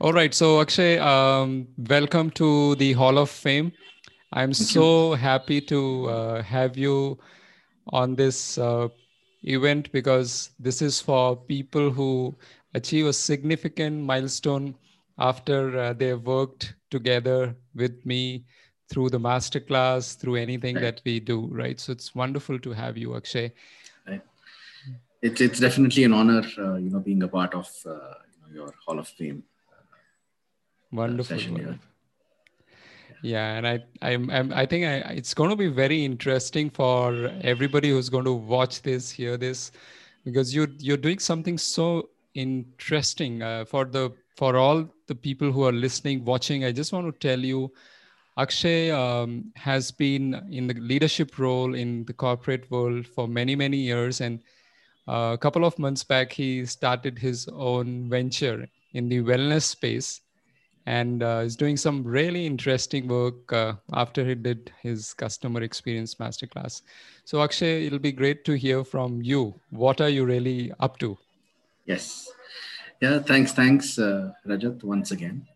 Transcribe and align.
All 0.00 0.12
right. 0.12 0.34
So, 0.34 0.60
Akshay, 0.60 0.98
um, 0.98 1.68
welcome 1.88 2.30
to 2.32 2.74
the 2.76 2.92
Hall 2.92 3.18
of 3.18 3.30
Fame. 3.30 3.72
I'm 4.32 4.52
Thank 4.52 4.68
so 4.70 5.10
you. 5.10 5.16
happy 5.16 5.60
to 5.62 6.08
uh, 6.08 6.42
have 6.42 6.76
you 6.76 7.18
on 7.88 8.16
this 8.16 8.58
uh, 8.58 8.88
event 9.44 9.92
because 9.92 10.50
this 10.58 10.82
is 10.82 11.00
for 11.00 11.36
people 11.36 11.90
who 11.90 12.34
achieve 12.74 13.06
a 13.06 13.12
significant 13.12 14.02
milestone 14.02 14.74
after 15.18 15.78
uh, 15.78 15.92
they 15.92 16.14
worked 16.14 16.74
together 16.90 17.54
with 17.74 18.04
me 18.04 18.44
through 18.88 19.10
the 19.10 19.20
masterclass, 19.20 20.16
through 20.18 20.36
anything 20.36 20.76
Right. 20.76 20.82
that 20.82 21.02
we 21.04 21.20
do, 21.20 21.46
right? 21.46 21.78
So 21.78 21.92
it's 21.92 22.14
wonderful 22.14 22.58
to 22.58 22.72
have 22.72 22.96
you, 22.96 23.14
Akshay. 23.16 23.52
Right. 24.08 24.22
It's 25.22 25.40
it's 25.40 25.60
definitely 25.60 26.04
an 26.04 26.12
honor, 26.12 26.42
uh, 26.58 26.74
you 26.76 26.90
know, 26.90 26.98
being 26.98 27.22
a 27.22 27.28
part 27.28 27.54
of 27.54 27.68
uh, 27.86 27.90
you 27.92 28.40
know, 28.42 28.64
your 28.64 28.74
Hall 28.84 28.98
of 28.98 29.06
Fame 29.08 29.44
Wonderful. 30.92 31.38
session. 31.38 31.80
Yeah, 33.22 33.54
and 33.54 33.66
I, 33.66 33.80
I'm, 34.02 34.30
I'm, 34.30 34.52
I 34.52 34.66
think 34.66 34.84
I, 34.84 35.12
it's 35.12 35.32
going 35.32 35.50
to 35.50 35.56
be 35.56 35.68
very 35.68 36.04
interesting 36.04 36.68
for 36.68 37.30
everybody 37.42 37.90
who's 37.90 38.08
going 38.08 38.24
to 38.24 38.32
watch 38.32 38.82
this, 38.82 39.10
hear 39.10 39.36
this, 39.36 39.70
because 40.24 40.54
you, 40.54 40.66
you're 40.78 40.96
doing 40.96 41.20
something 41.20 41.56
so 41.56 42.10
interesting 42.34 43.42
uh, 43.42 43.64
for 43.64 43.84
the 43.84 44.12
for 44.36 44.56
all 44.56 44.88
the 45.06 45.14
people 45.14 45.52
who 45.52 45.64
are 45.64 45.72
listening, 45.72 46.24
watching. 46.24 46.64
I 46.64 46.72
just 46.72 46.92
want 46.92 47.06
to 47.06 47.28
tell 47.28 47.38
you, 47.38 47.70
Akshay 48.38 48.90
um, 48.90 49.52
has 49.56 49.90
been 49.90 50.42
in 50.50 50.66
the 50.66 50.74
leadership 50.74 51.38
role 51.38 51.74
in 51.74 52.04
the 52.06 52.14
corporate 52.14 52.68
world 52.70 53.06
for 53.06 53.28
many, 53.28 53.54
many 53.54 53.76
years, 53.76 54.20
and 54.20 54.40
uh, 55.06 55.32
a 55.34 55.38
couple 55.38 55.64
of 55.64 55.78
months 55.78 56.02
back, 56.02 56.32
he 56.32 56.64
started 56.64 57.18
his 57.18 57.46
own 57.52 58.08
venture 58.08 58.66
in 58.94 59.08
the 59.08 59.20
wellness 59.20 59.64
space 59.64 60.22
and 60.86 61.22
uh, 61.22 61.42
is 61.44 61.56
doing 61.56 61.76
some 61.76 62.02
really 62.02 62.46
interesting 62.46 63.06
work 63.08 63.52
uh, 63.52 63.74
after 63.92 64.24
he 64.24 64.34
did 64.34 64.72
his 64.82 65.14
customer 65.14 65.62
experience 65.62 66.16
masterclass. 66.16 66.82
So, 67.24 67.42
Akshay, 67.42 67.86
it'll 67.86 67.98
be 67.98 68.12
great 68.12 68.44
to 68.46 68.52
hear 68.54 68.84
from 68.84 69.22
you. 69.22 69.54
What 69.70 70.00
are 70.00 70.08
you 70.08 70.24
really 70.24 70.72
up 70.80 70.98
to? 70.98 71.16
Yes. 71.86 72.30
Yeah. 73.00 73.20
Thanks. 73.20 73.52
Thanks, 73.52 73.98
uh, 73.98 74.32
Rajat, 74.46 74.82
once 74.82 75.10
again. 75.10 75.46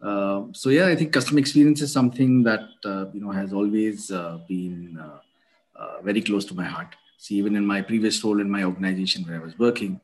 Uh, 0.00 0.44
so 0.52 0.70
yeah, 0.70 0.86
I 0.86 0.94
think 0.94 1.12
customer 1.12 1.40
experience 1.40 1.82
is 1.82 1.92
something 1.92 2.42
that 2.44 2.68
uh, 2.84 3.06
you 3.12 3.20
know 3.20 3.32
has 3.32 3.52
always 3.52 4.10
uh, 4.10 4.38
been 4.46 4.98
uh, 4.98 6.00
very 6.02 6.22
close 6.22 6.44
to 6.46 6.54
my 6.54 6.64
heart. 6.64 6.94
See, 7.18 7.34
even 7.34 7.56
in 7.56 7.66
my 7.66 7.82
previous 7.82 8.22
role 8.22 8.40
in 8.40 8.48
my 8.48 8.62
organization 8.62 9.24
where 9.24 9.40
I 9.40 9.44
was 9.44 9.58
working, 9.58 10.00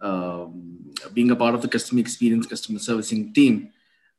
um, 0.00 0.94
being 1.12 1.30
a 1.30 1.36
part 1.36 1.54
of 1.54 1.60
the 1.60 1.68
customer 1.68 2.00
experience, 2.00 2.46
customer 2.46 2.78
servicing 2.78 3.34
team, 3.34 3.70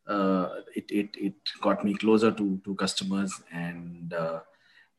uh, 0.07 0.61
it, 0.75 0.85
it 0.89 1.09
it 1.15 1.33
got 1.61 1.83
me 1.83 1.95
closer 1.95 2.31
to 2.31 2.61
to 2.63 2.75
customers, 2.75 3.33
and 3.51 4.13
uh, 4.13 4.39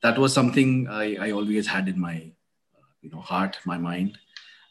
that 0.02 0.18
was 0.18 0.32
something 0.32 0.88
I, 0.88 1.16
I 1.26 1.30
always 1.30 1.66
had 1.66 1.88
in 1.88 1.98
my 2.00 2.32
uh, 2.76 2.86
you 3.02 3.10
know 3.10 3.20
heart, 3.20 3.58
my 3.64 3.78
mind. 3.78 4.18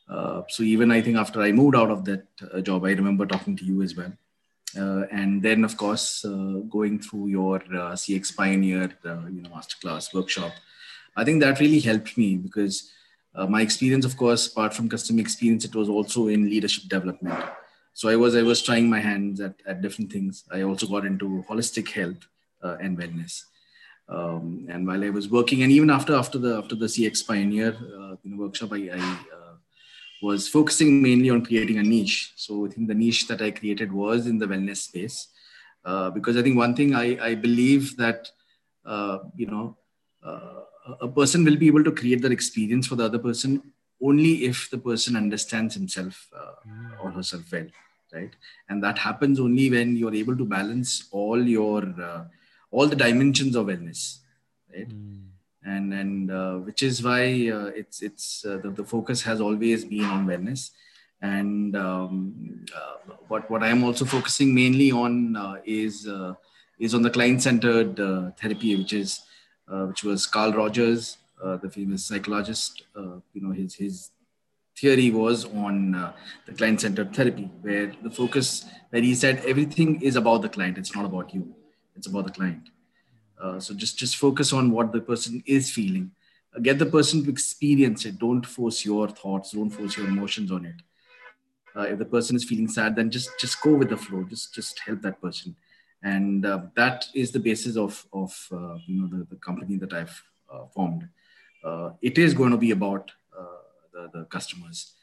Uh, 0.09 0.41
so 0.49 0.63
even 0.63 0.91
I 0.91 1.01
think 1.01 1.17
after 1.17 1.41
I 1.41 1.51
moved 1.51 1.75
out 1.75 1.89
of 1.89 2.05
that 2.05 2.27
uh, 2.53 2.61
job, 2.61 2.85
I 2.85 2.91
remember 2.91 3.25
talking 3.25 3.55
to 3.55 3.65
you 3.65 3.81
as 3.81 3.95
well. 3.95 4.13
And 4.75 5.41
then 5.41 5.63
of 5.63 5.77
course 5.77 6.25
going 6.69 6.99
through 6.99 7.27
your 7.27 7.59
cx 8.01 8.35
pioneer 8.35 8.91
you 9.05 9.41
know 9.41 9.49
masterclass 9.49 10.13
workshop 10.13 10.51
i 11.15 11.23
think 11.23 11.39
that 11.41 11.61
really 11.61 11.79
helped 11.79 12.17
me 12.17 12.35
because 12.35 12.91
uh, 13.35 13.47
my 13.47 13.61
experience 13.61 14.03
of 14.03 14.17
course 14.17 14.47
apart 14.47 14.73
from 14.73 14.89
customer 14.89 15.21
experience 15.21 15.63
it 15.63 15.73
was 15.75 15.87
also 15.87 16.27
in 16.27 16.49
leadership 16.49 16.89
development 16.89 17.39
so 17.99 18.09
i 18.13 18.15
was 18.23 18.35
i 18.41 18.43
was 18.51 18.61
trying 18.67 18.87
my 18.95 19.01
hands 19.09 19.41
at, 19.47 19.55
at 19.65 19.81
different 19.81 20.11
things. 20.11 20.43
I 20.57 20.61
also 20.69 20.85
got 20.93 21.05
into 21.11 21.27
holistic 21.49 21.87
health 21.97 22.21
uh, 22.65 22.77
and 22.83 22.97
wellness. 22.99 23.35
Um, 24.15 24.67
and 24.71 24.85
while 24.87 25.03
i 25.03 25.11
was 25.17 25.27
working 25.37 25.63
and 25.63 25.71
even 25.77 25.89
after 25.97 26.13
after 26.23 26.37
the 26.45 26.51
after 26.61 26.75
the 26.81 26.89
cx 26.95 27.25
pioneer 27.31 27.71
uh, 27.99 28.13
you 28.21 28.29
know, 28.31 28.37
workshop 28.43 28.73
i, 28.73 28.81
I 28.99 29.03
uh, 29.37 29.55
was 30.21 30.47
focusing 30.47 31.01
mainly 31.01 31.29
on 31.29 31.45
creating 31.45 31.77
a 31.77 31.83
niche. 31.83 32.33
So 32.35 32.65
I 32.65 32.69
think 32.69 32.87
the 32.87 32.93
niche 32.93 33.27
that 33.27 33.41
I 33.41 33.51
created 33.51 33.91
was 33.91 34.27
in 34.27 34.37
the 34.39 34.47
wellness 34.47 34.77
space, 34.89 35.27
uh, 35.83 36.09
because 36.09 36.37
I 36.37 36.41
think 36.41 36.57
one 36.57 36.75
thing 36.75 36.95
I, 36.95 37.07
I 37.29 37.35
believe 37.35 37.97
that 37.97 38.29
uh, 38.85 39.19
you 39.35 39.47
know 39.47 39.77
uh, 40.23 40.61
a 41.01 41.07
person 41.07 41.43
will 41.43 41.57
be 41.57 41.67
able 41.67 41.83
to 41.83 41.91
create 41.91 42.21
that 42.21 42.31
experience 42.31 42.87
for 42.87 42.95
the 42.95 43.05
other 43.05 43.19
person 43.19 43.61
only 44.01 44.45
if 44.45 44.69
the 44.69 44.77
person 44.77 45.15
understands 45.15 45.73
himself 45.73 46.27
uh, 46.37 46.55
or 47.01 47.11
herself 47.11 47.43
well, 47.51 47.67
right? 48.15 48.33
And 48.69 48.83
that 48.83 48.97
happens 48.97 49.39
only 49.39 49.69
when 49.69 49.95
you're 49.95 50.15
able 50.15 50.37
to 50.37 50.45
balance 50.45 51.07
all 51.11 51.41
your 51.41 51.83
uh, 52.01 52.23
all 52.71 52.87
the 52.87 52.95
dimensions 52.95 53.55
of 53.55 53.67
wellness, 53.67 54.19
right? 54.73 54.89
Mm. 54.89 55.21
and 55.65 55.93
and 55.93 56.31
uh, 56.31 56.55
which 56.67 56.81
is 56.83 57.03
why 57.03 57.49
uh, 57.57 57.69
it's 57.81 58.01
it's 58.01 58.45
uh, 58.45 58.57
the, 58.63 58.69
the 58.69 58.83
focus 58.83 59.21
has 59.21 59.41
always 59.41 59.85
been 59.85 60.05
on 60.05 60.27
wellness 60.27 60.71
and 61.21 61.75
um, 61.75 62.65
uh, 62.75 63.13
what 63.27 63.49
what 63.49 63.63
I 63.63 63.69
am 63.69 63.83
also 63.83 64.05
focusing 64.05 64.53
mainly 64.53 64.91
on 64.91 65.35
uh, 65.35 65.55
is 65.65 66.07
uh, 66.07 66.33
is 66.79 66.93
on 66.93 67.01
the 67.01 67.09
client 67.09 67.41
centered 67.41 67.99
uh, 67.99 68.31
therapy 68.31 68.75
which 68.75 68.93
is 68.93 69.21
uh, 69.71 69.85
which 69.85 70.03
was 70.03 70.27
Carl 70.27 70.53
Rogers 70.53 71.17
uh, 71.43 71.57
the 71.57 71.69
famous 71.69 72.05
psychologist 72.05 72.83
uh, 72.95 73.17
you 73.33 73.41
know 73.41 73.51
his 73.51 73.75
his 73.75 74.11
theory 74.77 75.09
was 75.11 75.45
on 75.45 75.95
uh, 75.95 76.13
the 76.45 76.53
client 76.53 76.81
centered 76.81 77.15
therapy 77.15 77.49
where 77.61 77.91
the 78.03 78.09
focus 78.09 78.65
where 78.89 79.01
he 79.01 79.15
said 79.15 79.43
everything 79.45 80.01
is 80.01 80.15
about 80.15 80.41
the 80.41 80.49
client 80.49 80.77
it's 80.77 80.95
not 80.95 81.05
about 81.05 81.33
you 81.33 81.53
it's 81.95 82.07
about 82.07 82.25
the 82.25 82.31
client 82.31 82.69
uh, 83.41 83.59
so 83.59 83.73
just 83.73 83.97
just 83.97 84.15
focus 84.15 84.53
on 84.53 84.71
what 84.71 84.91
the 84.91 85.01
person 85.01 85.43
is 85.45 85.71
feeling. 85.71 86.11
Uh, 86.55 86.59
get 86.59 86.79
the 86.79 86.85
person 86.85 87.23
to 87.23 87.29
experience 87.29 88.05
it. 88.05 88.17
Don't 88.17 88.45
force 88.45 88.85
your 88.85 89.09
thoughts. 89.09 89.51
Don't 89.51 89.69
force 89.69 89.97
your 89.97 90.07
emotions 90.07 90.51
on 90.51 90.65
it. 90.65 90.75
Uh, 91.75 91.81
if 91.81 91.99
the 91.99 92.05
person 92.05 92.35
is 92.35 92.45
feeling 92.45 92.67
sad, 92.67 92.95
then 92.95 93.11
just 93.11 93.29
just 93.39 93.61
go 93.61 93.73
with 93.73 93.89
the 93.89 93.97
flow. 93.97 94.23
Just 94.23 94.53
just 94.53 94.79
help 94.79 95.01
that 95.01 95.21
person, 95.21 95.55
and 96.01 96.45
uh, 96.45 96.61
that 96.75 97.05
is 97.13 97.31
the 97.31 97.39
basis 97.39 97.75
of 97.75 98.05
of 98.13 98.47
uh, 98.51 98.77
you 98.85 99.01
know 99.01 99.07
the, 99.07 99.25
the 99.29 99.35
company 99.35 99.77
that 99.77 99.93
I've 99.93 100.21
formed. 100.73 101.09
it 102.01 102.17
is 102.17 102.33
going 102.33 102.51
to 102.51 102.57
be 102.57 102.71
about 102.71 103.11
the, 103.95 104.03
the 104.13 104.25
customers 104.25 104.93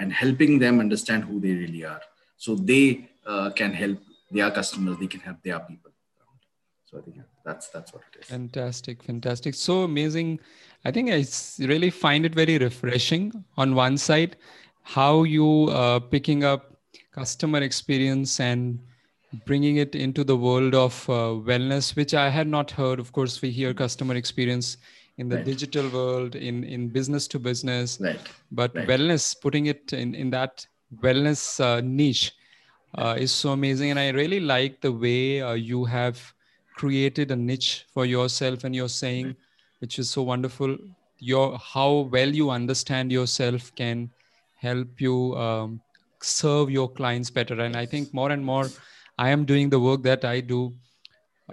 and 0.00 0.10
helping 0.10 0.58
them 0.58 0.80
understand 0.80 1.24
who 1.24 1.38
they 1.38 1.52
really 1.52 1.84
are, 1.84 2.00
so 2.38 2.54
they 2.54 3.10
can 3.54 3.72
help 3.72 3.98
their 4.30 4.50
customers. 4.50 4.96
They 4.98 5.06
can 5.06 5.20
help 5.20 5.42
their 5.42 5.60
people. 5.60 5.90
So 6.86 6.98
I 6.98 7.02
think 7.02 7.16
that's 7.44 7.68
that's 7.68 7.92
what 7.92 8.02
it 8.10 8.20
is. 8.20 8.28
Fantastic, 8.28 9.02
fantastic. 9.02 9.54
So 9.54 9.82
amazing. 9.82 10.40
I 10.86 10.90
think 10.92 11.10
I 11.10 11.20
really 11.72 11.90
find 11.90 12.24
it 12.24 12.34
very 12.34 12.56
refreshing 12.56 13.44
on 13.58 13.74
one 13.74 13.98
side 13.98 14.36
how 14.86 15.24
you 15.24 15.64
uh, 15.70 15.98
picking 15.98 16.44
up 16.44 16.76
customer 17.10 17.60
experience 17.60 18.38
and 18.38 18.78
bringing 19.44 19.78
it 19.78 19.96
into 19.96 20.22
the 20.22 20.36
world 20.36 20.76
of 20.76 20.94
uh, 21.10 21.34
wellness 21.50 21.96
which 21.96 22.14
i 22.14 22.28
had 22.30 22.46
not 22.46 22.70
heard 22.70 23.00
of 23.00 23.10
course 23.12 23.42
we 23.42 23.50
hear 23.50 23.74
customer 23.74 24.14
experience 24.14 24.76
in 25.18 25.28
the 25.28 25.36
Right. 25.36 25.44
digital 25.44 25.88
world 25.88 26.34
in 26.34 26.64
in 26.64 26.88
business 26.88 27.26
to 27.28 27.38
business. 27.38 27.98
Right. 28.00 28.20
but 28.50 28.74
Right. 28.74 28.88
wellness 28.88 29.34
putting 29.40 29.66
it 29.66 29.92
in 29.92 30.14
in 30.14 30.30
that 30.30 30.66
wellness 31.02 31.60
uh, 31.60 31.80
niche 31.80 32.32
uh, 32.94 33.16
is 33.18 33.32
so 33.32 33.50
amazing. 33.52 33.90
And 33.90 33.98
i 33.98 34.10
really 34.10 34.40
like 34.40 34.80
the 34.80 34.92
way 34.92 35.40
uh, 35.42 35.54
you 35.54 35.84
have 35.84 36.20
created 36.74 37.30
a 37.30 37.36
niche 37.36 37.86
for 37.92 38.04
yourself 38.06 38.64
and 38.64 38.74
you're 38.74 38.88
saying 38.88 39.34
which 39.80 39.98
is 39.98 40.10
so 40.10 40.22
wonderful. 40.22 40.76
Your 41.18 41.58
how 41.58 42.08
well 42.12 42.28
you 42.28 42.50
understand 42.50 43.10
yourself 43.10 43.74
can 43.74 44.10
help 44.54 45.00
you 45.00 45.34
um, 45.36 45.80
serve 46.22 46.70
your 46.70 46.88
clients 46.90 47.30
better. 47.30 47.60
And 47.60 47.76
i 47.76 47.86
think 47.86 48.12
more 48.14 48.30
and 48.30 48.44
more 48.44 48.66
i 49.18 49.30
am 49.30 49.44
doing 49.44 49.70
the 49.70 49.80
work 49.80 50.02
that 50.02 50.24
i 50.24 50.40
do 50.40 50.74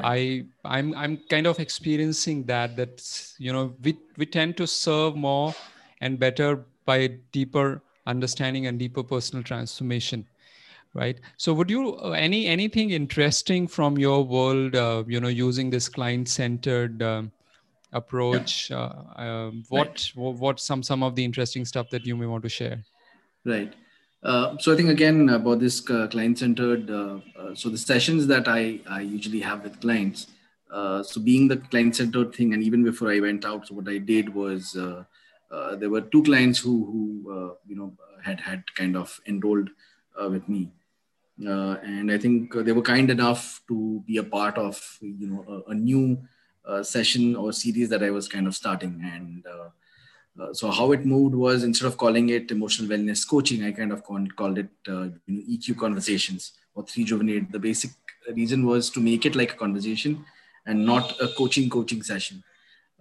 i 0.02 0.44
i'm 0.66 0.94
i'm 0.96 1.18
kind 1.30 1.46
of 1.46 1.60
experiencing 1.60 2.44
that 2.46 2.76
that 2.76 3.34
you 3.38 3.54
know 3.54 3.76
we 3.84 3.98
we 4.18 4.26
tend 4.26 4.58
to 4.58 4.66
serve 4.66 5.16
more 5.16 5.54
and 6.02 6.20
better 6.20 6.66
by 6.86 7.08
deeper 7.32 7.82
understanding 8.08 8.68
and 8.68 8.80
deeper 8.80 9.04
personal 9.04 9.44
transformation 9.44 10.26
right? 10.94 11.20
So 11.38 11.54
would 11.54 11.70
you 11.70 11.96
uh, 11.98 12.12
any 12.12 12.48
anything 12.48 12.92
interesting 12.92 13.68
from 13.68 13.98
your 13.98 14.24
world 14.24 14.76
uh, 14.76 15.04
you 15.08 15.20
know 15.20 15.28
using 15.28 15.70
this 15.70 15.90
client 15.90 16.30
centered 16.30 17.02
um, 17.02 17.32
approach? 17.92 18.72
Uh, 18.72 18.94
um, 19.16 19.64
what 19.70 20.10
what 20.16 20.36
what 20.36 20.60
some 20.60 20.84
some 20.84 21.04
of 21.04 21.16
the 21.16 21.24
interesting 21.24 21.66
stuff 21.66 21.90
that 21.90 22.06
you 22.06 22.16
may 22.16 22.26
want 22.26 22.44
to 22.44 22.50
share? 22.50 22.84
Right. 23.46 23.74
Uh, 24.24 24.58
so 24.58 24.72
I 24.72 24.78
think 24.78 24.90
again 24.90 25.30
about 25.30 25.60
this 25.60 25.88
uh, 25.90 26.08
client-centered. 26.08 26.90
Uh, 26.90 27.20
uh, 27.38 27.56
so 27.56 27.70
the 27.70 27.78
sessions 27.78 28.26
that 28.28 28.48
I, 28.48 28.80
I 28.90 29.02
usually 29.02 29.42
have 29.42 29.64
with 29.64 29.82
clients. 29.82 30.28
Uh, 30.72 31.04
so 31.04 31.22
being 31.22 31.48
the 31.48 31.58
client-centered 31.58 32.34
thing, 32.34 32.54
and 32.54 32.64
even 32.64 32.84
before 32.84 33.12
I 33.12 33.20
went 33.20 33.46
out, 33.46 33.68
so 33.68 33.76
what 33.76 33.88
I 33.88 33.98
did 33.98 34.34
was 34.34 34.76
uh, 34.76 35.04
uh, 35.52 35.76
there 35.76 35.90
were 35.90 36.02
two 36.02 36.24
clients 36.24 36.58
who 36.58 36.86
who 36.86 37.32
uh, 37.32 37.54
you 37.68 37.76
know 37.76 37.94
had 38.24 38.40
had 38.40 38.64
kind 38.74 38.96
of 38.96 39.20
enrolled 39.28 39.70
uh, 40.20 40.30
with 40.30 40.48
me, 40.50 40.72
uh, 41.46 41.76
and 41.84 42.12
I 42.12 42.18
think 42.18 42.54
they 42.54 42.72
were 42.72 42.82
kind 42.82 43.12
enough 43.12 43.62
to 43.68 44.04
be 44.08 44.18
a 44.18 44.24
part 44.24 44.58
of 44.58 44.82
you 45.02 45.28
know 45.28 45.64
a, 45.68 45.72
a 45.72 45.76
new 45.76 46.18
uh, 46.66 46.82
session 46.82 47.36
or 47.36 47.52
series 47.52 47.90
that 47.90 48.02
I 48.02 48.10
was 48.10 48.28
kind 48.28 48.48
of 48.48 48.56
starting. 48.56 49.00
And 49.14 49.46
uh, 50.40 50.44
uh, 50.44 50.54
so 50.54 50.72
how 50.72 50.92
it 50.92 51.06
moved 51.06 51.36
was 51.36 51.64
instead 51.64 51.88
of 51.88 51.98
calling 51.98 52.30
it 52.30 52.52
emotional 52.52 52.90
wellness 52.90 53.28
coaching, 53.28 53.64
I 53.64 53.72
kind 53.72 53.92
of 53.92 54.04
called 54.04 54.58
it 54.58 54.70
uh, 54.88 55.10
you 55.26 55.34
know, 55.36 55.42
EQ 55.50 55.78
conversations 55.78 56.54
or 56.76 56.86
Rejuvenate. 56.96 57.52
The 57.52 57.60
basic 57.60 57.92
reason 58.34 58.66
was 58.66 58.90
to 58.92 59.00
make 59.00 59.26
it 59.26 59.36
like 59.36 59.54
a 59.54 59.58
conversation 59.58 60.26
and 60.66 60.86
not 60.86 61.20
a 61.22 61.28
coaching 61.38 61.70
coaching 61.70 62.04
session. 62.04 62.44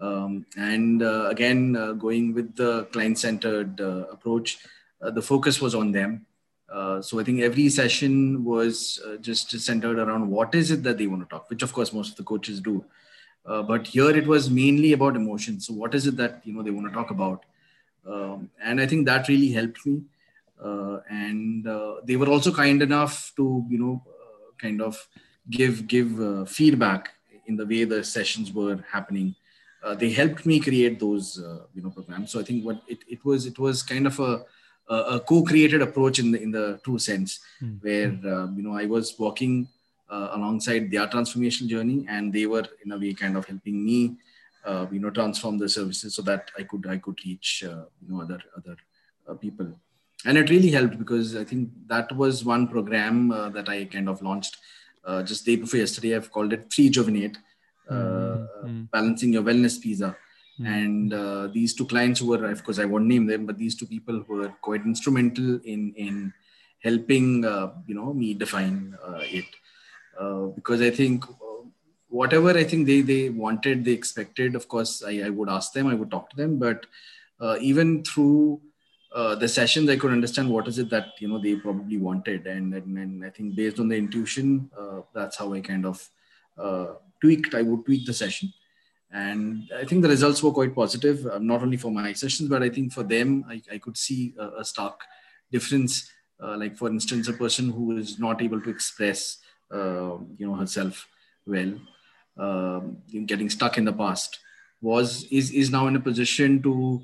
Um, 0.01 0.47
and 0.57 1.03
uh, 1.03 1.29
again, 1.31 1.75
going 1.99 2.35
with 2.35 2.57
the 2.57 2.85
client-centered 2.87 3.79
approach, 3.81 4.59
the 5.01 5.23
focus 5.23 5.61
was 5.61 5.75
on 5.75 5.93
them 5.93 6.27
uh, 6.73 7.03
so 7.03 7.21
I 7.21 7.25
think 7.25 7.41
every 7.41 7.69
session 7.69 8.45
was 8.45 8.99
uh, 9.07 9.17
just 9.17 9.51
centered 9.61 9.99
around 9.99 10.31
what 10.31 10.55
is 10.55 10.71
it 10.71 10.83
that 10.85 10.97
they 10.97 11.07
want 11.07 11.23
to 11.23 11.29
talk, 11.29 11.51
which 11.51 11.63
of 11.63 11.73
course 11.73 11.93
most 11.93 12.13
of 12.13 12.17
the 12.17 12.25
coaches 12.25 12.61
do. 12.61 12.85
Uh, 13.45 13.63
but 13.63 13.87
here 13.87 14.11
it 14.11 14.27
was 14.27 14.51
mainly 14.51 14.93
about 14.93 15.17
emotions. 15.17 15.67
So 15.67 15.75
what 15.75 15.95
is 15.95 16.07
it 16.07 16.17
that 16.17 16.41
you 16.45 16.55
know 16.55 16.63
they 16.63 16.71
want 16.71 16.87
to 16.89 16.93
talk 16.93 17.11
about? 17.11 17.45
Um, 18.07 18.51
and 18.63 18.81
I 18.81 18.87
think 18.87 19.07
that 19.07 19.29
really 19.29 19.51
helped 19.51 19.85
me. 19.85 20.03
Uh, 20.63 20.99
and 21.11 21.67
uh, 21.67 21.97
they 22.05 22.17
were 22.17 22.29
also 22.29 22.53
kind 22.53 22.83
enough 22.83 23.33
to 23.37 23.67
you 23.69 23.79
know 23.79 24.03
kind 24.59 24.81
of 24.81 25.09
give 25.51 25.89
give 25.89 26.49
feedback 26.49 27.11
in 27.47 27.57
the 27.57 27.67
way 27.67 27.85
the 27.85 28.05
sessions 28.05 28.53
were 28.53 28.79
happening. 28.91 29.35
they 29.99 30.11
helped 30.11 30.47
me 30.47 30.61
create 30.61 31.01
those 31.01 31.39
you 31.75 31.83
know 31.83 31.91
programs. 31.91 32.31
So 32.31 32.39
I 32.39 32.45
think 32.45 32.65
what 32.65 32.81
it, 32.87 33.01
it 33.09 33.25
was 33.25 33.47
it 33.47 33.59
was 33.59 33.83
kind 33.83 34.07
of 34.07 34.21
a 34.21 34.45
a, 34.89 35.21
co-created 35.21 35.81
approach 35.83 36.19
in 36.19 36.31
the 36.33 36.41
in 36.41 36.51
the 36.53 36.81
true 36.85 36.99
sense, 36.99 37.41
mm. 37.61 37.83
where 37.83 38.11
you 38.57 38.63
know 38.63 38.77
I 38.77 38.87
was 38.87 39.19
walking 39.19 39.67
uh, 39.67 39.82
alongside 40.35 40.91
their 40.91 41.07
transformation 41.07 41.69
journey, 41.69 42.07
and 42.09 42.33
they 42.33 42.47
were 42.47 42.65
in 42.85 42.93
a 42.93 42.99
way 42.99 43.13
kind 43.15 43.37
of 43.37 43.47
helping 43.47 43.85
me, 43.85 44.17
uh, 44.65 44.87
you 44.91 45.01
know, 45.01 45.11
transform 45.11 45.59
the 45.59 45.69
services 45.69 46.15
so 46.15 46.23
that 46.23 46.51
I 46.59 46.63
could 46.65 46.87
I 46.87 46.99
could 46.99 47.19
reach 47.25 47.65
uh, 47.67 47.85
you 48.01 48.09
know 48.09 48.23
other 48.23 48.41
other 48.57 48.77
uh, 49.29 49.35
people, 49.35 49.69
and 50.27 50.39
it 50.39 50.51
really 50.51 50.71
helped 50.71 50.99
because 50.99 51.37
I 51.37 51.45
think 51.45 51.71
that 51.87 52.15
was 52.17 52.45
one 52.45 52.69
program 52.69 53.31
uh, 53.33 53.49
that 53.51 53.69
I 53.69 53.85
kind 53.87 54.09
of 54.09 54.23
launched 54.23 54.59
uh, 55.05 55.23
just 55.23 55.47
day 55.47 55.57
before 55.57 55.81
yesterday. 55.81 56.17
I've 56.17 56.31
called 56.31 56.53
it 56.53 56.73
Rejuvenate, 56.77 57.39
mm. 57.91 58.91
balancing 58.91 59.33
your 59.33 59.43
wellness 59.43 59.81
pizza 59.81 60.17
Mm. 60.61 60.67
And 60.67 61.15
uh, 61.15 61.49
these 61.53 61.75
two 61.75 61.87
clients 61.87 62.21
who 62.21 62.29
were, 62.29 62.45
of 62.45 62.65
course, 62.65 62.79
I 62.79 62.85
won't 62.85 63.07
name 63.07 63.27
them, 63.27 63.47
but 63.47 63.59
these 63.59 63.75
two 63.75 63.87
people 63.87 64.23
who 64.27 64.37
were 64.37 64.55
quite 64.61 64.85
instrumental 64.85 65.61
in 65.65 65.95
in 65.97 66.33
helping 66.81 67.45
uh, 67.45 67.73
you 67.87 67.95
know 67.95 68.13
me 68.13 68.35
define 68.35 68.97
uh, 69.07 69.21
it 69.23 69.45
uh, 70.19 70.47
because 70.47 70.81
I 70.81 70.91
think 70.91 71.25
uh, 71.29 71.65
whatever 72.09 72.51
I 72.51 72.65
think 72.65 72.87
they 72.87 73.01
they 73.01 73.31
wanted, 73.31 73.85
they 73.85 73.93
expected. 73.93 74.55
Of 74.55 74.69
course, 74.69 75.03
I, 75.07 75.23
I 75.27 75.31
would 75.31 75.49
ask 75.49 75.73
them, 75.73 75.87
I 75.89 75.95
would 75.95 76.11
talk 76.11 76.31
to 76.31 76.37
them, 76.37 76.59
but 76.59 76.87
uh, 77.41 77.57
even 77.61 78.05
through 78.05 78.61
the 79.15 79.49
sessions, 79.49 79.91
I 79.91 79.97
could 79.97 80.11
understand 80.11 80.49
what 80.49 80.67
is 80.69 80.79
it 80.79 80.89
that 80.89 81.09
you 81.19 81.29
know 81.29 81.39
they 81.39 81.57
probably 81.57 81.99
wanted, 81.99 82.47
and 82.47 82.75
and, 82.75 82.99
and 82.99 83.25
I 83.25 83.31
think 83.31 83.55
based 83.55 83.79
on 83.79 83.89
the 83.89 83.97
intuition, 83.97 84.71
that's 85.15 85.37
how 85.37 85.53
I 85.53 85.61
kind 85.61 85.87
of 85.87 86.09
tweaked. 87.21 87.55
I 87.55 87.63
would 87.63 87.85
tweak 87.85 88.07
the 88.07 88.15
session 88.15 88.53
and 89.13 89.71
I 89.77 89.85
think 89.85 90.03
the 90.03 90.09
results 90.09 90.43
were 90.43 90.53
quite 90.53 90.75
positive, 90.75 91.27
uh, 91.27 91.39
not 91.39 91.63
only 91.63 91.77
for 91.77 91.91
my 91.91 92.15
sessions, 92.15 92.49
but 92.49 92.63
I 92.63 92.71
think 92.71 92.93
for 92.93 93.03
them, 93.03 93.45
I, 93.47 93.61
I 93.71 93.79
could 93.79 93.99
see 93.99 94.35
a, 94.39 94.61
a 94.61 94.65
stark 94.65 95.01
difference. 95.51 96.11
Uh, 96.43 96.57
like 96.57 96.77
for 96.77 96.89
instance, 96.89 97.29
a 97.29 97.33
person 97.35 97.71
who 97.71 97.97
is 97.99 98.19
not 98.19 98.43
able 98.43 98.61
to 98.61 98.71
express, 98.71 99.37
uh, 99.37 99.42
you 99.73 100.47
know, 100.47 100.55
herself 100.55 101.09
well, 101.47 101.75
um, 102.39 102.99
getting 103.27 103.51
stuck 103.51 103.79
in 103.79 103.85
the 103.85 103.93
past, 103.93 104.39
was 104.81 105.25
is 105.31 105.51
is 105.51 105.71
now 105.71 105.87
in 105.87 105.97
a 105.97 106.01
position 106.01 106.63
to, 106.63 107.03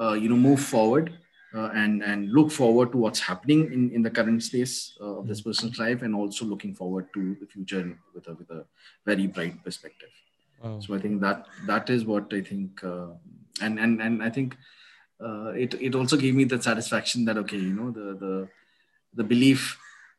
uh, 0.00 0.12
you 0.12 0.28
know, 0.28 0.36
move 0.36 0.60
forward 0.60 1.12
uh, 1.54 1.70
and 1.74 2.02
and 2.02 2.32
look 2.32 2.50
forward 2.50 2.92
to 2.92 2.98
what's 2.98 3.20
happening 3.20 3.72
in, 3.72 3.90
in 3.90 4.02
the 4.02 4.10
current 4.10 4.42
space 4.42 4.96
uh, 5.00 5.18
of 5.18 5.26
this 5.26 5.40
person's 5.40 5.78
life, 5.78 6.02
and 6.02 6.14
also 6.14 6.44
looking 6.44 6.74
forward 6.74 7.06
to 7.14 7.36
the 7.40 7.46
future 7.46 7.98
with 8.14 8.26
a 8.28 8.34
with 8.34 8.50
a 8.50 8.64
very 9.06 9.26
bright 9.26 9.62
perspective. 9.64 10.10
Wow. 10.62 10.80
So 10.80 10.94
I 10.94 10.98
think 10.98 11.20
that 11.20 11.46
that 11.66 11.88
is 11.88 12.04
what 12.04 12.32
I 12.32 12.40
think, 12.40 12.82
uh, 12.84 13.08
and 13.60 13.78
and 13.78 14.02
and 14.02 14.22
I 14.22 14.30
think 14.30 14.56
uh, 15.20 15.48
it 15.50 15.74
it 15.80 15.94
also 15.94 16.16
gave 16.16 16.34
me 16.34 16.44
the 16.44 16.60
satisfaction 16.60 17.24
that 17.26 17.38
okay, 17.38 17.56
you 17.56 17.74
know, 17.74 17.90
the 17.90 18.14
the 18.14 18.48
the 19.14 19.24
belief 19.24 19.78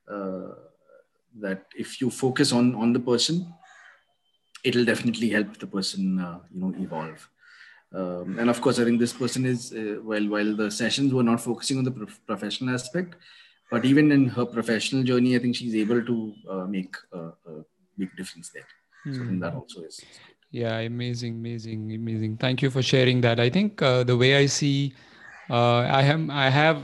uh, 0.09 0.53
that 1.39 1.65
if 1.75 2.01
you 2.01 2.09
focus 2.09 2.51
on 2.51 2.75
on 2.75 2.93
the 2.93 2.99
person, 2.99 3.53
it'll 4.63 4.85
definitely 4.85 5.29
help 5.29 5.57
the 5.57 5.67
person, 5.67 6.19
uh, 6.19 6.39
you 6.53 6.61
know, 6.61 6.73
evolve. 6.77 7.29
Um, 7.93 8.37
and 8.37 8.49
of 8.49 8.61
course, 8.61 8.79
I 8.79 8.85
think 8.85 8.99
this 8.99 9.13
person 9.13 9.45
is 9.45 9.73
uh, 9.73 9.99
while 10.03 10.27
while 10.27 10.55
the 10.55 10.69
sessions 10.69 11.13
were 11.13 11.23
not 11.23 11.41
focusing 11.41 11.77
on 11.77 11.83
the 11.83 11.91
prof- 11.91 12.19
professional 12.27 12.73
aspect, 12.73 13.15
but 13.71 13.85
even 13.85 14.11
in 14.11 14.27
her 14.27 14.45
professional 14.45 15.03
journey, 15.03 15.35
I 15.35 15.39
think 15.39 15.55
she's 15.55 15.75
able 15.75 16.03
to 16.03 16.33
uh, 16.49 16.65
make 16.65 16.95
a, 17.13 17.19
a 17.19 17.63
big 17.97 18.15
difference 18.15 18.49
there. 18.49 18.67
Mm. 19.07 19.15
So 19.15 19.23
I 19.23 19.27
think 19.27 19.41
that 19.41 19.53
hmm. 19.53 19.59
also 19.59 19.81
is. 19.81 20.01
Yeah, 20.51 20.79
amazing, 20.79 21.35
amazing, 21.35 21.93
amazing. 21.93 22.37
Thank 22.37 22.61
you 22.61 22.71
for 22.71 22.81
sharing 22.81 23.21
that. 23.21 23.39
I 23.39 23.49
think 23.49 23.81
uh, 23.81 24.03
the 24.03 24.17
way 24.17 24.35
I 24.35 24.47
see, 24.47 24.93
uh, 25.49 25.79
I 25.79 26.01
have 26.01 26.29
I 26.29 26.49
have 26.49 26.81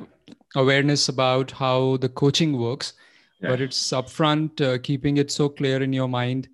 awareness 0.55 1.09
about 1.09 1.51
how 1.51 1.97
the 1.97 2.09
coaching 2.09 2.57
works, 2.57 2.93
yeah. 3.41 3.49
but 3.49 3.61
it's 3.61 3.91
upfront, 3.91 4.61
uh, 4.61 4.77
keeping 4.79 5.17
it 5.17 5.31
so 5.31 5.49
clear 5.49 5.81
in 5.81 5.93
your 5.93 6.07
mind. 6.07 6.49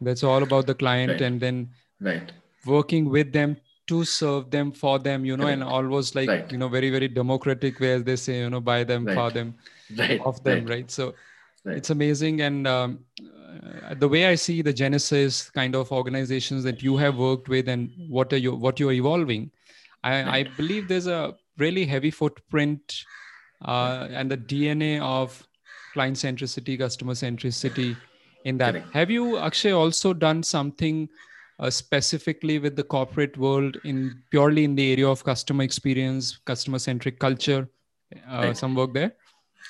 That's 0.00 0.22
all 0.22 0.42
about 0.42 0.66
the 0.66 0.74
client, 0.74 1.12
right. 1.12 1.20
and 1.22 1.40
then 1.40 1.70
right. 2.00 2.32
working 2.66 3.08
with 3.08 3.32
them 3.32 3.56
to 3.86 4.02
serve 4.04 4.50
them 4.50 4.72
for 4.72 4.98
them 4.98 5.26
you 5.26 5.36
know 5.36 5.46
and 5.46 5.62
always 5.62 6.14
like 6.14 6.26
right. 6.26 6.50
you 6.50 6.56
know 6.56 6.68
very 6.68 6.88
very 6.88 7.06
democratic 7.06 7.78
where 7.80 7.98
they 7.98 8.16
say 8.16 8.38
you 8.38 8.48
know 8.48 8.58
buy 8.58 8.82
them 8.82 9.06
for 9.06 9.30
them 9.30 9.54
of 10.24 10.42
them 10.42 10.64
right, 10.64 10.90
so 10.90 11.14
it's 11.66 11.90
amazing 11.90 12.40
and 12.40 12.66
um, 12.66 12.98
uh, 13.82 13.94
the 13.94 14.08
way 14.08 14.26
I 14.26 14.34
see 14.34 14.62
the 14.62 14.72
Genesis 14.72 15.50
kind 15.50 15.74
of 15.74 15.92
organizations 15.92 16.64
that 16.64 16.82
you 16.82 16.96
have 16.96 17.16
worked 17.16 17.48
with 17.48 17.68
and 17.68 17.90
what 18.08 18.32
are 18.32 18.36
you 18.36 18.54
what 18.54 18.80
you're 18.80 18.92
evolving, 18.92 19.50
I, 20.02 20.38
I 20.38 20.42
believe 20.56 20.88
there's 20.88 21.06
a 21.06 21.34
really 21.58 21.86
heavy 21.86 22.10
footprint 22.10 23.04
uh, 23.64 24.08
and 24.10 24.30
the 24.30 24.36
DNA 24.36 25.00
of 25.00 25.46
client 25.94 26.16
centricity, 26.16 26.78
customer 26.78 27.14
centricity 27.14 27.96
in 28.44 28.58
that. 28.58 28.76
Have 28.92 29.10
you 29.10 29.38
actually 29.38 29.72
also 29.72 30.12
done 30.12 30.42
something 30.42 31.08
uh, 31.58 31.70
specifically 31.70 32.58
with 32.58 32.76
the 32.76 32.82
corporate 32.82 33.36
world 33.38 33.78
in 33.84 34.22
purely 34.30 34.64
in 34.64 34.74
the 34.74 34.92
area 34.92 35.08
of 35.08 35.24
customer 35.24 35.64
experience, 35.64 36.38
customer 36.44 36.78
centric 36.78 37.18
culture? 37.18 37.68
Uh, 38.28 38.52
some 38.52 38.74
work 38.74 38.92
there? 38.92 39.14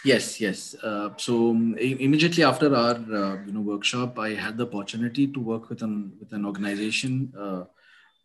Yes, 0.04 0.40
yes. 0.40 0.74
Uh, 0.82 1.10
so 1.16 1.50
um, 1.50 1.76
immediately 1.78 2.44
after 2.44 2.74
our 2.74 2.96
uh, 2.96 3.42
you 3.46 3.52
know 3.52 3.60
workshop, 3.60 4.18
I 4.18 4.30
had 4.34 4.58
the 4.58 4.66
opportunity 4.66 5.26
to 5.28 5.40
work 5.40 5.70
with 5.70 5.82
an 5.82 6.12
with 6.20 6.32
an 6.32 6.44
organization. 6.44 7.32
Uh, 7.38 7.64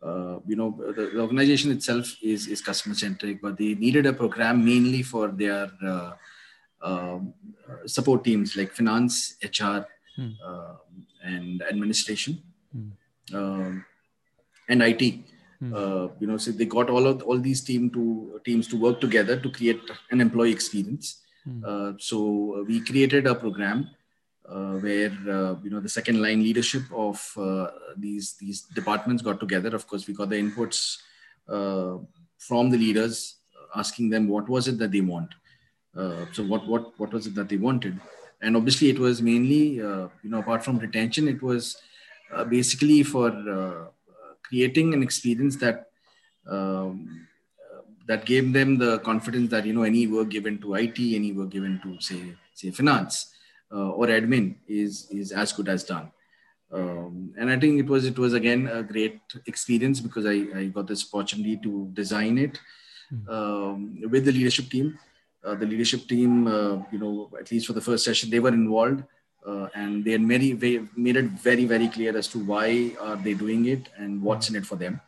uh 0.01 0.39
you 0.47 0.55
know, 0.55 0.69
the, 0.97 1.11
the, 1.13 1.21
organization 1.21 1.71
itself 1.71 2.15
is 2.21 2.47
is 2.47 2.61
customer 2.61 2.95
centric, 2.95 3.41
but 3.41 3.57
they 3.57 3.75
needed 3.75 4.05
a 4.05 4.13
program 4.13 4.63
mainly 4.65 5.03
for 5.03 5.29
their 5.29 5.71
uh, 5.85 6.11
um, 6.81 7.33
support 7.85 8.23
teams 8.23 8.55
like 8.55 8.73
finance, 8.73 9.35
HR, 9.43 9.85
hmm. 10.15 10.31
Um, 10.45 10.77
and 11.23 11.61
administration, 11.63 12.41
hmm. 12.71 13.35
um, 13.35 13.85
and 14.67 14.81
IT. 14.81 15.25
Hmm. 15.59 15.73
Uh, 15.73 16.07
you 16.19 16.27
know, 16.27 16.37
so 16.37 16.51
they 16.51 16.65
got 16.65 16.89
all 16.89 17.05
of 17.05 17.21
all 17.23 17.37
these 17.37 17.61
team 17.61 17.89
to 17.91 18.39
teams 18.45 18.67
to 18.67 18.77
work 18.77 19.01
together 19.01 19.37
to 19.37 19.49
create 19.49 19.81
an 20.11 20.21
employee 20.21 20.51
experience 20.51 21.21
Hmm. 21.45 21.63
Uh, 21.65 21.93
so 21.97 22.57
uh, 22.57 22.63
we 22.63 22.81
created 22.81 23.27
a 23.27 23.35
program 23.35 23.89
uh, 24.47 24.73
where 24.73 25.11
you 25.63 25.69
know 25.69 25.79
the 25.79 25.89
second 25.89 26.21
line 26.21 26.43
leadership 26.43 26.83
of 26.93 27.19
these 27.97 28.35
these 28.39 28.61
departments 28.61 29.23
got 29.23 29.39
together. 29.39 29.69
Of 29.75 29.87
course, 29.87 30.07
we 30.07 30.13
got 30.13 30.29
the 30.29 30.41
inputs 30.41 30.97
from 31.47 32.69
the 32.69 32.77
leaders, 32.77 33.37
asking 33.75 34.09
them 34.09 34.27
what 34.27 34.49
was 34.49 34.67
it 34.67 34.77
that 34.79 34.91
they 34.91 35.01
want. 35.01 35.33
So 36.31 36.43
what 36.43 36.67
what 36.67 36.99
what 36.99 37.13
was 37.13 37.27
it 37.27 37.35
that 37.35 37.49
they 37.49 37.57
wanted? 37.57 37.99
And 38.41 38.55
obviously, 38.55 38.89
it 38.89 38.99
was 38.99 39.21
mainly 39.21 39.63
you 39.75 40.09
know 40.23 40.39
apart 40.39 40.63
from 40.63 40.79
retention, 40.79 41.27
it 41.27 41.41
was 41.41 41.81
basically 42.49 43.03
for 43.03 43.91
creating 44.43 44.93
an 44.93 45.03
experience 45.03 45.55
that 45.57 45.89
um, 46.49 47.27
that 48.07 48.25
gave 48.25 48.53
them 48.53 48.77
the 48.77 48.99
confidence 48.99 49.49
that 49.51 49.65
you 49.65 49.73
know 49.73 49.83
any 49.83 50.07
work 50.07 50.29
given 50.29 50.57
to 50.59 50.75
IT, 50.75 50.99
any 50.99 51.31
work 51.31 51.49
given 51.49 51.79
to 51.83 51.99
say 52.01 52.35
say 52.53 52.71
finance 52.71 53.33
uh, 53.71 53.89
or 53.89 54.07
admin 54.07 54.55
is 54.67 55.07
is 55.11 55.31
as 55.31 55.53
good 55.53 55.69
as 55.69 55.83
done. 55.83 56.11
Um, 56.71 57.33
and 57.37 57.49
I 57.49 57.59
think 57.59 57.79
it 57.79 57.87
was 57.87 58.05
it 58.05 58.17
was 58.17 58.33
again 58.33 58.67
a 58.67 58.81
great 58.83 59.19
experience 59.45 59.99
because 59.99 60.25
I, 60.25 60.37
I 60.55 60.65
got 60.65 60.87
this 60.87 61.05
opportunity 61.11 61.57
to 61.63 61.89
design 61.93 62.37
it 62.37 62.59
hmm. 63.09 63.29
um, 63.29 64.01
with 64.09 64.25
the 64.25 64.31
leadership 64.31 64.69
team. 64.69 64.97
Uh, 65.43 65.55
the 65.55 65.65
leadership 65.65 66.07
team, 66.07 66.47
uh, 66.47 66.81
you 66.91 66.99
know, 66.99 67.29
at 67.39 67.51
least 67.51 67.67
for 67.67 67.73
the 67.73 67.81
first 67.81 68.03
session, 68.03 68.29
they 68.29 68.39
were 68.39 68.49
involved. 68.53 69.03
Uh, 69.45 69.67
and 69.73 70.03
they 70.03 70.11
had 70.11 70.21
many, 70.21 70.53
made 70.53 71.15
it 71.15 71.25
very, 71.25 71.65
very 71.65 71.87
clear 71.87 72.15
as 72.17 72.27
to 72.27 72.39
why 72.39 72.91
are 72.99 73.15
they 73.15 73.33
doing 73.33 73.65
it 73.65 73.87
and 73.97 74.21
what's 74.21 74.49
in 74.49 74.55
it 74.55 74.65
for 74.65 74.75
them. 74.75 74.99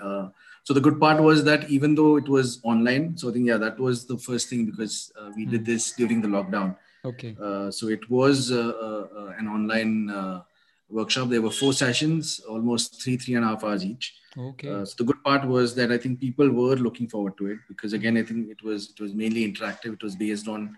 Uh, 0.00 0.28
so 0.62 0.72
the 0.72 0.80
good 0.80 1.00
part 1.00 1.20
was 1.20 1.42
that 1.44 1.68
even 1.68 1.94
though 1.94 2.16
it 2.16 2.28
was 2.28 2.60
online, 2.62 3.16
so 3.16 3.28
I 3.28 3.32
think 3.32 3.48
yeah, 3.48 3.56
that 3.56 3.78
was 3.78 4.06
the 4.06 4.16
first 4.18 4.48
thing 4.48 4.66
because 4.66 5.12
uh, 5.20 5.30
we 5.34 5.46
did 5.46 5.60
hmm. 5.60 5.66
this 5.66 5.92
during 5.92 6.20
the 6.20 6.28
lockdown. 6.28 6.76
Okay. 7.04 7.36
Uh, 7.40 7.70
so 7.70 7.88
it 7.88 8.08
was 8.08 8.50
an 8.50 9.48
online 9.48 10.44
workshop. 10.88 11.28
There 11.28 11.42
were 11.42 11.50
four 11.50 11.72
sessions, 11.72 12.40
almost 12.48 13.02
three, 13.02 13.16
three 13.16 13.34
and 13.34 13.44
a 13.44 13.48
half 13.48 13.64
hours 13.64 13.84
each. 13.84 14.14
Okay. 14.36 14.68
so 14.84 14.94
the 14.98 15.04
good 15.04 15.22
part 15.24 15.44
was 15.46 15.74
that 15.74 15.90
I 15.90 15.98
think 15.98 16.20
people 16.20 16.48
were 16.48 16.76
looking 16.76 17.08
forward 17.08 17.36
to 17.38 17.46
it 17.46 17.58
because 17.66 17.92
again, 17.92 18.16
I 18.16 18.22
think 18.22 18.48
it 18.50 18.62
was 18.62 18.90
it 18.90 19.00
was 19.00 19.12
mainly 19.14 19.50
interactive. 19.50 19.94
It 19.94 20.02
was 20.02 20.14
based 20.14 20.48
on 20.48 20.76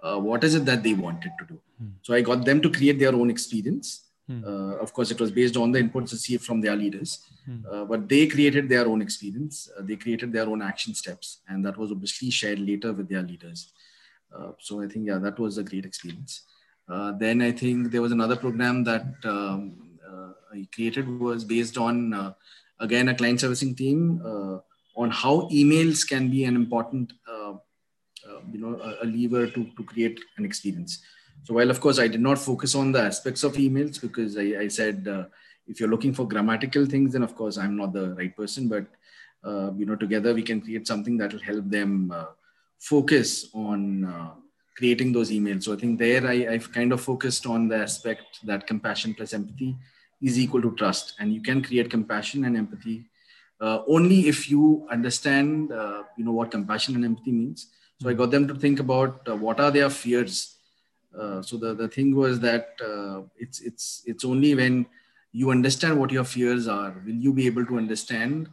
what 0.00 0.44
is 0.44 0.54
it 0.54 0.64
that 0.64 0.82
they 0.82 0.94
wanted 0.94 1.32
to 1.38 1.46
do. 1.46 1.60
Hmm. 1.78 1.88
So 2.02 2.14
I 2.14 2.20
got 2.20 2.44
them 2.44 2.60
to 2.62 2.70
create 2.70 2.98
their 2.98 3.14
own 3.14 3.30
experience 3.30 4.04
Hmm. 4.26 4.42
Uh, 4.42 4.76
of 4.76 4.92
course, 4.92 5.10
it 5.10 5.20
was 5.20 5.30
based 5.30 5.56
on 5.56 5.70
the 5.70 5.82
inputs 5.82 6.12
received 6.12 6.44
from 6.44 6.60
their 6.60 6.74
leaders, 6.74 7.26
hmm. 7.44 7.58
uh, 7.70 7.84
but 7.84 8.08
they 8.08 8.26
created 8.26 8.68
their 8.68 8.86
own 8.86 9.02
experience. 9.02 9.68
Uh, 9.76 9.82
they 9.82 9.96
created 9.96 10.32
their 10.32 10.48
own 10.48 10.62
action 10.62 10.94
steps, 10.94 11.40
and 11.48 11.64
that 11.64 11.76
was 11.76 11.90
obviously 11.90 12.30
shared 12.30 12.58
later 12.58 12.92
with 12.92 13.08
their 13.08 13.22
leaders. 13.22 13.72
Uh, 14.34 14.52
so 14.58 14.82
I 14.82 14.88
think 14.88 15.08
yeah, 15.08 15.18
that 15.18 15.38
was 15.38 15.58
a 15.58 15.62
great 15.62 15.84
experience. 15.84 16.42
Uh, 16.88 17.12
then 17.12 17.40
I 17.40 17.52
think 17.52 17.90
there 17.90 18.02
was 18.02 18.12
another 18.12 18.36
program 18.36 18.84
that 18.84 19.06
um, 19.24 19.76
uh, 20.06 20.32
I 20.52 20.68
created 20.74 21.08
was 21.18 21.44
based 21.44 21.78
on 21.78 22.34
again 22.80 23.08
a 23.08 23.14
client 23.14 23.40
servicing 23.40 23.74
team 23.74 24.20
on 24.96 25.10
how 25.10 25.48
emails 25.50 26.06
can 26.06 26.30
be 26.30 26.44
an 26.44 26.56
important 26.56 27.12
you 28.52 28.60
know 28.60 28.80
a, 28.80 29.04
a 29.04 29.06
lever 29.06 29.46
to 29.46 29.64
to 29.76 29.84
create 29.84 30.20
an 30.36 30.44
experience. 30.44 31.02
So 31.44 31.54
while 31.54 31.70
of 31.70 31.80
course 31.80 31.98
I 31.98 32.08
did 32.08 32.20
not 32.20 32.38
focus 32.38 32.74
on 32.74 32.92
the 32.92 33.02
aspects 33.02 33.44
of 33.44 33.54
emails 33.54 34.00
because 34.00 34.36
I, 34.36 34.64
I 34.64 34.68
said 34.68 35.08
uh, 35.08 35.24
if 35.66 35.80
you're 35.80 35.88
looking 35.88 36.14
for 36.14 36.26
grammatical 36.26 36.86
things, 36.86 37.12
then 37.12 37.22
of 37.22 37.34
course 37.34 37.58
I'm 37.58 37.76
not 37.76 37.92
the 37.92 38.14
right 38.14 38.34
person. 38.36 38.68
But 38.68 38.86
uh, 39.42 39.72
you 39.76 39.86
know, 39.86 39.96
together 39.96 40.34
we 40.34 40.42
can 40.42 40.60
create 40.60 40.86
something 40.86 41.16
that 41.18 41.32
will 41.32 41.40
help 41.40 41.68
them 41.68 42.10
uh, 42.14 42.26
focus 42.78 43.50
on 43.52 44.04
uh, 44.04 44.30
creating 44.76 45.12
those 45.12 45.30
emails. 45.30 45.64
So 45.64 45.72
I 45.72 45.76
think 45.76 45.98
there 45.98 46.26
I, 46.26 46.46
I've 46.52 46.72
kind 46.72 46.92
of 46.92 47.00
focused 47.00 47.46
on 47.46 47.68
the 47.68 47.76
aspect 47.76 48.44
that 48.44 48.66
compassion 48.66 49.14
plus 49.14 49.32
empathy 49.32 49.76
is 50.22 50.38
equal 50.38 50.62
to 50.62 50.74
trust, 50.76 51.14
and 51.18 51.32
you 51.32 51.42
can 51.42 51.62
create 51.62 51.90
compassion 51.90 52.44
and 52.44 52.56
empathy 52.56 53.04
uh, 53.60 53.82
only 53.86 54.26
if 54.28 54.50
you 54.50 54.86
understand, 54.90 55.70
uh, 55.70 56.02
you 56.16 56.24
know, 56.24 56.32
what 56.32 56.50
compassion 56.50 56.94
and 56.96 57.04
empathy 57.04 57.32
means. 57.32 57.68
So 58.00 58.08
I 58.08 58.14
got 58.14 58.30
them 58.30 58.48
to 58.48 58.54
think 58.54 58.80
about 58.80 59.28
what 59.38 59.60
are 59.60 59.70
their 59.70 59.90
fears 59.90 60.54
uh, 61.18 61.42
so 61.42 61.56
the, 61.56 61.74
the 61.74 61.88
thing 61.88 62.14
was 62.14 62.40
that 62.40 62.70
uh, 62.84 63.22
it's 63.38 63.60
it's 63.60 64.02
it's 64.06 64.24
only 64.24 64.54
when 64.54 64.86
you 65.32 65.50
understand 65.50 65.98
what 65.98 66.10
your 66.10 66.24
fears 66.24 66.66
are 66.66 67.00
will 67.06 67.14
you 67.14 67.32
be 67.32 67.46
able 67.46 67.64
to 67.66 67.76
understand 67.76 68.48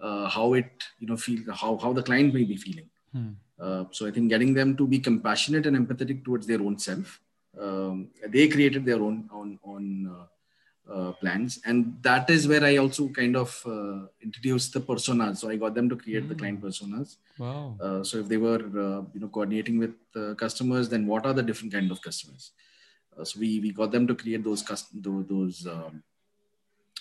uh, 0.00 0.28
how 0.28 0.52
it 0.54 0.84
you 1.00 1.06
know 1.06 1.16
feel 1.16 1.40
how 1.52 1.76
how 1.78 1.92
the 1.92 2.02
client 2.02 2.32
may 2.32 2.44
be 2.44 2.56
feeling 2.56 2.88
hmm. 3.12 3.32
Uh, 3.58 3.84
so 3.90 4.06
i 4.06 4.10
think 4.10 4.28
getting 4.28 4.52
them 4.52 4.76
to 4.76 4.86
be 4.86 4.98
compassionate 4.98 5.66
and 5.66 5.76
empathetic 5.76 6.24
towards 6.24 6.46
their 6.46 6.60
own 6.60 6.78
self 6.78 7.20
um, 7.60 8.08
they 8.28 8.48
created 8.48 8.84
their 8.84 9.00
own 9.02 9.28
own, 9.32 9.58
own 9.64 9.86
uh, 10.14 10.26
uh, 10.92 11.12
plans. 11.12 11.60
And 11.64 11.96
that 12.02 12.30
is 12.30 12.46
where 12.46 12.62
i 12.64 12.76
also 12.76 13.08
kind 13.08 13.36
of 13.36 13.62
uh, 13.66 14.06
introduced 14.22 14.72
the 14.72 14.80
personas. 14.80 15.38
So 15.38 15.50
i 15.50 15.56
got 15.56 15.74
them 15.74 15.88
to 15.88 15.96
create 15.96 16.24
mm. 16.24 16.28
the 16.28 16.34
client 16.34 16.62
personas. 16.62 17.16
Wow. 17.38 17.76
Uh, 17.80 18.04
so 18.04 18.18
if 18.18 18.28
they 18.28 18.36
were 18.36 18.62
uh, 18.86 19.02
you 19.12 19.20
know 19.20 19.28
coordinating 19.28 19.78
with 19.78 19.94
customers 20.36 20.88
then 20.88 21.06
what 21.06 21.26
are 21.26 21.32
the 21.32 21.42
different 21.42 21.72
kind 21.72 21.90
of 21.90 22.00
customers? 22.02 22.52
Uh, 23.18 23.24
so 23.24 23.40
we 23.40 23.60
we 23.60 23.72
got 23.72 23.90
them 23.90 24.06
to 24.06 24.14
create 24.14 24.44
those 24.44 24.62
custom 24.62 25.02
those, 25.02 25.26
those 25.26 25.66
um, 25.66 26.02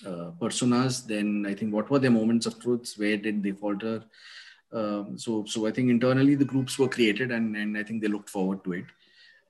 uh, 0.06 0.32
personas. 0.42 1.06
Then 1.06 1.46
i 1.48 1.54
think 1.54 1.74
what 1.74 1.90
were 1.90 2.00
their 2.00 2.12
moments 2.12 2.46
of 2.46 2.60
truths 2.60 2.98
where 2.98 3.18
did 3.18 3.44
they 3.44 3.52
falter 3.52 4.04
um, 4.80 5.18
so 5.18 5.44
so 5.54 5.66
i 5.70 5.72
think 5.72 5.90
internally 5.90 6.36
the 6.36 6.52
groups 6.54 6.78
were 6.80 6.92
created 6.98 7.32
and 7.32 7.56
and 7.62 7.78
i 7.82 7.84
think 7.84 8.02
they 8.02 8.14
looked 8.16 8.30
forward 8.38 8.64
to 8.64 8.74
it 8.82 8.86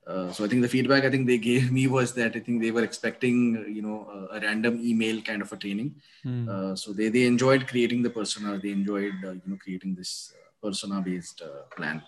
uh, 0.08 0.32
so 0.32 0.46
I 0.46 0.48
think 0.48 0.62
the 0.62 0.68
feedback 0.68 1.04
I 1.04 1.10
think 1.10 1.26
they 1.26 1.38
gave 1.38 1.72
me 1.72 1.88
was 1.88 2.14
that 2.14 2.36
I 2.36 2.40
think 2.40 2.62
they 2.62 2.72
were 2.72 2.84
expecting 2.84 3.66
you 3.74 3.82
know 3.82 4.08
a, 4.32 4.38
a 4.38 4.40
random 4.40 4.80
email 4.84 5.22
kind 5.22 5.42
of 5.42 5.52
a 5.52 5.58
training. 5.58 5.96
Mm. 6.24 6.48
Uh, 6.48 6.76
so 6.76 6.94
they 6.94 7.10
they 7.10 7.24
enjoyed 7.24 7.68
creating 7.68 8.04
the 8.04 8.10
persona. 8.10 8.60
They 8.60 8.72
enjoyed 8.72 9.14
uh, 9.24 9.32
you 9.32 9.42
know 9.48 9.58
creating 9.58 9.96
this 9.96 10.34
uh, 10.36 10.68
persona 10.68 11.02
based 11.02 11.42
uh, 11.42 11.64
plan. 11.76 12.04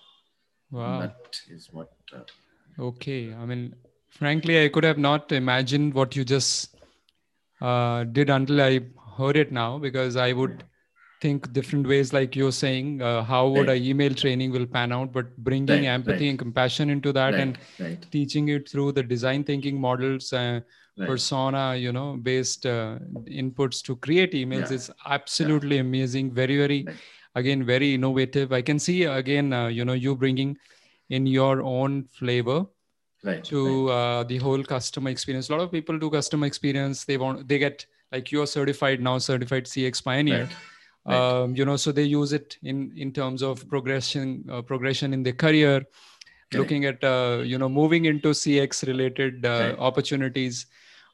Wow, 0.70 0.94
and 0.94 1.10
that 1.10 1.40
is 1.50 1.70
what. 1.72 1.92
okay, 2.80 3.34
I 3.34 3.46
mean, 3.46 3.74
frankly, 4.10 4.64
I 4.64 4.70
could 4.70 4.84
have 4.84 4.98
not 5.00 5.32
imagined 5.32 5.94
what 5.94 6.16
you 6.16 6.24
just 6.24 6.76
did 7.60 8.30
until 8.30 8.62
I 8.62 8.82
heard 9.18 9.38
it 9.38 9.52
now 9.52 9.80
because 9.80 10.16
I 10.16 10.34
would 10.34 10.64
think 11.22 11.52
different 11.52 11.88
ways 11.88 12.14
like 12.14 12.36
you're 12.36 12.52
saying 12.52 13.02
uh, 13.02 13.24
how 13.24 13.48
would 13.48 13.68
right. 13.68 13.82
a 13.82 13.90
email 13.90 14.14
training 14.14 14.52
will 14.52 14.66
pan 14.66 14.92
out 14.92 15.12
but 15.12 15.36
bringing 15.38 15.68
right, 15.68 15.86
empathy 15.86 16.26
right. 16.26 16.30
and 16.30 16.40
compassion 16.40 16.90
into 16.90 17.12
that 17.12 17.34
and 17.34 17.58
teaching 18.12 18.50
it 18.50 18.70
through 18.70 18.92
the 18.92 19.02
design 19.02 19.44
thinking 19.44 19.80
models 19.80 20.32
uh, 20.34 20.60
persona 21.06 21.76
you 21.76 21.92
know 21.92 22.18
based 22.18 22.66
uh, 22.66 22.98
inputs 23.28 23.82
to 23.84 23.96
create 23.98 24.34
emails 24.34 24.70
yeah. 24.70 24.78
is 24.78 24.92
absolutely 25.06 25.76
yeah. 25.76 25.82
amazing. 25.82 26.34
Very 26.34 26.58
very 26.58 26.88
again 27.36 27.66
very 27.66 27.94
innovative. 27.94 28.52
I 28.52 28.62
can 28.62 28.80
see 28.80 29.04
again 29.04 29.54
uh, 29.54 29.68
you 29.68 29.86
know 29.86 29.94
you 29.94 30.16
bringing 30.16 30.58
in 31.10 31.26
your 31.28 31.62
own 31.62 32.06
flavor 32.12 32.66
to 33.44 33.90
uh, 33.90 34.24
the 34.24 34.38
whole 34.38 34.64
customer 34.64 35.10
experience. 35.10 35.50
A 35.50 35.52
lot 35.52 35.62
of 35.62 35.72
people 35.72 36.00
do 36.00 36.10
customer 36.10 36.48
experience. 36.48 37.06
They 37.06 37.18
want 37.18 37.48
they 37.48 37.60
get 37.60 37.86
like 38.12 38.32
you're 38.32 38.48
certified 38.48 39.02
now 39.02 39.18
certified 39.18 39.66
cx 39.66 40.02
pioneer 40.02 40.48
Right. 41.08 41.16
Um, 41.18 41.56
you 41.56 41.66
know, 41.66 41.78
so 41.78 41.92
they 41.92 42.04
use 42.04 42.34
it 42.34 42.58
in 42.64 42.92
in 42.96 43.12
terms 43.12 43.42
of 43.42 43.68
progression 43.70 44.46
uh, 44.52 44.62
progression 44.62 45.14
in 45.14 45.24
their 45.24 45.34
career, 45.34 45.86
looking 46.54 46.86
at 46.86 47.04
uh, 47.04 47.42
you 47.44 47.58
know 47.58 47.70
moving 47.70 48.06
into 48.06 48.30
CX 48.30 48.86
related 48.88 49.46
uh, 49.46 49.50
right. 49.50 49.80
opportunities. 49.80 50.66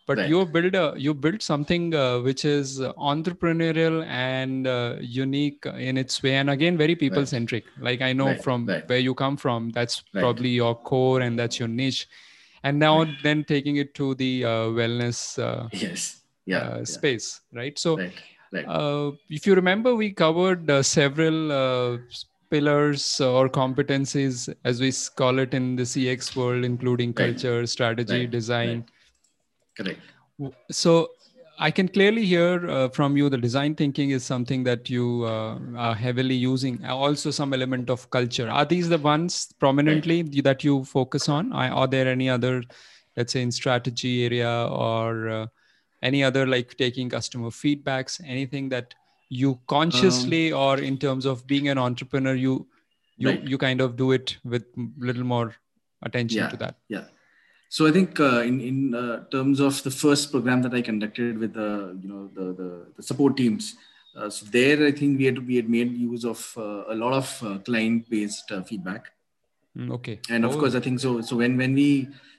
But 0.06 0.18
right. 0.18 0.28
you 0.28 0.46
build 0.46 0.76
a 0.76 0.94
you 0.98 1.14
built 1.14 1.42
something 1.42 1.96
uh, 1.96 2.20
which 2.20 2.44
is 2.44 2.80
entrepreneurial 2.80 4.06
and 4.08 4.68
uh, 4.68 4.96
unique 5.00 5.66
in 5.66 5.98
its 5.98 6.22
way, 6.22 6.36
and 6.36 6.50
again 6.50 6.78
very 6.78 6.96
people 6.96 7.26
centric. 7.26 7.64
Like 7.80 8.02
I 8.02 8.12
know 8.12 8.36
from 8.36 8.68
where 8.68 8.98
you 8.98 9.14
come 9.14 9.38
from, 9.38 9.70
that's 9.70 10.02
probably 10.12 10.50
your 10.50 10.76
core 10.76 11.22
and 11.22 11.40
that's 11.40 11.58
your 11.58 11.70
niche 11.70 12.08
and 12.64 12.80
now 12.80 13.04
right. 13.04 13.16
then 13.24 13.44
taking 13.44 13.78
it 13.78 13.94
to 13.94 14.16
the 14.16 14.46
uh, 14.46 14.50
wellness 14.80 15.38
uh, 15.40 15.68
yes 15.72 16.22
yeah, 16.46 16.58
uh, 16.58 16.78
yeah, 16.78 16.84
space 16.84 17.42
right 17.54 17.78
so 17.78 17.98
right. 18.54 18.66
Uh, 18.68 19.12
if 19.30 19.48
you 19.48 19.56
remember, 19.56 19.96
we 19.96 20.12
covered 20.12 20.70
uh, 20.70 20.84
several 20.84 21.52
uh, 21.52 21.98
pillars 22.50 23.20
or 23.20 23.50
competencies, 23.50 24.54
as 24.64 24.80
we 24.80 24.92
call 25.16 25.40
it 25.40 25.54
in 25.54 25.76
the 25.76 25.84
CX 25.84 26.36
world, 26.36 26.64
including 26.64 27.10
right. 27.10 27.34
culture, 27.34 27.66
strategy, 27.66 28.22
right. 28.22 28.32
design. 28.32 28.86
Correct. 29.76 30.00
So 30.72 31.10
I 31.60 31.72
can 31.72 31.88
clearly 31.88 32.26
hear 32.26 32.70
uh, 32.70 32.90
from 32.90 33.16
you 33.16 33.30
the 33.30 33.38
design 33.38 33.76
thinking 33.76 34.10
is 34.10 34.24
something 34.24 34.64
that 34.64 34.90
you 34.90 35.24
uh, 35.24 35.58
are 35.78 35.96
heavily 35.96 36.36
using. 36.36 36.84
Also, 36.86 37.32
some 37.32 37.54
element 37.54 37.90
of 37.90 38.10
culture. 38.10 38.50
Are 38.50 38.66
these 38.66 38.90
the 38.90 38.98
ones 38.98 39.54
prominently 39.60 40.24
that 40.42 40.64
you 40.64 40.84
focus 40.84 41.30
on? 41.30 41.54
Are 41.54 41.88
there 41.88 42.08
any 42.08 42.30
other, 42.30 42.64
let's 43.16 43.34
say, 43.34 43.42
in 43.42 43.52
strategy 43.52 44.26
area 44.26 44.68
or 44.70 45.30
uh, 45.30 45.48
any 46.10 46.24
other 46.24 46.46
like 46.46 46.76
taking 46.84 47.10
customer 47.10 47.50
feedbacks 47.50 48.20
anything 48.36 48.70
that 48.70 48.94
you 49.30 49.60
consciously 49.68 50.44
um, 50.54 50.60
or 50.60 50.80
in 50.80 50.98
terms 50.98 51.26
of 51.26 51.48
being 51.48 51.70
an 51.70 51.78
entrepreneur 51.78 52.36
you 52.36 52.68
you 53.18 53.30
right. 53.30 53.44
you 53.44 53.58
kind 53.58 53.82
of 53.82 53.96
do 53.96 54.12
it 54.12 54.38
with 54.44 54.66
little 54.98 55.24
more 55.24 55.56
attention 56.04 56.44
yeah, 56.44 56.50
to 56.50 56.58
that 56.58 56.76
yeah 56.90 57.06
so 57.70 57.88
i 57.88 57.92
think 57.92 58.20
uh, 58.20 58.42
in 58.50 58.60
in 58.70 58.96
uh, 58.96 59.24
terms 59.36 59.60
of 59.60 59.82
the 59.88 59.94
first 60.04 60.32
program 60.32 60.62
that 60.62 60.74
i 60.74 60.82
conducted 60.82 61.38
with 61.38 61.54
the 61.54 61.72
you 62.02 62.10
know 62.12 62.22
the 62.38 62.46
the, 62.62 62.70
the 62.98 63.04
support 63.04 63.38
teams 63.38 63.76
uh, 64.18 64.30
so 64.30 64.46
there 64.58 64.86
i 64.86 64.92
think 64.92 65.18
we 65.18 65.26
had 65.30 65.40
we 65.48 65.56
had 65.56 65.70
made 65.78 65.98
use 65.98 66.26
of 66.34 66.42
uh, 66.58 66.84
a 66.94 66.96
lot 67.04 67.14
of 67.22 67.28
uh, 67.44 67.58
client 67.70 68.10
based 68.10 68.52
uh, 68.52 68.62
feedback 68.62 69.12
mm, 69.78 69.92
okay 69.98 70.20
and 70.30 70.46
of 70.46 70.56
oh. 70.56 70.60
course 70.60 70.76
i 70.76 70.80
think 70.80 71.00
so 71.00 71.22
so 71.22 71.38
when 71.44 71.58
when 71.64 71.74
we 71.82 71.90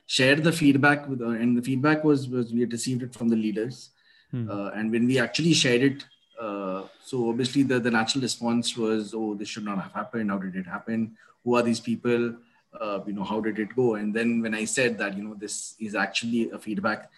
shared 0.06 0.44
the 0.44 0.52
feedback 0.52 1.08
with, 1.08 1.20
uh, 1.20 1.28
and 1.28 1.56
the 1.56 1.62
feedback 1.62 2.04
was, 2.04 2.28
was 2.28 2.52
we 2.52 2.60
had 2.60 2.72
received 2.72 3.02
it 3.02 3.14
from 3.14 3.28
the 3.28 3.36
leaders. 3.36 3.90
Hmm. 4.30 4.50
Uh, 4.50 4.70
and 4.70 4.90
when 4.90 5.06
we 5.06 5.18
actually 5.18 5.54
shared 5.54 5.82
it, 5.82 6.04
uh, 6.40 6.82
so 7.04 7.28
obviously 7.28 7.62
the, 7.62 7.78
the 7.78 7.90
natural 7.90 8.22
response 8.22 8.76
was, 8.76 9.14
oh, 9.14 9.34
this 9.34 9.48
should 9.48 9.64
not 9.64 9.80
have 9.80 9.92
happened. 9.92 10.30
How 10.30 10.38
did 10.38 10.56
it 10.56 10.66
happen? 10.66 11.16
Who 11.44 11.56
are 11.56 11.62
these 11.62 11.80
people? 11.80 12.34
Uh, 12.78 13.00
you 13.06 13.12
know, 13.12 13.22
how 13.22 13.40
did 13.40 13.58
it 13.58 13.74
go? 13.76 13.94
And 13.94 14.12
then 14.12 14.42
when 14.42 14.54
I 14.54 14.64
said 14.64 14.98
that, 14.98 15.16
you 15.16 15.22
know, 15.22 15.34
this 15.34 15.76
is 15.78 15.94
actually 15.94 16.50
a 16.50 16.58
feedback 16.58 17.10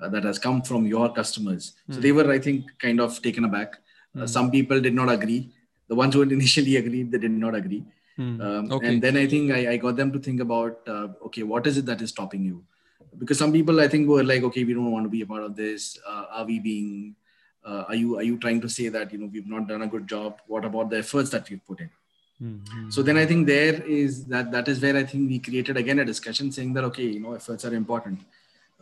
uh, 0.00 0.08
that 0.08 0.24
has 0.24 0.38
come 0.38 0.62
from 0.62 0.86
your 0.86 1.12
customers. 1.12 1.74
Hmm. 1.86 1.94
So 1.94 2.00
they 2.00 2.12
were, 2.12 2.30
I 2.30 2.38
think, 2.38 2.66
kind 2.78 3.00
of 3.00 3.20
taken 3.20 3.44
aback. 3.44 3.74
Uh, 4.14 4.20
hmm. 4.20 4.26
some 4.26 4.50
people 4.50 4.80
did 4.80 4.94
not 4.94 5.10
agree. 5.10 5.50
The 5.88 5.94
ones 5.94 6.14
who 6.14 6.22
initially 6.38 6.76
agreed, 6.76 7.10
they 7.10 7.18
did 7.18 7.32
not 7.32 7.54
agree. 7.54 7.84
Hmm. 8.20 8.40
Um, 8.46 8.72
Okay. 8.72 8.88
And 8.88 9.02
then 9.02 9.16
I 9.16 9.26
think 9.26 9.50
I, 9.50 9.60
I 9.72 9.76
got 9.78 9.96
them 9.96 10.12
to 10.12 10.18
think 10.18 10.40
about, 10.40 10.80
uh, 10.86 11.08
okay, 11.26 11.42
what 11.42 11.66
is 11.66 11.78
it 11.78 11.86
that 11.86 12.02
is 12.02 12.10
stopping 12.10 12.44
you? 12.44 12.62
Because 13.18 13.38
some 13.38 13.52
people 13.52 13.80
I 13.80 13.88
think 13.88 14.08
were 14.08 14.22
like, 14.22 14.42
okay, 14.48 14.64
we 14.64 14.74
don't 14.74 14.92
want 14.92 15.06
to 15.06 15.10
be 15.10 15.22
a 15.22 15.26
part 15.26 15.42
of 15.42 15.56
this. 15.56 15.98
Uh, 16.06 16.24
are 16.30 16.44
we 16.44 16.58
being? 16.58 17.16
Uh, 17.64 17.84
are 17.88 17.94
you 17.94 18.16
are 18.18 18.22
you 18.22 18.36
trying 18.38 18.60
to 18.60 18.68
say 18.68 18.88
that 18.88 19.12
you 19.12 19.18
know 19.18 19.28
we've 19.32 19.46
not 19.46 19.66
done 19.68 19.82
a 19.82 19.86
good 19.86 20.06
job? 20.08 20.40
What 20.46 20.64
about 20.64 20.90
the 20.90 20.98
efforts 20.98 21.30
that 21.30 21.50
we've 21.50 21.64
put 21.66 21.80
in? 21.80 21.90
Hmm, 22.38 22.58
hmm. 22.68 22.90
So 22.90 23.02
then 23.02 23.18
I 23.22 23.26
think 23.26 23.46
there 23.46 23.82
is 23.82 24.24
that 24.26 24.52
that 24.52 24.68
is 24.68 24.80
where 24.80 24.96
I 24.96 25.04
think 25.04 25.28
we 25.28 25.38
created 25.38 25.76
again 25.76 25.98
a 25.98 26.04
discussion 26.04 26.52
saying 26.52 26.72
that 26.74 26.84
okay, 26.84 27.08
you 27.16 27.20
know, 27.20 27.34
efforts 27.34 27.64
are 27.64 27.74
important. 27.74 28.20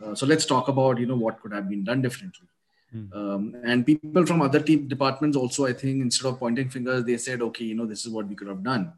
Uh, 0.01 0.15
so 0.15 0.25
let's 0.25 0.45
talk 0.45 0.69
about 0.69 0.99
you 0.99 1.07
know 1.07 1.17
what 1.17 1.41
could 1.41 1.53
have 1.53 1.67
been 1.67 1.83
done 1.83 2.01
differently. 2.01 2.47
Hmm. 2.91 3.13
Um, 3.13 3.55
and 3.63 3.85
people 3.85 4.25
from 4.25 4.41
other 4.41 4.59
team 4.59 4.87
departments 4.87 5.37
also, 5.37 5.65
I 5.65 5.73
think, 5.73 6.01
instead 6.01 6.29
of 6.29 6.39
pointing 6.39 6.69
fingers, 6.69 7.03
they 7.03 7.17
said, 7.17 7.41
okay, 7.41 7.65
you 7.65 7.75
know, 7.75 7.85
this 7.85 8.05
is 8.05 8.11
what 8.11 8.27
we 8.27 8.35
could 8.35 8.47
have 8.47 8.63
done, 8.63 8.93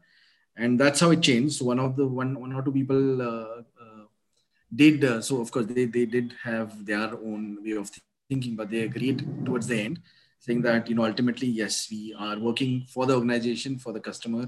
and 0.56 0.78
that's 0.78 1.00
how 1.00 1.10
it 1.10 1.22
changed. 1.22 1.56
So 1.56 1.66
one 1.66 1.78
of 1.78 1.96
the 1.96 2.06
one 2.06 2.38
one 2.40 2.52
or 2.52 2.62
two 2.62 2.72
people 2.72 3.22
uh, 3.22 3.62
uh, 3.82 4.04
did 4.74 5.04
uh, 5.04 5.20
so. 5.22 5.40
Of 5.40 5.50
course, 5.50 5.66
they 5.66 5.84
they 5.84 6.06
did 6.06 6.34
have 6.42 6.84
their 6.84 7.14
own 7.14 7.58
way 7.64 7.72
of 7.72 7.90
thinking, 8.28 8.56
but 8.56 8.70
they 8.70 8.82
agreed 8.82 9.24
towards 9.44 9.66
the 9.66 9.80
end, 9.80 10.00
saying 10.40 10.62
that 10.62 10.88
you 10.88 10.94
know 10.94 11.04
ultimately, 11.04 11.48
yes, 11.48 11.88
we 11.90 12.14
are 12.18 12.38
working 12.38 12.86
for 12.88 13.06
the 13.06 13.14
organization 13.14 13.78
for 13.78 13.92
the 13.92 14.00
customer. 14.00 14.46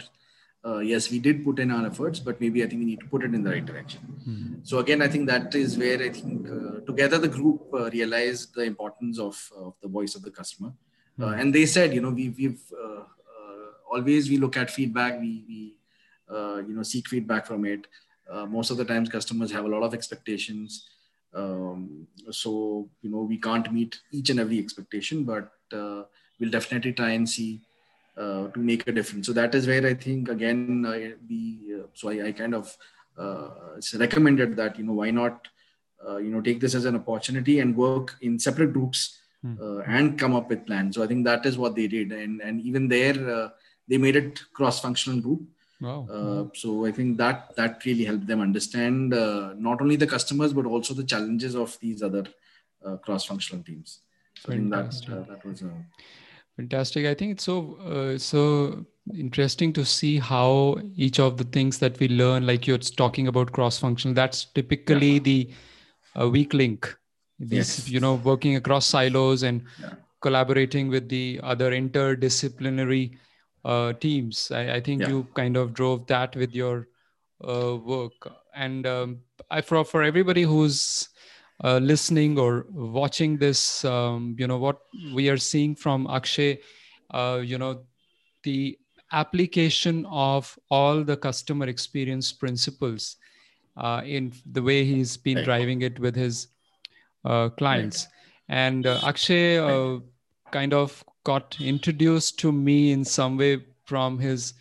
Uh, 0.66 0.78
yes, 0.78 1.10
we 1.10 1.18
did 1.18 1.44
put 1.44 1.58
in 1.58 1.70
our 1.70 1.86
efforts, 1.86 2.18
but 2.18 2.40
maybe 2.40 2.62
I 2.64 2.66
think 2.66 2.78
we 2.80 2.86
need 2.86 3.00
to 3.00 3.06
put 3.06 3.22
it 3.22 3.34
in 3.34 3.42
the 3.42 3.50
right 3.50 3.66
direction. 3.66 4.00
Hmm. 4.24 4.54
So 4.62 4.78
again, 4.78 5.02
I 5.02 5.08
think 5.08 5.28
that 5.28 5.54
is 5.54 5.76
where 5.76 6.00
I 6.02 6.08
think 6.08 6.48
uh, 6.48 6.80
together 6.86 7.18
the 7.18 7.28
group 7.28 7.68
uh, 7.74 7.90
realized 7.90 8.54
the 8.54 8.62
importance 8.62 9.18
of, 9.18 9.36
of 9.54 9.74
the 9.82 9.88
voice 9.88 10.14
of 10.14 10.22
the 10.22 10.30
customer, 10.30 10.72
uh, 11.20 11.26
Hmm. 11.26 11.38
and 11.38 11.54
they 11.54 11.66
said, 11.66 11.92
you 11.92 12.00
know, 12.00 12.08
we, 12.08 12.30
we've 12.30 12.62
uh, 12.72 13.00
uh, 13.02 13.66
always 13.92 14.30
we 14.30 14.38
look 14.38 14.56
at 14.56 14.70
feedback, 14.70 15.20
we, 15.20 15.44
we 15.46 15.74
you 16.30 16.74
know 16.74 16.82
seek 16.82 17.08
feedback 17.08 17.46
from 17.46 17.64
it. 17.64 17.86
Uh, 18.30 18.46
most 18.46 18.70
of 18.70 18.76
the 18.76 18.84
times, 18.84 19.08
customers 19.08 19.52
have 19.52 19.64
a 19.64 19.68
lot 19.68 19.82
of 19.82 19.92
expectations, 19.92 20.88
um, 21.34 22.06
so 22.30 22.88
you 23.02 23.10
know 23.10 23.22
we 23.22 23.38
can't 23.38 23.72
meet 23.72 24.00
each 24.12 24.30
and 24.30 24.40
every 24.40 24.58
expectation, 24.58 25.24
but 25.24 25.50
uh, 25.72 26.02
we'll 26.38 26.50
definitely 26.50 26.92
try 26.92 27.10
and 27.10 27.28
see 27.28 27.60
uh, 28.16 28.48
to 28.48 28.58
make 28.58 28.86
a 28.88 28.92
difference. 28.92 29.26
So 29.26 29.32
that 29.34 29.54
is 29.54 29.66
where 29.66 29.86
I 29.86 29.94
think 29.94 30.28
again 30.28 30.84
uh, 30.86 31.16
we 31.28 31.74
uh, 31.78 31.86
so 31.94 32.08
I, 32.10 32.28
I 32.28 32.32
kind 32.32 32.54
of 32.54 32.76
uh, 33.18 33.48
recommended 33.98 34.56
that 34.56 34.78
you 34.78 34.84
know 34.84 34.94
why 34.94 35.10
not 35.10 35.48
uh, 36.08 36.16
you 36.16 36.30
know 36.30 36.40
take 36.40 36.60
this 36.60 36.74
as 36.74 36.84
an 36.84 36.96
opportunity 36.96 37.60
and 37.60 37.76
work 37.76 38.16
in 38.20 38.38
separate 38.38 38.72
groups 38.72 39.18
Hmm. 39.44 39.56
uh, 39.60 39.80
and 39.80 40.18
come 40.18 40.34
up 40.34 40.48
with 40.48 40.64
plans. 40.64 40.96
So 40.96 41.02
I 41.02 41.06
think 41.06 41.26
that 41.26 41.44
is 41.44 41.58
what 41.58 41.74
they 41.76 41.86
did, 41.86 42.12
and 42.12 42.40
and 42.40 42.62
even 42.62 42.88
there 42.88 43.12
uh, 43.30 43.48
they 43.86 43.98
made 43.98 44.16
it 44.16 44.40
cross-functional 44.54 45.20
group. 45.20 45.42
Wow. 45.84 46.08
Uh, 46.10 46.44
so 46.54 46.86
I 46.86 46.92
think 46.92 47.18
that 47.18 47.54
that 47.56 47.84
really 47.84 48.04
helped 48.04 48.26
them 48.26 48.40
understand 48.40 49.14
uh, 49.14 49.54
not 49.56 49.80
only 49.82 49.96
the 49.96 50.06
customers 50.06 50.52
but 50.52 50.66
also 50.66 50.94
the 50.94 51.04
challenges 51.04 51.54
of 51.54 51.76
these 51.80 52.02
other 52.02 52.24
uh, 52.84 52.96
cross-functional 52.96 53.64
teams. 53.64 54.00
So 54.38 54.52
I 54.52 54.56
think 54.56 54.70
that 54.70 54.84
Fantastic. 54.84 55.14
uh, 55.14 55.22
that 55.30 55.44
was 55.44 55.62
a 55.62 55.72
Fantastic. 56.56 57.06
I 57.06 57.14
think 57.14 57.32
it's 57.32 57.44
so 57.44 57.76
uh, 57.76 58.16
so 58.16 58.86
interesting 59.12 59.72
to 59.72 59.84
see 59.84 60.18
how 60.18 60.78
each 60.94 61.18
of 61.18 61.36
the 61.36 61.44
things 61.44 61.78
that 61.80 61.98
we 61.98 62.08
learn, 62.08 62.46
like 62.46 62.66
you're 62.66 62.78
talking 62.78 63.26
about 63.28 63.52
cross-functional, 63.52 64.14
that's 64.14 64.44
typically 64.44 65.18
the 65.18 65.50
uh, 66.18 66.28
weak 66.28 66.54
link. 66.54 66.96
These, 67.40 67.78
Yes. 67.78 67.88
you 67.88 68.00
know, 68.00 68.14
working 68.14 68.54
across 68.56 68.86
silos 68.86 69.42
and 69.42 69.62
Yeah. 69.80 69.94
collaborating 70.20 70.88
with 70.88 71.08
the 71.08 71.40
other 71.42 71.72
interdisciplinary 71.72 73.18
uh, 73.64 73.92
teams. 73.94 74.50
I, 74.50 74.76
I 74.76 74.80
think 74.80 75.02
Yeah. 75.02 75.08
you 75.08 75.26
kind 75.34 75.56
of 75.56 75.74
drove 75.74 76.06
that 76.06 76.36
with 76.36 76.54
your 76.54 76.88
uh, 77.46 77.76
work. 77.76 78.30
And 78.54 78.86
um, 78.86 79.20
I, 79.50 79.60
for 79.60 79.84
for 79.84 80.02
everybody 80.02 80.42
who's 80.42 81.08
uh, 81.62 81.78
listening 81.78 82.38
or 82.38 82.66
watching 82.70 83.38
this, 83.38 83.84
um, 83.84 84.36
you 84.38 84.46
know, 84.46 84.58
what 84.58 84.80
we 85.12 85.28
are 85.28 85.38
seeing 85.38 85.74
from 85.74 86.06
Akshay, 86.08 86.60
uh, 87.10 87.40
you 87.44 87.58
know, 87.58 87.84
the 88.42 88.78
application 89.12 90.06
of 90.06 90.58
all 90.70 91.04
the 91.04 91.16
customer 91.16 91.66
experience 91.66 92.32
principles 92.32 93.16
uh, 93.76 94.02
in 94.04 94.32
the 94.52 94.62
way 94.62 94.84
he's 94.84 95.16
been 95.16 95.42
driving 95.42 95.82
it 95.82 95.98
with 96.00 96.14
his 96.14 96.48
uh, 97.24 97.48
clients. 97.50 98.08
And 98.48 98.86
uh, 98.86 99.00
Akshay 99.04 99.58
uh, 99.58 100.00
kind 100.50 100.74
of 100.74 101.04
got 101.24 101.56
introduced 101.60 102.38
to 102.40 102.52
me 102.52 102.92
in 102.92 103.04
some 103.04 103.36
way 103.36 103.64
from 103.84 104.18
his 104.18 104.54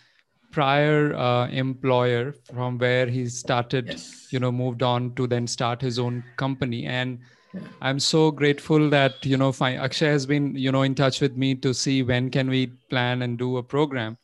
prior 0.52 1.14
uh, 1.16 1.48
employer, 1.48 2.34
from 2.54 2.78
where 2.78 3.08
he 3.08 3.28
started 3.28 3.88
yes. 3.88 4.28
you 4.32 4.40
know 4.40 4.52
moved 4.52 4.84
on 4.84 5.14
to 5.16 5.28
then 5.28 5.48
start 5.48 5.82
his 5.82 6.00
own 6.00 6.24
company 6.38 6.86
and 6.86 7.20
Yeah. 7.56 7.66
i'm 7.88 8.00
so 8.04 8.20
grateful 8.38 8.90
that 8.92 9.26
you 9.32 9.38
know 9.42 9.52
fi- 9.58 9.76
akshay 9.88 10.08
has 10.12 10.24
been 10.30 10.46
you 10.62 10.72
know 10.76 10.82
in 10.88 10.96
touch 11.02 11.18
with 11.24 11.36
me 11.44 11.50
to 11.66 11.74
see 11.82 11.98
when 12.12 12.30
can 12.36 12.50
we 12.54 12.62
plan 12.94 13.22
and 13.26 13.38
do 13.42 13.50
a 13.58 13.64
program 13.74 14.16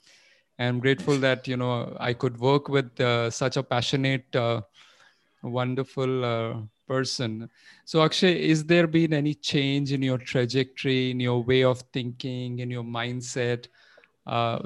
i'm 0.68 0.80
grateful 0.86 1.20
that 1.26 1.48
you 1.52 1.58
know 1.64 1.74
i 2.00 2.12
could 2.24 2.40
work 2.46 2.72
with 2.78 3.04
uh, 3.10 3.30
such 3.30 3.58
a 3.62 3.64
passionate 3.74 4.40
uh, 4.46 4.62
wonderful 5.44 6.26
uh, 6.26 6.56
person. 6.90 7.50
So 7.86 8.04
akshay 8.04 8.34
is 8.54 8.66
there 8.74 8.88
been 8.98 9.14
any 9.14 9.34
change 9.50 9.94
in 9.98 10.02
your 10.10 10.18
trajectory 10.18 11.12
in 11.12 11.20
your 11.26 11.44
way 11.52 11.64
of 11.64 11.84
thinking 11.98 12.60
in 12.60 12.72
your 12.78 12.84
mindset? 12.84 13.68
Uh, 14.28 14.60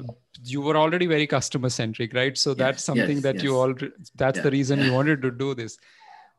you 0.44 0.60
were 0.60 0.76
already 0.76 1.06
very 1.06 1.26
customer 1.26 1.70
centric 1.70 2.14
right? 2.14 2.36
So 2.44 2.54
that's 2.54 2.84
something 2.84 3.16
yes, 3.16 3.22
that 3.28 3.42
you 3.42 3.52
yes. 3.52 3.60
already 3.64 3.90
that's 4.16 4.40
the 4.40 4.50
Yeah. 4.50 4.58
reason 4.58 4.80
you 4.86 4.92
wanted 4.98 5.22
to 5.22 5.30
do 5.30 5.54
this. 5.54 5.78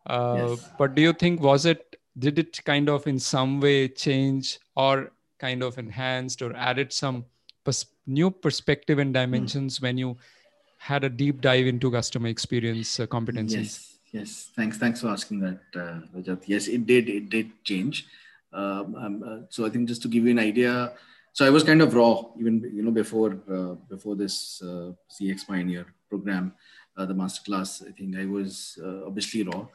Uh, 0.05 0.49
Yes. 0.49 0.65
but 0.79 0.95
do 0.95 1.01
you 1.01 1.13
think 1.13 1.41
was 1.41 1.65
it 1.65 1.95
did 2.25 2.39
it 2.39 2.63
kind 2.65 2.89
of 2.89 3.07
in 3.07 3.19
some 3.19 3.59
way 3.59 3.87
change 3.87 4.59
or 4.75 5.11
kind 5.39 5.63
of 5.63 5.77
enhanced 5.77 6.41
or 6.41 6.55
added 6.55 6.93
some 6.93 7.25
pers- 7.63 7.87
new 8.07 8.31
perspective 8.31 8.99
and 8.99 9.13
dimensions 9.13 9.81
when 9.81 9.97
you 9.97 10.15
had 10.77 11.03
a 11.03 11.09
deep 11.09 11.41
dive 11.41 11.67
into 11.67 11.91
customer 11.91 12.27
experience 12.27 12.99
uh, 12.99 13.07
competencies 13.07 13.94
Yes. 14.15 14.49
Thanks, 14.55 14.77
thanks 14.77 15.01
for 15.01 15.09
asking 15.09 15.41
that, 15.41 15.59
uh, 15.75 15.99
Rajat. 16.15 16.47
Yes, 16.47 16.67
it 16.67 16.85
did. 16.85 17.09
It 17.09 17.29
did 17.29 17.47
change. 17.65 18.07
Um, 18.53 18.95
um, 18.95 19.23
uh, 19.27 19.39
so 19.49 19.65
I 19.65 19.69
think 19.69 19.89
just 19.89 20.01
to 20.03 20.07
give 20.07 20.23
you 20.23 20.31
an 20.31 20.39
idea, 20.39 20.93
so 21.33 21.45
I 21.45 21.49
was 21.49 21.63
kind 21.65 21.81
of 21.81 21.93
raw 21.93 22.23
even 22.39 22.53
you 22.73 22.81
know 22.81 22.91
before 22.91 23.31
uh, 23.55 23.73
before 23.93 24.15
this 24.15 24.61
uh, 24.61 24.93
CX 25.11 25.45
Pioneer 25.45 25.85
program, 26.07 26.53
uh, 26.95 27.05
the 27.05 27.13
masterclass. 27.13 27.85
I 27.85 27.91
think 27.91 28.15
I 28.15 28.25
was 28.25 28.79
uh, 28.81 29.05
obviously 29.05 29.43
raw. 29.43 29.67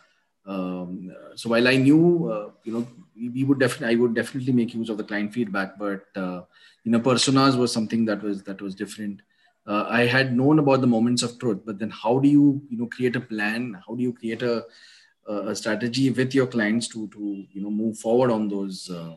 Um, 0.46 1.14
so 1.35 1.50
while 1.50 1.68
I 1.68 1.76
knew, 1.76 2.31
uh, 2.33 2.48
you 2.64 2.72
know, 2.72 2.87
we, 3.14 3.29
we 3.29 3.44
would 3.44 3.61
definitely, 3.61 3.94
I 3.94 3.98
would 4.00 4.14
definitely 4.14 4.55
make 4.55 4.72
use 4.72 4.88
of 4.88 4.96
the 4.96 5.05
client 5.05 5.35
feedback, 5.35 5.79
but 5.79 6.07
uh, 6.16 6.40
you 6.83 6.92
know, 6.92 7.00
personas 7.00 7.59
was 7.59 7.74
something 7.74 8.07
that 8.07 8.22
was 8.22 8.42
that 8.44 8.62
was 8.62 8.74
different 8.74 9.20
uh, 9.71 9.87
I 9.89 10.07
had 10.07 10.37
known 10.37 10.59
about 10.59 10.81
the 10.81 10.87
moments 10.87 11.23
of 11.23 11.39
truth, 11.39 11.61
but 11.65 11.79
then 11.79 11.91
how 11.91 12.19
do 12.19 12.29
you 12.29 12.61
you 12.71 12.79
know 12.79 12.87
create 12.87 13.17
a 13.17 13.21
plan? 13.21 13.77
How 13.87 13.95
do 13.95 14.03
you 14.03 14.13
create 14.13 14.43
a 14.43 14.65
a 15.29 15.55
strategy 15.55 16.11
with 16.11 16.35
your 16.35 16.49
clients 16.55 16.89
to 16.95 17.07
to 17.09 17.45
you 17.53 17.63
know 17.63 17.71
move 17.71 17.99
forward 17.99 18.33
on 18.37 18.49
those 18.49 18.91
uh, 18.91 19.15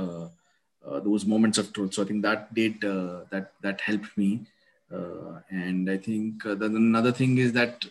uh, 0.00 0.26
uh, 0.86 1.00
those 1.08 1.24
moments 1.24 1.62
of 1.62 1.72
truth? 1.72 1.94
So 1.94 2.02
I 2.02 2.06
think 2.06 2.22
that 2.28 2.52
did 2.60 2.84
uh, 2.84 3.24
that 3.30 3.52
that 3.62 3.80
helped 3.80 4.18
me, 4.18 4.30
and 5.62 5.90
I 5.96 5.96
think 5.96 6.44
then 6.44 6.76
another 6.84 7.12
thing 7.22 7.38
is 7.38 7.52
that 7.54 7.86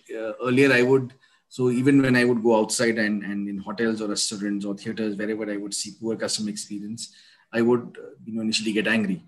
earlier 0.46 0.72
I 0.72 0.84
would 0.84 1.14
so 1.50 1.70
even 1.82 2.02
when 2.02 2.16
I 2.16 2.26
would 2.26 2.44
go 2.44 2.58
outside 2.62 2.98
and 3.00 3.24
and 3.24 3.50
in 3.50 3.58
hotels 3.58 4.02
or 4.02 4.10
restaurants 4.16 4.66
or 4.66 4.76
theaters 4.76 5.16
wherever 5.16 5.52
I 5.52 5.58
would 5.58 5.74
see 5.74 5.96
poor 6.00 6.16
customer 6.16 6.52
experience, 6.58 7.14
I 7.52 7.62
would 7.62 7.98
you 8.26 8.34
know 8.36 8.50
initially 8.50 8.80
get 8.82 8.98
angry 9.00 9.24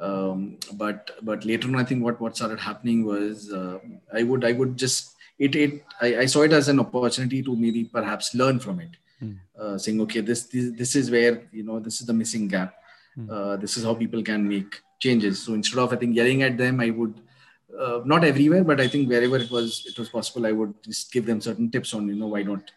um, 0.00 0.58
but 0.74 1.12
but 1.22 1.44
later 1.44 1.68
on 1.68 1.76
i 1.76 1.84
think 1.84 2.02
what 2.02 2.20
what 2.20 2.36
started 2.36 2.58
happening 2.58 3.04
was 3.04 3.52
uh, 3.52 3.78
i 4.12 4.22
would 4.22 4.44
i 4.44 4.52
would 4.52 4.76
just 4.76 5.14
it 5.38 5.54
it 5.54 5.84
I, 6.00 6.18
I 6.18 6.26
saw 6.26 6.42
it 6.42 6.52
as 6.52 6.68
an 6.68 6.80
opportunity 6.80 7.42
to 7.42 7.56
maybe 7.56 7.84
perhaps 7.84 8.34
learn 8.34 8.60
from 8.60 8.80
it. 8.80 8.90
Hmm. 9.20 9.32
uh, 9.60 9.78
saying 9.78 10.00
okay 10.00 10.20
this, 10.20 10.44
this 10.44 10.72
this 10.76 10.96
is 10.96 11.08
where 11.08 11.42
you 11.52 11.62
know 11.62 11.78
this 11.78 12.00
is 12.00 12.06
the 12.06 12.12
missing 12.12 12.48
gap. 12.48 12.74
Hmm. 13.14 13.30
uh, 13.30 13.56
this 13.56 13.76
is 13.76 13.84
how 13.84 13.94
people 13.94 14.22
can 14.22 14.48
make 14.48 14.80
changes. 14.98 15.42
So 15.42 15.54
instead 15.54 15.78
of 15.78 15.92
i 15.92 15.96
think 15.96 16.16
yelling 16.16 16.42
at 16.42 16.58
them 16.58 16.80
i 16.80 16.90
would 16.90 17.20
uh, 17.78 18.00
not 18.04 18.24
everywhere 18.24 18.64
but 18.64 18.80
i 18.80 18.88
think 18.88 19.08
wherever 19.08 19.36
it 19.36 19.50
was 19.50 19.86
it 19.86 19.98
was 19.98 20.08
possible 20.08 20.46
i 20.46 20.52
would 20.52 20.74
just 20.82 21.12
give 21.12 21.26
them 21.26 21.40
certain 21.40 21.70
tips 21.70 21.94
on 21.94 22.08
you 22.08 22.16
know 22.16 22.28
why 22.28 22.42
not 22.42 22.70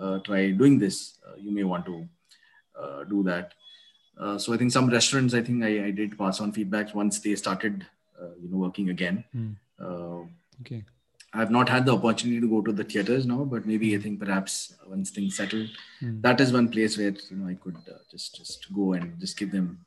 uh, 0.00 0.18
try 0.20 0.50
doing 0.50 0.78
this. 0.78 1.18
Uh, 1.26 1.36
you 1.36 1.50
may 1.50 1.64
want 1.64 1.84
to 1.86 2.08
uh, 2.80 3.04
do 3.04 3.22
that 3.22 3.52
uh, 4.18 4.38
so 4.38 4.52
I 4.52 4.56
think 4.56 4.72
some 4.72 4.88
restaurants, 4.90 5.34
I 5.34 5.42
think 5.42 5.64
I, 5.64 5.86
I 5.86 5.90
did 5.90 6.16
pass 6.18 6.40
on 6.40 6.52
feedbacks 6.52 6.94
once 6.94 7.20
they 7.20 7.34
started, 7.36 7.86
uh, 8.20 8.26
you 8.42 8.48
know, 8.50 8.58
working 8.58 8.90
again. 8.90 9.24
Hmm. 9.32 9.50
Uh, 9.80 10.22
okay 10.62 10.84
I 11.32 11.38
have 11.38 11.50
not 11.52 11.68
had 11.68 11.86
the 11.86 11.94
opportunity 11.94 12.40
to 12.40 12.48
go 12.48 12.60
to 12.60 12.72
the 12.72 12.82
theaters 12.82 13.24
now, 13.24 13.44
but 13.44 13.64
maybe 13.64 13.94
I 13.94 14.00
think 14.00 14.18
perhaps 14.18 14.74
once 14.88 15.10
things 15.10 15.36
settle, 15.36 15.64
Hmm. 16.00 16.20
that 16.22 16.40
is 16.40 16.52
one 16.52 16.68
place 16.68 16.98
where 16.98 17.14
you 17.30 17.36
know 17.36 17.46
I 17.48 17.54
could 17.54 17.76
uh, 17.88 17.98
just 18.10 18.34
just 18.34 18.66
go 18.74 18.94
and 18.94 19.18
just 19.20 19.38
give 19.38 19.52
them 19.52 19.78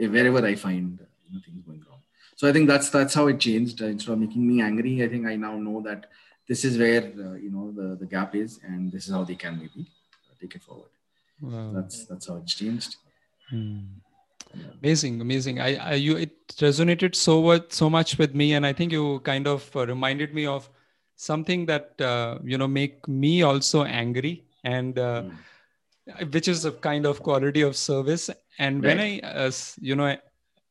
eh, 0.00 0.08
wherever 0.08 0.44
I 0.44 0.56
find 0.56 0.98
uh, 1.00 1.04
you 1.28 1.34
know, 1.34 1.40
things 1.46 1.62
going 1.64 1.84
wrong. 1.88 2.02
so 2.36 2.48
I 2.48 2.52
think 2.52 2.66
that's 2.68 2.90
that's 2.90 3.14
how 3.14 3.28
it 3.28 3.38
changed. 3.38 3.80
Uh, 3.80 3.86
instead 3.86 4.12
of 4.12 4.18
making 4.18 4.44
me 4.46 4.60
angry, 4.60 4.94
I 5.04 5.08
think 5.08 5.24
I 5.26 5.36
now 5.36 5.54
know 5.56 5.80
that 5.82 6.06
this 6.48 6.64
is 6.64 6.76
where 6.78 7.02
uh, 7.26 7.34
you 7.44 7.50
know 7.54 7.70
the, 7.78 7.94
the 7.94 8.06
gap 8.06 8.34
is, 8.34 8.58
and 8.64 8.90
this 8.90 9.06
is 9.06 9.14
how 9.14 9.22
they 9.22 9.36
can 9.36 9.56
maybe 9.62 9.86
take 10.40 10.56
it 10.56 10.62
forward. 10.64 10.90
Wow. 11.40 11.70
That's 11.76 12.06
that's 12.06 12.26
how 12.28 12.36
it's 12.42 12.54
changed. 12.54 12.96
Hmm. 13.50 13.78
Amazing, 14.82 15.20
amazing. 15.20 15.60
I, 15.60 15.76
I 15.76 15.94
you 15.94 16.16
it 16.16 16.48
resonated 16.56 17.14
so 17.14 17.42
much 17.42 17.72
so 17.72 17.90
much 17.90 18.18
with 18.18 18.34
me, 18.34 18.54
and 18.54 18.64
I 18.66 18.72
think 18.72 18.92
you 18.92 19.20
kind 19.20 19.46
of 19.46 19.70
uh, 19.76 19.86
reminded 19.86 20.34
me 20.34 20.46
of 20.46 20.68
something 21.16 21.66
that 21.66 22.00
uh, 22.00 22.38
you 22.42 22.56
know 22.56 22.68
make 22.68 23.06
me 23.06 23.42
also 23.42 23.84
angry 23.84 24.44
and 24.64 24.98
uh, 24.98 25.24
mm. 26.08 26.32
which 26.32 26.48
is 26.48 26.64
a 26.64 26.72
kind 26.72 27.06
of 27.06 27.22
quality 27.22 27.62
of 27.62 27.76
service 27.76 28.30
and 28.58 28.82
right. 28.82 28.96
when 28.96 29.00
i 29.00 29.20
uh, 29.20 29.50
you 29.80 29.96
know 29.96 30.16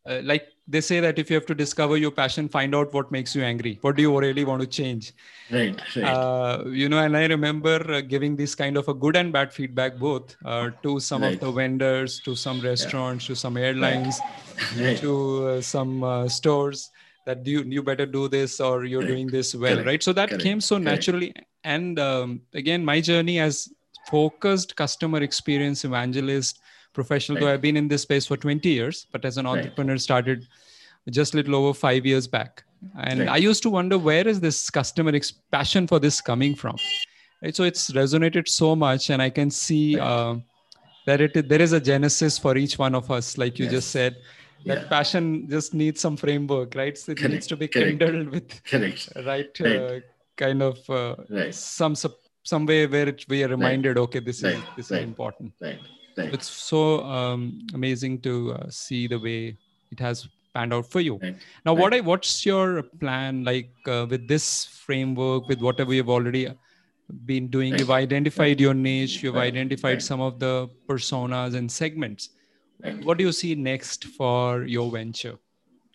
uh, 0.06 0.22
like 0.24 0.48
they 0.68 0.82
say 0.82 1.00
that 1.00 1.18
if 1.18 1.30
you 1.30 1.36
have 1.36 1.46
to 1.46 1.56
discover 1.56 1.98
your 1.98 2.12
passion 2.12 2.48
find 2.50 2.76
out 2.76 2.94
what 2.94 3.12
makes 3.12 3.36
you 3.36 3.44
angry 3.44 3.78
what 3.82 3.96
do 3.96 4.02
you 4.02 4.20
really 4.20 4.44
want 4.44 4.62
to 4.62 4.68
change 4.68 5.14
right, 5.52 5.80
right. 5.96 6.04
Uh, 6.04 6.64
you 6.68 6.90
know 6.90 7.00
and 7.00 7.16
i 7.16 7.26
remember 7.26 7.80
uh, 7.94 8.02
giving 8.02 8.36
this 8.36 8.54
kind 8.54 8.78
of 8.78 8.88
a 8.88 8.94
good 8.94 9.16
and 9.16 9.32
bad 9.32 9.54
feedback 9.54 9.98
both 9.98 10.36
uh, 10.46 10.70
to 10.84 11.00
some 11.00 11.22
right. 11.22 11.36
of 11.36 11.40
the 11.40 11.52
vendors 11.52 12.20
to 12.20 12.36
some 12.36 12.60
restaurants 12.62 13.26
yeah. 13.26 13.28
to 13.30 13.36
some 13.36 13.58
airlines 13.58 14.20
right. 14.78 14.98
to 14.98 15.48
uh, 15.48 15.62
some 15.62 16.04
uh, 16.04 16.28
stores 16.28 16.90
that 17.26 17.46
you 17.46 17.62
you 17.64 17.84
better 17.84 18.06
do 18.06 18.28
this 18.28 18.60
or 18.60 18.86
you're 18.86 19.08
doing 19.08 19.28
this 19.28 19.56
well 19.56 19.74
Correct. 19.74 19.88
right 19.88 20.04
so 20.04 20.14
that 20.14 20.30
Correct. 20.30 20.44
came 20.44 20.62
so 20.62 20.78
naturally 20.78 21.34
and 21.64 22.00
um, 22.00 22.42
again 22.54 22.84
my 22.84 23.02
journey 23.02 23.40
as 23.40 23.70
focused 24.10 24.76
customer 24.76 25.22
experience 25.22 25.84
evangelist 25.84 26.62
professional 27.00 27.36
right. 27.36 27.44
though 27.44 27.54
i've 27.54 27.66
been 27.68 27.80
in 27.82 27.88
this 27.94 28.04
space 28.08 28.26
for 28.32 28.38
20 28.46 28.70
years 28.78 29.06
but 29.12 29.26
as 29.30 29.38
an 29.42 29.46
entrepreneur 29.56 29.98
right. 29.98 30.08
started 30.08 30.48
just 31.18 31.34
a 31.34 31.38
little 31.40 31.56
over 31.60 31.74
five 31.74 32.06
years 32.12 32.28
back 32.38 32.64
and 33.04 33.20
right. 33.22 33.30
i 33.36 33.38
used 33.50 33.64
to 33.68 33.70
wonder 33.78 33.98
where 34.10 34.28
is 34.34 34.40
this 34.48 34.70
customer 34.80 35.14
ex- 35.20 35.36
passion 35.58 35.88
for 35.92 36.00
this 36.06 36.20
coming 36.30 36.56
from 36.64 36.76
right 37.44 37.56
so 37.60 37.64
it's 37.72 37.92
resonated 38.02 38.48
so 38.48 38.76
much 38.76 39.10
and 39.10 39.22
i 39.28 39.30
can 39.40 39.52
see 39.60 39.86
uh, 40.00 40.36
that 41.06 41.22
it 41.22 41.48
there 41.54 41.64
is 41.68 41.74
a 41.80 41.80
genesis 41.92 42.38
for 42.46 42.58
each 42.64 42.78
one 42.86 43.00
of 43.02 43.10
us 43.20 43.38
like 43.44 43.60
you 43.60 43.66
yes. 43.66 43.78
just 43.78 43.92
said 43.98 44.18
that 44.66 44.82
yeah. 44.82 44.88
passion 44.96 45.48
just 45.56 45.74
needs 45.82 46.02
some 46.06 46.18
framework 46.26 46.76
right 46.76 46.98
so 46.98 47.12
it 47.12 47.18
Correct. 47.18 47.34
needs 47.34 47.48
to 47.48 47.58
be 47.64 47.68
Correct. 47.68 48.00
kindled 48.00 48.30
with 48.38 48.64
Correct. 48.72 49.10
right, 49.32 49.62
uh, 49.62 50.00
kind 50.36 50.62
of 50.62 50.90
uh, 50.90 51.16
some 51.52 51.96
some 52.52 52.66
way 52.66 52.82
where 52.88 53.10
it, 53.14 53.26
we 53.30 53.44
are 53.44 53.52
reminded 53.58 53.98
okay 54.06 54.20
this 54.20 54.44
is 54.44 54.58
this 54.76 54.92
is 54.92 55.04
important 55.12 55.54
right 55.62 55.80
Right. 56.18 56.34
It's 56.34 56.50
so 56.50 57.04
um, 57.04 57.62
amazing 57.74 58.22
to 58.22 58.54
uh, 58.54 58.70
see 58.70 59.08
the 59.08 59.20
way 59.20 59.58
it 59.92 60.00
has 60.00 60.28
panned 60.54 60.74
out 60.74 60.90
for 60.90 61.00
you. 61.00 61.18
Right. 61.18 61.38
Now, 61.66 61.74
right. 61.74 61.82
what 61.82 61.94
I 61.94 62.00
what's 62.02 62.46
your 62.46 62.84
plan 63.00 63.44
like 63.44 63.70
uh, 63.88 64.08
with 64.10 64.28
this 64.28 64.66
framework, 64.66 65.48
with 65.48 65.62
whatever 65.62 65.94
you've 65.94 66.10
already 66.10 66.48
been 67.26 67.48
doing? 67.48 67.78
You've 67.78 67.92
identified 67.92 68.60
your 68.60 68.74
niche. 68.74 69.22
You've 69.22 69.38
identified 69.38 70.02
some 70.02 70.22
of 70.22 70.40
the 70.40 70.70
personas 70.90 71.56
and 71.56 71.72
segments. 71.72 72.30
What 73.04 73.18
do 73.18 73.24
you 73.24 73.32
see 73.32 73.56
next 73.56 74.06
for 74.06 74.64
your 74.64 74.92
venture? 74.92 75.38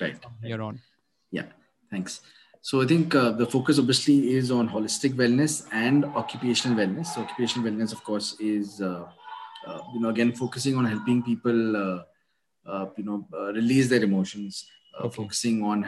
Right. 0.00 0.16
You're 0.42 0.62
on. 0.62 0.80
Yeah. 1.30 1.46
Thanks. 1.90 2.20
So 2.60 2.80
I 2.80 2.86
think 2.86 3.14
uh, 3.14 3.32
the 3.32 3.46
focus 3.46 3.80
obviously 3.80 4.34
is 4.34 4.52
on 4.52 4.68
holistic 4.68 5.14
wellness 5.14 5.66
and 5.72 6.04
occupational 6.04 6.76
wellness. 6.76 7.06
So 7.06 7.22
occupational 7.22 7.68
wellness, 7.68 7.92
of 7.92 8.04
course, 8.04 8.36
is 8.38 8.80
uh, 8.80 8.86
uh, 8.86 9.06
you 9.94 10.00
know 10.00 10.08
again 10.08 10.32
focusing 10.32 10.76
on 10.76 10.84
helping 10.84 11.22
people 11.22 11.76
uh, 11.76 12.02
uh, 12.66 12.86
you 12.96 13.04
know 13.04 13.26
release 13.52 13.88
their 13.88 14.02
emotions 14.02 14.66
okay. 15.00 15.16
focusing 15.16 15.62
on 15.62 15.82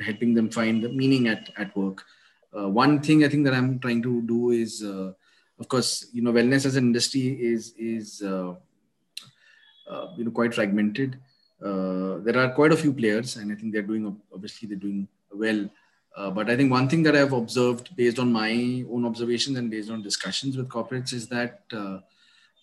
helping 0.00 0.34
them 0.34 0.50
find 0.50 0.82
the 0.82 0.88
meaning 0.88 1.28
at, 1.28 1.50
at 1.56 1.74
work 1.76 2.04
one 2.52 3.00
thing 3.00 3.24
i 3.24 3.28
think 3.28 3.44
that 3.44 3.54
i'm 3.54 3.78
trying 3.78 4.02
to 4.02 4.22
do 4.22 4.50
is 4.50 4.82
of 4.82 5.68
course 5.68 6.06
you 6.12 6.22
know 6.22 6.32
wellness 6.32 6.66
as 6.66 6.76
an 6.76 6.84
industry 6.84 7.26
is 7.52 7.74
is 7.78 8.20
you 8.22 10.24
know 10.24 10.36
quite 10.40 10.54
fragmented 10.54 11.18
uh, 11.64 12.18
there 12.24 12.38
are 12.38 12.50
quite 12.50 12.72
a 12.72 12.76
few 12.76 12.92
players, 12.92 13.36
and 13.36 13.52
I 13.52 13.54
think 13.54 13.72
they're 13.72 13.82
doing 13.82 14.16
obviously 14.34 14.68
they're 14.68 14.76
doing 14.76 15.06
well. 15.32 15.68
Uh, 16.16 16.30
but 16.30 16.50
I 16.50 16.56
think 16.56 16.70
one 16.70 16.88
thing 16.88 17.02
that 17.04 17.16
I've 17.16 17.32
observed 17.32 17.94
based 17.96 18.18
on 18.18 18.32
my 18.32 18.84
own 18.90 19.06
observations 19.06 19.56
and 19.56 19.70
based 19.70 19.90
on 19.90 20.02
discussions 20.02 20.56
with 20.56 20.68
corporates 20.68 21.12
is 21.12 21.28
that 21.28 21.60
uh, 21.72 21.98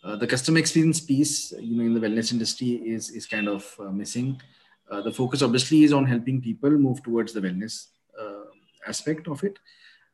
uh, 0.04 0.16
the 0.16 0.28
customer 0.28 0.60
experience 0.60 1.02
piece, 1.02 1.52
you 1.60 1.76
know, 1.76 1.84
in 1.84 1.94
the 1.94 2.00
wellness 2.00 2.32
industry 2.32 2.72
is 2.96 3.10
is 3.10 3.26
kind 3.26 3.48
of 3.48 3.76
uh, 3.80 3.92
missing. 3.92 4.42
Uh, 4.90 5.02
the 5.02 5.12
focus 5.12 5.42
obviously 5.42 5.84
is 5.84 5.94
on 5.94 6.06
helping 6.06 6.42
people 6.42 6.70
move 6.70 7.04
towards 7.04 7.34
the 7.34 7.42
wellness 7.42 7.88
uh, 8.20 8.46
aspect 8.88 9.28
of 9.28 9.44
it. 9.44 9.60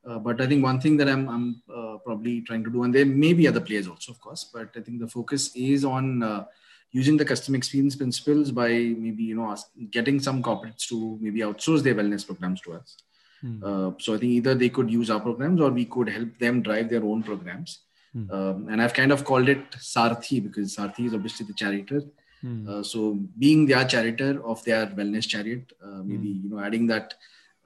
Uh, 0.07 0.19
but 0.19 0.41
I 0.41 0.47
think 0.47 0.63
one 0.63 0.79
thing 0.79 0.97
that 0.97 1.09
I'm, 1.09 1.27
I'm 1.29 1.61
probably 2.03 2.41
trying 2.41 2.63
to 2.63 2.69
do, 2.69 2.83
and 2.83 2.93
there 2.93 3.05
may 3.05 3.33
be 3.33 3.47
other 3.47 3.61
players 3.61 3.87
also, 3.87 4.11
of 4.11 4.21
course, 4.21 4.51
but 4.53 4.69
I 4.75 4.81
think 4.81 4.99
the 4.99 5.07
focus 5.07 5.51
is 5.55 5.83
on 5.83 6.45
using 6.91 7.17
the 7.17 7.25
customer 7.25 7.57
experience 7.57 7.95
principles 7.95 8.51
by 8.51 8.69
maybe 8.69 9.23
you 9.23 9.35
know 9.35 9.49
ask, 9.49 9.67
getting 9.89 10.19
some 10.19 10.43
corporates 10.43 10.87
to 10.89 11.17
maybe 11.21 11.39
outsource 11.39 11.81
their 11.81 11.95
wellness 11.95 12.25
programs 12.25 12.61
to 12.61 12.73
us. 12.73 12.97
Hmm. 13.41 13.59
so 13.99 14.15
I 14.15 14.17
think 14.17 14.31
either 14.31 14.55
they 14.55 14.69
could 14.69 14.89
use 14.89 15.09
our 15.09 15.19
programs 15.19 15.59
or 15.59 15.69
we 15.69 15.85
could 15.85 16.09
help 16.09 16.37
them 16.39 16.61
drive 16.61 16.89
their 16.89 17.03
own 17.03 17.21
programs 17.21 17.84
Mm. 18.15 18.32
Um, 18.32 18.67
and 18.69 18.82
I've 18.82 18.93
kind 18.93 19.12
of 19.12 19.25
called 19.25 19.49
it 19.49 19.71
Sarthi 19.71 20.41
because 20.41 20.75
Sarthi 20.75 21.08
is 21.08 21.13
obviously 21.13 21.45
the 21.45 21.54
charioteer. 21.54 22.04
Mm. 22.43 22.67
Uh, 22.67 22.84
so 22.84 23.19
being 23.38 23.65
their 23.65 23.86
charioteer 23.86 24.41
of 24.41 24.63
their 24.63 24.88
wellness 24.88 25.28
chariot, 25.28 25.73
uh, 25.84 26.01
maybe 26.04 26.30
mm. 26.30 26.43
you 26.43 26.49
know 26.49 26.60
adding 26.60 26.88
that 26.88 27.15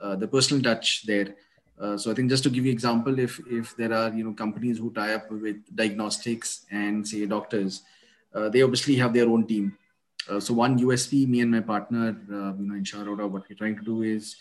uh, 0.01 0.15
the 0.15 0.27
personal 0.27 0.63
touch 0.63 1.05
there. 1.05 1.35
Uh, 1.79 1.97
so 1.97 2.11
I 2.11 2.13
think 2.13 2.29
just 2.29 2.43
to 2.43 2.49
give 2.49 2.65
you 2.65 2.71
example, 2.71 3.19
if 3.19 3.39
if 3.49 3.75
there 3.77 3.93
are 3.93 4.11
you 4.13 4.23
know 4.23 4.33
companies 4.33 4.79
who 4.79 4.91
tie 4.91 5.13
up 5.13 5.29
with 5.31 5.57
diagnostics 5.75 6.65
and 6.71 7.07
say 7.07 7.25
doctors, 7.25 7.83
uh, 8.33 8.49
they 8.49 8.61
obviously 8.61 8.95
have 8.95 9.13
their 9.13 9.29
own 9.29 9.45
team. 9.45 9.77
Uh, 10.29 10.39
so 10.39 10.53
one 10.53 10.79
USP, 10.79 11.27
me 11.27 11.41
and 11.41 11.51
my 11.51 11.61
partner, 11.61 12.15
you 12.27 12.65
know, 12.65 12.75
in 12.75 12.83
Sharoda, 12.83 13.29
what 13.29 13.49
we're 13.49 13.55
trying 13.55 13.77
to 13.77 13.83
do 13.83 14.03
is 14.03 14.35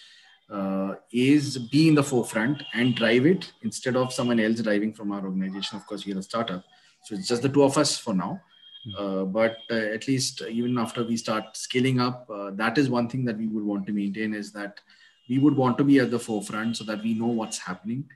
uh, 0.51 0.95
is 1.13 1.59
be 1.59 1.89
in 1.89 1.95
the 1.95 2.03
forefront 2.03 2.63
and 2.73 2.95
drive 2.95 3.27
it 3.27 3.53
instead 3.63 3.97
of 3.97 4.13
someone 4.13 4.41
else 4.41 4.61
driving 4.61 4.93
from 4.93 5.13
our 5.13 5.23
organization. 5.23 5.77
Of 5.77 5.87
course, 5.87 6.07
we 6.07 6.15
are 6.15 6.19
a 6.19 6.23
startup, 6.23 6.65
so 7.05 7.15
it's 7.15 7.29
just 7.29 7.43
the 7.43 7.49
two 7.49 7.63
of 7.63 7.77
us 7.77 7.99
for 7.99 8.15
now. 8.15 8.41
Hmm. 8.85 8.91
Uh, 8.97 9.25
but 9.25 9.57
uh, 9.71 9.75
at 9.75 10.09
least 10.09 10.43
even 10.49 10.79
after 10.79 11.05
we 11.05 11.17
start 11.17 11.57
scaling 11.57 12.01
up, 12.01 12.29
uh, 12.31 12.51
that 12.53 12.79
is 12.79 12.89
one 12.89 13.09
thing 13.09 13.25
that 13.27 13.37
we 13.37 13.47
would 13.47 13.65
want 13.65 13.87
to 13.87 13.93
maintain 13.93 14.35
is 14.35 14.53
that 14.53 14.81
we 15.29 15.39
would 15.39 15.57
want 15.57 15.77
to 15.79 15.85
be 15.85 15.99
at 15.99 16.11
the 16.11 16.19
forefront 16.19 16.77
so 16.77 16.85
that 16.85 17.03
we 17.03 17.13
know 17.13 17.27
what's 17.27 17.59
happening, 17.59 18.09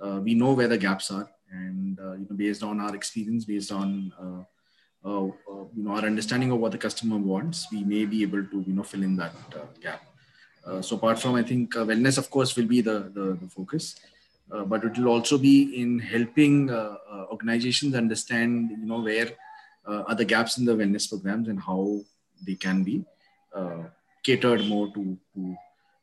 uh, 0.00 0.20
we 0.22 0.34
know 0.34 0.52
where 0.52 0.68
the 0.68 0.78
gaps 0.78 1.10
are, 1.10 1.28
and 1.50 1.98
uh, 1.98 2.12
you 2.12 2.26
know, 2.30 2.36
based 2.36 2.62
on 2.62 2.80
our 2.80 2.94
experience, 2.94 3.44
based 3.44 3.72
on 3.72 4.12
you 5.04 5.82
know 5.82 5.90
our 5.90 6.04
understanding 6.04 6.52
of 6.52 6.58
what 6.60 6.70
the 6.70 6.78
customer 6.78 7.16
wants, 7.16 7.66
we 7.72 7.82
may 7.82 8.04
be 8.04 8.22
able 8.22 8.44
to 8.44 8.62
you 8.64 8.72
know 8.72 8.84
fill 8.84 9.02
in 9.02 9.16
that 9.16 9.32
gap. 9.80 10.11
Uh, 10.66 10.80
so 10.80 10.96
apart 10.96 11.18
from, 11.18 11.34
I 11.34 11.42
think 11.42 11.76
uh, 11.76 11.84
wellness, 11.84 12.18
of 12.18 12.30
course, 12.30 12.56
will 12.56 12.66
be 12.66 12.80
the, 12.80 13.10
the, 13.14 13.38
the 13.40 13.48
focus, 13.48 13.96
uh, 14.50 14.64
but 14.64 14.84
it 14.84 14.96
will 14.96 15.08
also 15.08 15.38
be 15.38 15.80
in 15.80 15.98
helping 15.98 16.70
organizations 17.30 17.94
understand, 17.94 18.70
you 18.70 18.86
know, 18.86 19.00
where 19.00 19.30
are 19.86 20.14
the 20.14 20.24
gaps 20.24 20.58
in 20.58 20.64
the 20.64 20.72
wellness 20.72 21.08
programs 21.08 21.48
and 21.48 21.60
how 21.60 22.00
they 22.46 22.54
can 22.54 22.84
be 22.84 23.04
catered 24.22 24.64
more 24.66 24.92
to, 24.94 25.18
to 25.34 25.56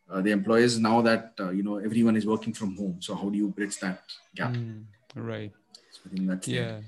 uh, 0.09 0.21
the 0.21 0.31
employers 0.31 0.79
now 0.79 1.01
that 1.01 1.33
uh, 1.39 1.49
you 1.51 1.63
know 1.63 1.77
everyone 1.77 2.15
is 2.15 2.25
working 2.25 2.53
from 2.53 2.75
home. 2.75 2.97
So 2.99 3.15
how 3.15 3.29
do 3.29 3.37
you 3.37 3.49
bridge 3.49 3.77
that 3.79 4.01
gap? 4.35 4.53
Mm, 4.53 4.85
right. 5.15 5.51
So 5.91 6.01
i 6.05 6.09
think 6.09 6.27
that's 6.27 6.47
yeah. 6.47 6.79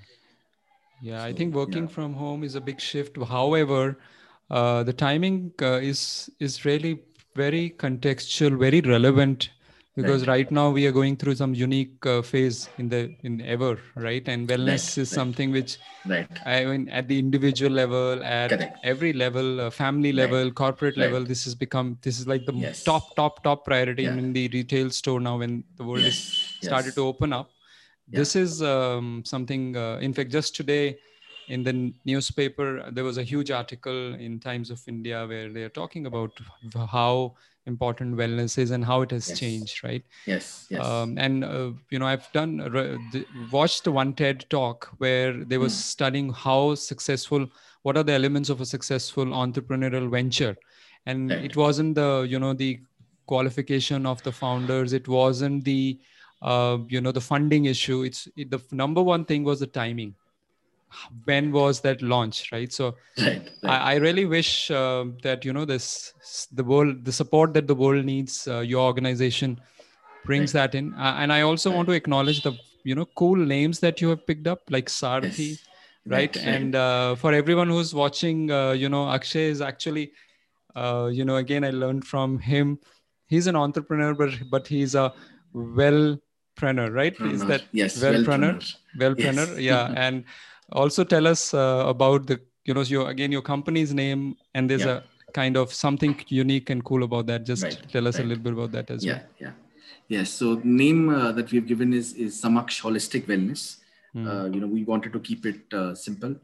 Yeah 1.02 1.20
so, 1.20 1.26
i 1.26 1.34
think 1.34 1.54
working 1.54 1.84
yeah. 1.84 1.96
from 1.96 2.14
home 2.14 2.44
is 2.44 2.56
a 2.56 2.62
big 2.62 2.82
shift. 2.82 3.18
However 3.18 3.98
uh, 4.50 4.84
the 4.84 4.94
timing 4.94 5.54
is 5.60 6.30
is 6.40 6.66
really 6.66 7.00
very 7.36 7.70
contextual, 7.78 8.58
very 8.58 8.82
relevant 8.82 9.50
because 9.96 10.22
right. 10.22 10.30
right, 10.30 10.52
now 10.52 10.70
we 10.70 10.88
are 10.88 10.92
going 10.92 11.18
through 11.18 11.36
some 11.36 11.54
unique 11.54 12.06
uh, 12.06 12.22
phase 12.22 12.70
in 12.78 12.88
the 12.88 13.14
in 13.24 13.42
ever 13.42 13.78
right 13.96 14.28
and 14.28 14.48
wellness 14.48 14.68
right. 14.68 14.98
is 14.98 14.98
right. 14.98 15.08
something 15.08 15.52
which 15.52 15.78
right 16.06 16.30
i 16.46 16.64
mean 16.64 16.88
at 16.90 17.08
the 17.10 17.20
individual 17.20 17.72
level 17.72 18.24
at 18.24 18.52
Correct. 18.52 18.78
every 18.84 19.12
level 19.12 19.60
uh, 19.60 19.70
family 19.70 20.14
level 20.14 20.50
corporate 20.50 20.96
level 20.96 21.24
this 21.24 21.44
has 21.44 21.56
become 21.56 21.98
this 22.04 22.20
is 22.20 22.28
like 22.28 22.46
the 22.46 22.54
yes. 22.54 22.84
top 22.84 23.16
top 23.16 23.44
top 23.44 23.66
priority 23.66 24.04
yeah. 24.04 24.14
in 24.14 24.32
the 24.32 24.48
retail 24.50 24.90
store 24.90 25.20
now 25.20 25.38
when 25.38 25.64
the 25.76 25.84
world 25.84 26.02
yes. 26.02 26.14
is 26.14 26.68
started 26.68 26.88
yes. 26.88 26.96
to 26.96 27.06
open 27.06 27.34
up 27.34 27.50
yeah. 28.08 28.20
this 28.20 28.36
is 28.36 28.62
um, 28.62 29.24
something 29.26 29.76
uh, 29.76 29.98
in 30.02 30.14
fact 30.14 30.32
just 30.32 30.56
today 30.56 30.98
in 31.52 31.64
the 31.64 31.94
newspaper, 32.06 32.90
there 32.92 33.04
was 33.04 33.18
a 33.18 33.24
huge 33.24 33.52
article 33.52 34.14
in 34.16 34.40
Times 34.40 34.70
of 34.70 34.82
India 34.88 35.28
where 35.28 35.50
they 35.52 35.64
are 35.64 35.76
talking 35.82 36.06
about 36.06 36.32
how 36.90 37.36
important 37.66 38.16
wellness 38.16 38.58
is 38.58 38.72
and 38.72 38.86
how 38.86 39.02
it 39.02 39.12
has 39.12 39.28
yes. 39.28 39.40
changed, 39.40 39.84
right? 39.84 40.04
Yes. 40.26 40.68
yes. 40.70 40.86
Um, 40.86 41.18
and 41.18 41.44
uh, 41.44 41.72
you 41.90 42.00
know, 42.00 42.08
I've 42.08 42.32
done 42.32 42.62
uh, 42.62 42.98
watched 43.52 43.88
one 43.88 44.14
TED 44.14 44.46
talk 44.50 44.90
where 45.00 45.34
they 45.44 45.58
were 45.58 45.68
mm. 45.68 45.72
studying 45.90 46.32
how 46.32 46.76
successful, 46.76 47.48
what 47.82 47.98
are 47.98 48.04
the 48.04 48.14
elements 48.14 48.50
of 48.50 48.62
a 48.62 48.66
successful 48.66 49.26
entrepreneurial 49.26 50.10
venture, 50.10 50.56
and 51.06 51.32
Right. 51.32 51.46
it 51.46 51.58
wasn't 51.58 51.96
the 51.96 52.26
you 52.30 52.40
know 52.40 52.54
the 52.54 52.80
qualification 53.26 54.06
of 54.06 54.22
the 54.24 54.32
founders 54.32 54.94
it 54.94 55.08
wasn't 55.08 55.64
the 55.64 56.00
uh, 56.42 56.78
you 56.90 57.00
know 57.00 57.12
the 57.12 57.22
funding 57.22 57.66
issue 57.66 58.02
it's 58.04 58.28
it, 58.36 58.52
the 58.52 58.60
number 58.72 59.02
one 59.02 59.24
thing 59.24 59.44
was 59.44 59.62
the 59.62 59.68
timing 59.68 60.14
when 61.26 61.52
was 61.52 61.82
that 61.82 62.02
launch 62.02 62.52
right 62.52 62.72
so 62.74 62.96
Right. 63.18 63.50
right. 63.64 63.72
I, 63.72 63.94
I 63.94 63.96
really 63.96 64.26
wish 64.26 64.72
uh, 64.72 65.06
that 65.24 65.44
you 65.46 65.54
know 65.54 65.66
this 65.66 66.48
the 66.52 66.64
world 66.64 67.04
the 67.06 67.12
support 67.12 67.54
that 67.56 67.68
the 67.68 67.76
world 67.76 68.06
needs 68.06 68.48
uh, 68.48 68.60
your 68.60 68.82
organization 68.92 69.60
brings 70.26 70.52
that 70.54 70.76
in 70.76 70.94
uh, 70.94 71.16
and 71.20 71.34
i 71.34 71.42
also 71.42 71.72
want 71.76 71.88
to 71.88 71.94
acknowledge 71.94 72.42
the 72.44 72.54
you 72.84 72.96
know 72.96 73.06
cool 73.22 73.36
names 73.36 73.80
that 73.80 74.02
you 74.02 74.10
have 74.10 74.26
picked 74.28 74.48
up 74.48 74.62
like 74.70 74.88
sarthi 75.02 75.50
Yes. 76.04 76.14
right, 76.18 76.38
and 76.52 76.76
uh, 76.76 77.14
for 77.16 77.32
everyone 77.32 77.70
who's 77.70 77.94
watching 77.94 78.50
uh, 78.52 78.72
you 78.72 78.90
know 78.90 79.04
akshay 79.16 79.46
is 79.56 79.62
actually 79.62 80.12
uh, 80.76 81.10
you 81.18 81.26
know 81.26 81.36
again 81.38 81.64
i 81.64 81.70
learned 81.70 82.06
from 82.14 82.40
him 82.40 82.80
he's 83.34 83.48
an 83.48 83.56
entrepreneur 83.56 84.14
but 84.22 84.32
but 84.50 84.68
he's 84.68 84.96
a 84.96 85.14
wellpreneur 85.82 86.88
right 87.00 87.20
is 87.36 87.46
that 87.46 87.64
yes. 87.72 87.98
wellpreneur. 88.04 88.56
wellpreneur 89.02 89.48
Yes. 89.48 89.60
yeah 89.70 89.94
and 90.06 90.24
also 90.72 91.04
tell 91.04 91.28
us 91.28 91.54
uh, 91.54 91.84
about 91.88 92.28
the 92.28 92.40
you 92.66 92.74
know 92.74 92.82
your 92.82 93.10
again 93.10 93.32
your 93.32 93.42
company's 93.42 93.94
name 93.94 94.36
and 94.54 94.70
there's 94.70 94.86
Yeah. 94.86 95.02
a 95.02 95.32
kind 95.34 95.56
of 95.58 95.74
something 95.74 96.16
unique 96.28 96.70
and 96.70 96.84
cool 96.84 97.04
about 97.04 97.26
that 97.28 97.46
just 97.46 97.64
Right, 97.64 97.78
tell 97.92 98.08
us 98.08 98.20
a 98.20 98.24
little 98.24 98.44
bit 98.44 98.54
about 98.54 98.72
that 98.74 98.90
as 98.92 99.06
well. 99.06 99.16
Yeah. 99.16 99.24
Yeah. 99.40 99.52
Yes. 100.08 100.30
So 100.30 100.56
the 100.56 100.68
name 100.68 101.10
uh, 101.10 101.32
that 101.34 101.52
we've 101.52 101.66
given 101.66 101.94
is 101.94 102.14
is 102.14 102.42
Samaksh 102.42 102.82
Holistic 102.82 103.26
Wellness. 103.32 103.78
well 104.14 104.28
Uh, 104.32 104.46
you 104.54 104.60
know, 104.62 104.68
we 104.68 104.84
wanted 104.84 105.14
to 105.14 105.20
keep 105.20 105.46
it 105.52 105.74
uh, 105.74 105.96
simple. 105.96 106.36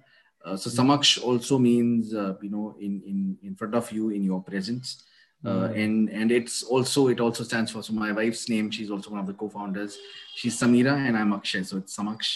Uh, 0.45 0.55
so 0.55 0.69
Samaksh 0.69 1.11
also 1.21 1.59
means 1.59 2.13
uh, 2.13 2.33
you 2.41 2.49
know 2.49 2.75
in 2.79 3.01
in 3.11 3.37
in 3.43 3.55
front 3.55 3.75
of 3.75 3.91
you 3.91 4.09
in 4.09 4.23
your 4.23 4.41
presence. 4.51 5.03
Uh, 5.45 5.49
Mm. 5.67 5.83
and 5.83 6.09
and 6.19 6.31
it's 6.31 6.63
also 6.75 7.01
it 7.13 7.19
also 7.25 7.43
stands 7.49 7.69
for 7.73 7.81
so 7.87 7.93
my 7.93 8.11
wife's 8.19 8.45
name 8.53 8.71
she's 8.75 8.89
also 8.93 9.11
one 9.11 9.19
of 9.23 9.27
the 9.27 9.35
co-founders 9.41 9.91
she's 10.39 10.55
samira 10.61 10.93
and 11.07 11.15
i'm 11.19 11.31
akshay 11.35 11.61
so 11.69 11.77
it's 11.81 11.93
samaksh 11.97 12.29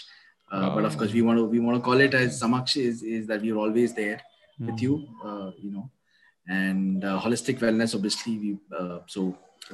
uh, 0.51 0.69
but 0.75 0.83
of 0.89 0.97
course 0.97 1.13
we 1.13 1.21
want 1.27 1.37
to 1.39 1.45
we 1.45 1.59
want 1.65 1.77
to 1.77 1.83
call 1.87 1.99
it 2.05 2.13
as 2.13 2.41
samaksh 2.41 2.73
is 2.89 3.03
is 3.03 3.27
that 3.27 3.41
we're 3.41 3.61
always 3.65 3.93
there 4.01 4.19
with 4.59 4.75
Mm. 4.77 4.81
you 4.85 4.93
uh, 5.27 5.49
you 5.65 5.71
know 5.75 5.85
and 6.59 7.03
uh, 7.09 7.19
holistic 7.25 7.57
wellness 7.63 7.95
obviously 7.97 8.33
we 8.43 8.49
uh, 8.79 8.99
so 9.07 9.21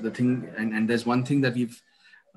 the 0.06 0.12
thing 0.18 0.30
and, 0.58 0.74
and 0.76 0.90
there's 0.90 1.06
one 1.06 1.24
thing 1.30 1.42
that 1.46 1.54
we've 1.60 1.78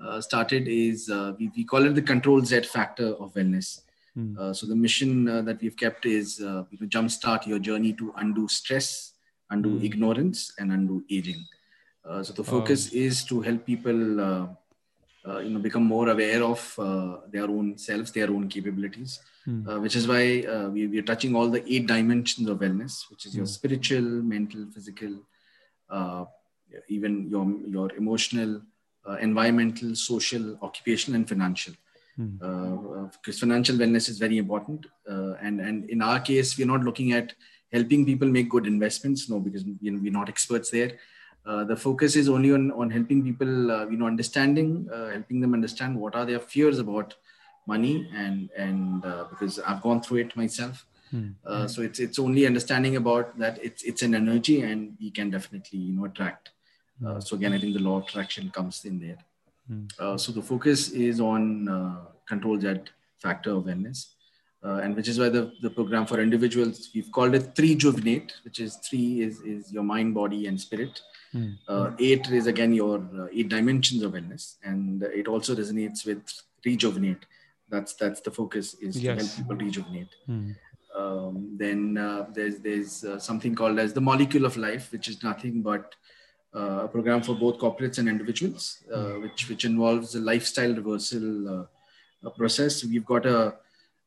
uh, 0.05 0.19
started 0.29 0.67
is 0.67 1.11
uh, 1.11 1.33
we, 1.39 1.51
we 1.57 1.63
call 1.65 1.85
it 1.89 1.95
the 1.95 2.07
control 2.13 2.41
z 2.51 2.61
factor 2.77 3.09
of 3.25 3.35
wellness 3.35 3.71
Mm. 4.19 4.31
uh, 4.41 4.53
so 4.59 4.67
the 4.71 4.75
mission 4.85 5.11
uh, 5.33 5.41
that 5.49 5.61
we've 5.63 5.77
kept 5.83 6.05
is 6.05 6.41
uh, 6.41 6.63
you 6.71 6.79
know, 6.81 6.87
jumpstart 6.95 7.47
your 7.51 7.61
journey 7.69 7.93
to 8.01 8.07
undo 8.23 8.45
stress 8.49 8.89
undo 9.55 9.71
Mm. 9.77 9.85
ignorance 9.89 10.41
and 10.59 10.73
undo 10.77 10.97
aging 11.19 11.41
uh, 12.09 12.21
so 12.27 12.33
the 12.41 12.47
focus 12.55 12.81
is 13.05 13.23
to 13.31 13.37
help 13.49 13.61
people 13.73 14.01
uh, 15.29 15.39
you 15.39 15.51
know 15.51 15.61
become 15.69 15.85
more 15.85 16.09
aware 16.15 16.43
of 16.43 16.61
uh, 16.79 17.13
their 17.35 17.49
own 17.57 17.77
selves 17.79 18.11
their 18.13 18.31
own 18.37 18.49
capabilities 18.49 19.21
Mm. 19.49 19.67
uh, 19.67 19.81
which 19.81 19.97
is 19.97 20.07
why 20.07 20.43
uh, 20.55 20.69
we, 20.69 20.87
we 20.87 20.99
are 20.99 21.09
touching 21.11 21.35
all 21.35 21.49
the 21.49 21.63
eight 21.75 21.87
dimensions 21.87 22.47
of 22.47 22.59
wellness, 22.59 22.95
which 23.11 23.25
is 23.27 23.35
your 23.35 23.47
Mm. 23.47 23.55
spiritual, 23.59 24.03
mental, 24.33 24.67
physical, 24.75 25.13
uh, 25.89 26.25
even 26.97 27.13
your 27.31 27.45
your 27.77 27.89
emotional, 28.03 28.51
uh, 29.09 29.17
environmental, 29.29 29.95
social, 29.95 30.45
occupational, 30.67 31.17
and 31.19 31.27
financial. 31.33 31.75
Mm. 32.19 32.37
Uh, 32.49 33.07
because 33.15 33.41
financial 33.41 33.77
wellness 33.83 34.11
is 34.13 34.19
very 34.19 34.37
important, 34.45 34.85
uh, 35.13 35.33
and 35.47 35.61
and 35.69 35.89
in 35.89 36.03
our 36.03 36.21
case, 36.21 36.59
we're 36.59 36.73
not 36.75 36.85
looking 36.91 37.13
at 37.21 37.33
helping 37.73 38.05
people 38.11 38.29
make 38.29 38.49
good 38.51 38.67
investments. 38.67 39.29
No, 39.31 39.41
because 39.41 39.65
you 39.81 39.91
know, 39.93 40.01
we're 40.05 40.19
not 40.21 40.29
experts 40.29 40.69
there. 40.77 40.93
Uh, 41.47 41.65
the 41.65 41.77
focus 41.77 42.17
is 42.17 42.29
only 42.29 42.53
on 42.53 42.71
on 42.73 42.91
helping 42.91 43.23
people, 43.23 43.71
uh, 43.71 43.87
you 43.87 43.97
know, 43.97 44.07
understanding, 44.07 44.89
uh, 44.93 45.09
helping 45.09 45.41
them 45.41 45.55
understand 45.55 45.99
what 45.99 46.15
are 46.15 46.27
their 46.27 46.41
fears 46.41 46.79
about 46.79 47.15
money 47.67 48.09
and 48.15 48.51
and 48.57 49.05
uh, 49.05 49.25
because 49.31 49.59
I've 49.59 49.83
gone 49.83 50.03
through 50.03 50.19
it 50.19 50.37
myself. 50.37 50.87
Mm. 51.15 51.35
Uh, 51.45 51.67
so 51.67 51.83
it's 51.83 51.99
it's 51.99 52.19
only 52.19 52.47
understanding 52.47 52.97
about 52.97 53.39
that 53.39 53.59
it's 53.63 53.83
it's 53.83 54.03
an 54.03 54.15
energy 54.15 54.63
and 54.63 54.97
we 55.01 55.11
can 55.11 55.31
definitely 55.31 55.79
you 55.79 55.93
know 55.93 56.05
attract. 56.05 56.51
Uh, 57.05 57.19
so 57.21 57.37
again, 57.37 57.53
I 57.53 57.59
think 57.59 57.75
the 57.75 57.81
law 57.81 57.97
of 57.97 58.05
attraction 58.05 58.51
comes 58.51 58.85
in 58.85 59.01
there. 59.01 59.19
Mm. 59.71 59.91
Uh, 59.99 60.17
so 60.19 60.33
the 60.33 60.43
focus 60.43 60.91
is 60.91 61.21
on 61.21 61.69
uh, 61.69 62.01
control 62.29 62.61
Z 62.61 62.81
factor 63.19 63.53
of 63.53 63.65
wellness, 63.65 64.07
uh, 64.07 64.20
and 64.63 64.95
which 64.95 65.09
is 65.09 65.19
why 65.19 65.29
the, 65.29 65.53
the 65.63 65.71
program 65.71 66.07
for 66.07 66.21
individuals 66.21 66.91
we've 66.95 67.11
called 67.13 67.35
it 67.35 67.55
three 67.57 67.75
juvenate, 67.75 68.35
which 68.45 68.61
is 68.61 68.77
three 68.77 69.23
is 69.23 69.41
is 69.41 69.73
your 69.73 69.83
mind, 69.83 70.15
body, 70.15 70.47
and 70.47 70.61
spirit. 70.61 71.01
Mm. 71.35 71.57
Uh, 71.69 71.91
eight 71.99 72.29
is 72.31 72.47
again 72.47 72.73
your 72.73 72.99
uh, 73.19 73.27
eight 73.33 73.49
dimensions 73.49 74.03
of 74.03 74.13
wellness, 74.13 74.57
and 74.65 75.03
it 75.03 75.29
also 75.29 75.55
resonates 75.55 76.05
with 76.05 76.23
rejuvenate. 76.65 77.25
That's 77.71 77.95
that's 77.95 78.21
the 78.21 78.31
focus 78.31 78.75
is 78.75 79.01
to 79.01 79.15
help 79.15 79.37
people 79.37 79.57
rejuvenate. 79.57 80.09
Mm. 80.29 80.57
Um, 80.95 81.57
then 81.57 81.97
uh, 81.97 82.27
there's 82.35 82.59
there's 82.59 83.05
uh, 83.05 83.19
something 83.19 83.55
called 83.55 83.79
as 83.79 83.93
the 83.93 84.01
molecule 84.01 84.45
of 84.45 84.57
life, 84.57 84.91
which 84.93 85.09
is 85.09 85.23
nothing 85.23 85.63
but 85.63 85.95
uh, 86.55 86.85
a 86.85 86.89
program 86.89 87.23
for 87.23 87.35
both 87.35 87.59
corporates 87.59 87.99
and 87.99 88.09
individuals, 88.09 88.83
uh, 88.93 89.13
which 89.23 89.49
which 89.49 89.65
involves 89.65 90.17
a 90.17 90.21
lifestyle 90.21 90.75
reversal 90.75 91.61
uh, 91.61 91.65
a 92.25 92.31
process. 92.31 92.85
We've 92.85 93.07
got 93.07 93.25
a, 93.25 93.55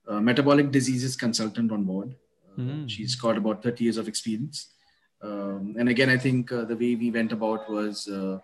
a 0.08 0.22
metabolic 0.22 0.72
diseases 0.72 1.16
consultant 1.16 1.72
on 1.72 1.84
board. 1.84 2.16
Uh, 2.48 2.62
Mm. 2.62 2.90
She's 2.90 3.16
got 3.16 3.38
about 3.38 3.64
30 3.64 3.84
years 3.84 3.98
of 3.98 4.08
experience. 4.08 4.74
Um, 5.22 5.76
and 5.80 5.90
again, 5.90 6.10
I 6.10 6.18
think 6.18 6.52
uh, 6.52 6.66
the 6.66 6.76
way 6.76 6.96
we 6.96 7.10
went 7.10 7.32
about 7.32 7.70
was 7.70 8.08
uh, 8.08 8.40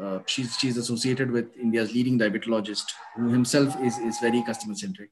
uh, 0.00 0.18
she's 0.26 0.56
she's 0.58 0.76
associated 0.76 1.30
with 1.30 1.56
India's 1.56 1.92
leading 1.94 2.18
diabetologist, 2.18 2.86
who 3.14 3.28
himself 3.28 3.76
is 3.82 3.98
is 3.98 4.18
very 4.20 4.42
customer 4.42 4.74
centric. 4.74 5.10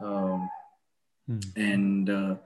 Um, 0.00 0.48
Mm. 1.30 1.42
and 1.56 2.10
uh, 2.10 2.36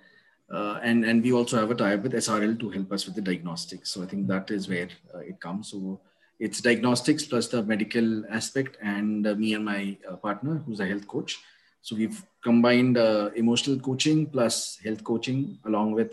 uh, 0.53 0.81
and 0.83 1.05
and 1.05 1.23
we 1.23 1.33
also 1.33 1.57
have 1.57 1.71
a 1.71 1.75
tie-up 1.75 2.03
with 2.03 2.15
SRL 2.15 2.59
to 2.59 2.69
help 2.71 2.91
us 2.91 3.07
with 3.07 3.15
the 3.15 3.23
diagnostics. 3.23 3.91
So 3.91 4.03
I 4.03 4.07
think 4.07 4.27
that 4.27 4.51
is 4.51 4.69
where 4.69 4.89
uh, 5.15 5.19
it 5.19 5.41
comes. 5.41 5.71
So 5.71 6.01
it's 6.41 6.61
diagnostics 6.61 7.25
plus 7.25 7.47
the 7.47 7.63
medical 7.63 8.27
aspect, 8.29 8.77
and 8.83 9.25
uh, 9.27 9.35
me 9.37 9.55
and 9.55 9.65
my 9.65 9.97
uh, 10.11 10.17
partner, 10.17 10.55
who's 10.67 10.81
a 10.81 10.87
health 10.87 11.07
coach. 11.07 11.39
So 11.83 11.97
we've 11.97 12.25
combined 12.43 12.97
uh, 12.97 13.31
emotional 13.37 13.79
coaching 13.79 14.27
plus 14.27 14.79
health 14.85 15.03
coaching 15.05 15.59
along 15.67 15.93
with 15.93 16.13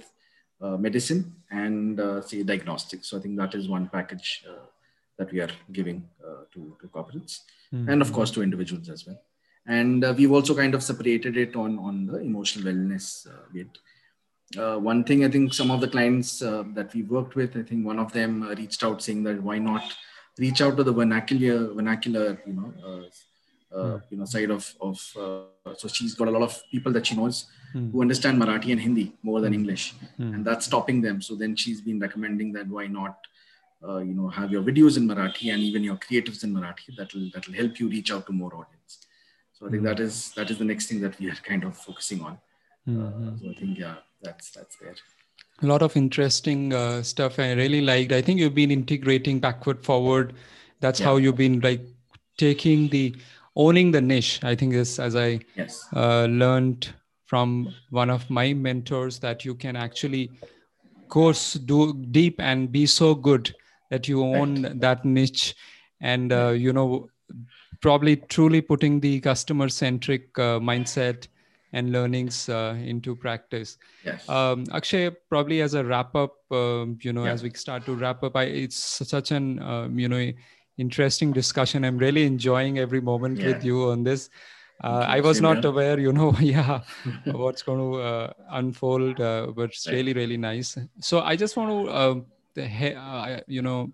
uh, 0.61 0.77
medicine 0.77 1.35
and 1.51 1.99
uh, 1.99 2.21
say 2.21 2.43
diagnostics. 2.43 3.09
So 3.09 3.17
I 3.17 3.21
think 3.21 3.37
that 3.37 3.55
is 3.55 3.69
one 3.69 3.87
package 3.87 4.43
uh, 4.49 4.65
that 5.17 5.31
we 5.31 5.39
are 5.41 5.49
giving 5.71 6.07
uh, 6.25 6.43
to, 6.53 6.75
to 6.81 6.87
corporates 6.87 7.39
Mm. 7.71 7.87
and 7.91 8.01
of 8.01 8.11
course 8.11 8.31
to 8.31 8.41
individuals 8.41 8.89
as 8.89 9.05
well 9.05 9.19
and 9.67 10.03
uh, 10.03 10.11
we've 10.17 10.31
also 10.31 10.55
kind 10.55 10.73
of 10.73 10.81
separated 10.81 11.37
it 11.37 11.55
on 11.55 11.77
on 11.77 12.07
the 12.07 12.17
emotional 12.29 12.65
wellness 12.65 13.27
uh, 13.27 13.43
bit 13.53 13.67
uh, 14.57 14.77
one 14.77 15.03
thing 15.03 15.23
i 15.23 15.29
think 15.29 15.53
some 15.53 15.69
of 15.69 15.79
the 15.81 15.87
clients 15.87 16.41
uh, 16.41 16.63
that 16.73 16.91
we 16.95 17.03
worked 17.03 17.35
with 17.35 17.55
i 17.55 17.61
think 17.61 17.85
one 17.85 17.99
of 17.99 18.11
them 18.11 18.41
uh, 18.41 18.55
reached 18.61 18.83
out 18.83 19.03
saying 19.03 19.21
that 19.21 19.39
why 19.49 19.59
not 19.59 19.83
reach 20.39 20.61
out 20.61 20.75
to 20.77 20.83
the 20.83 20.91
vernacular 20.91 21.71
vernacular 21.75 22.41
you 22.47 22.53
know 22.53 22.73
uh, 23.71 23.77
uh, 23.77 23.99
you 24.09 24.17
know 24.17 24.25
side 24.25 24.51
of 24.57 24.63
of 24.81 24.97
uh, 25.23 25.73
so 25.81 25.87
she's 25.87 26.13
got 26.19 26.27
a 26.27 26.31
lot 26.31 26.41
of 26.49 26.53
people 26.71 26.91
that 26.97 27.05
she 27.07 27.15
knows 27.15 27.39
Mm. 27.77 27.91
who 27.91 28.01
understand 28.03 28.35
marathi 28.41 28.71
and 28.73 28.81
hindi 28.81 29.03
more 29.27 29.39
than 29.41 29.53
english. 29.57 29.83
Mm. 30.19 30.29
and 30.35 30.45
that's 30.47 30.65
stopping 30.69 31.01
them. 31.03 31.17
So 31.25 31.35
then 31.41 31.51
she's 31.55 31.81
been 31.87 31.99
recommending 32.05 32.49
that 32.53 32.67
why 32.75 32.85
not 32.87 33.27
uh, 33.87 33.99
you 34.07 34.15
know 34.19 34.27
have 34.37 34.49
your 34.55 34.63
videos 34.69 34.97
in 34.99 35.03
marathi 35.11 35.51
and 35.53 35.61
even 35.67 35.83
your 35.89 35.97
creatives 36.05 36.43
in 36.47 36.51
marathi. 36.55 36.87
That 36.99 37.13
will 37.13 37.27
that 37.35 37.43
will 37.47 37.57
help 37.61 37.79
you 37.81 37.87
reach 37.95 38.09
out 38.15 38.25
to 38.29 38.33
more 38.39 38.49
audience. 38.61 38.93
So 39.57 39.67
i 39.67 39.69
think 39.71 39.83
that 39.89 39.99
is 40.07 40.15
that 40.39 40.49
is 40.55 40.57
the 40.63 40.69
next 40.71 40.87
thing 40.91 40.99
that 41.05 41.19
we 41.19 41.29
are 41.33 41.37
kind 41.51 41.63
of 41.69 41.77
focusing 41.85 42.23
on. 42.29 42.33
Mm. 42.87 42.97
uh, 43.05 43.31
so 43.39 43.51
i 43.53 43.55
think 43.61 43.77
yeah 43.85 43.95
that's 44.27 44.49
that's 44.57 44.75
there. 44.81 44.95
A 45.61 45.67
lot 45.73 45.81
of 45.89 45.95
interesting 46.05 46.61
uh, 46.81 47.03
stuff 47.13 47.37
i 47.47 47.51
really 47.63 47.81
liked. 47.93 48.11
I 48.19 48.21
think 48.29 48.39
you've 48.39 48.59
been 48.63 48.71
integrating 48.81 49.39
backward 49.47 49.85
forward. 49.91 50.33
That's 50.87 50.99
Yeah. 51.01 51.09
how 51.11 51.17
you've 51.25 51.41
been 51.47 51.59
like 51.69 51.83
taking 52.47 52.89
the 52.97 53.05
owning 53.55 53.91
the 53.91 54.01
niche 54.01 54.39
i 54.43 54.55
think 54.55 54.73
is 54.73 54.99
as 54.99 55.15
i 55.15 55.39
yes. 55.55 55.87
uh, 55.95 56.25
learned 56.25 56.93
from 57.25 57.71
one 57.91 58.09
of 58.09 58.27
my 58.29 58.53
mentors 58.53 59.19
that 59.19 59.45
you 59.45 59.53
can 59.53 59.75
actually 59.75 60.31
course 61.09 61.53
do 61.53 61.93
deep 62.11 62.39
and 62.39 62.71
be 62.71 62.85
so 62.85 63.13
good 63.13 63.53
that 63.89 64.07
you 64.07 64.23
own 64.23 64.79
that 64.79 65.03
niche. 65.03 65.55
And 66.01 66.31
uh, 66.31 66.49
you 66.49 66.71
know 66.71 67.09
probably 67.81 68.15
truly 68.15 68.61
putting 68.61 68.99
the 68.99 69.19
customer 69.19 69.69
centric 69.69 70.37
uh, 70.37 70.59
mindset 70.59 71.27
and 71.73 71.91
learnings 71.91 72.49
uh, 72.49 72.75
into 72.83 73.15
practice. 73.15 73.77
Yes. 74.03 74.27
Um, 74.27 74.65
Akshay, 74.71 75.11
probably 75.29 75.61
as 75.61 75.75
a 75.75 75.83
wrap 75.83 76.15
up, 76.15 76.33
um, 76.51 76.97
you 77.01 77.13
know, 77.13 77.25
Yeah. 77.25 77.33
as 77.33 77.43
we 77.43 77.51
start 77.51 77.85
to 77.85 77.95
wrap 77.95 78.23
up, 78.23 78.35
I, 78.35 78.45
it's 78.45 78.75
such 78.75 79.31
an, 79.31 79.61
um, 79.61 79.99
you 79.99 80.09
know, 80.09 80.31
interesting 80.79 81.31
discussion. 81.31 81.85
I'm 81.85 81.97
really 81.97 82.25
enjoying 82.25 82.79
every 82.79 83.01
moment 83.01 83.39
Yeah. 83.39 83.47
with 83.47 83.63
you 83.63 83.89
on 83.91 84.03
this. 84.03 84.29
Uh. 84.81 85.05
I 85.07 85.19
was 85.19 85.41
not 85.41 85.65
aware, 85.65 85.99
you 85.99 86.13
know, 86.13 86.33
yeah, 86.39 86.81
what's 87.25 87.61
going 87.61 87.79
to 87.79 88.01
uh, 88.01 88.33
unfold, 88.51 89.19
uh, 89.19 89.47
but 89.55 89.71
it's 89.71 89.87
really, 89.87 90.13
really 90.13 90.37
nice. 90.37 90.77
So 91.01 91.19
I 91.19 91.35
just 91.35 91.57
want 91.57 91.69
to, 91.71 91.93
um, 91.93 92.25
uh, 92.57 93.39
you 93.47 93.61
know 93.61 93.91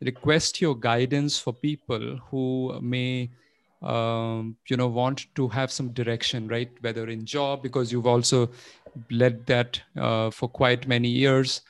request 0.00 0.60
your 0.60 0.74
guidance 0.74 1.38
for 1.38 1.52
people 1.52 2.18
who 2.30 2.78
may 2.82 3.30
um, 3.82 4.56
you 4.68 4.76
know 4.76 4.88
want 4.88 5.26
to 5.34 5.48
have 5.48 5.70
some 5.70 5.92
direction 5.92 6.48
right 6.48 6.70
whether 6.80 7.08
in 7.08 7.24
job 7.24 7.62
because 7.62 7.92
you've 7.92 8.06
also 8.06 8.48
led 9.10 9.46
that 9.46 9.80
uh, 9.96 10.30
for 10.30 10.48
quite 10.48 10.86
many 10.88 11.08
years 11.08 11.62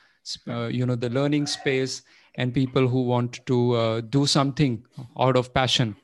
uh, 0.47 0.65
you 0.67 0.85
know 0.85 0.95
the 0.95 1.09
learning 1.09 1.45
space 1.45 2.01
and 2.37 2.53
people 2.53 2.87
who 2.87 3.03
want 3.03 3.45
to 3.45 3.73
uh, 3.73 4.01
do 4.01 4.25
something 4.25 4.83
out 5.19 5.35
of 5.35 5.53
passion. 5.53 5.95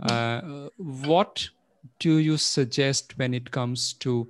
Uh, 0.00 0.68
what 0.76 1.48
do 1.98 2.18
you 2.18 2.36
suggest 2.36 3.16
when 3.18 3.34
it 3.34 3.50
comes 3.50 3.94
to 3.94 4.28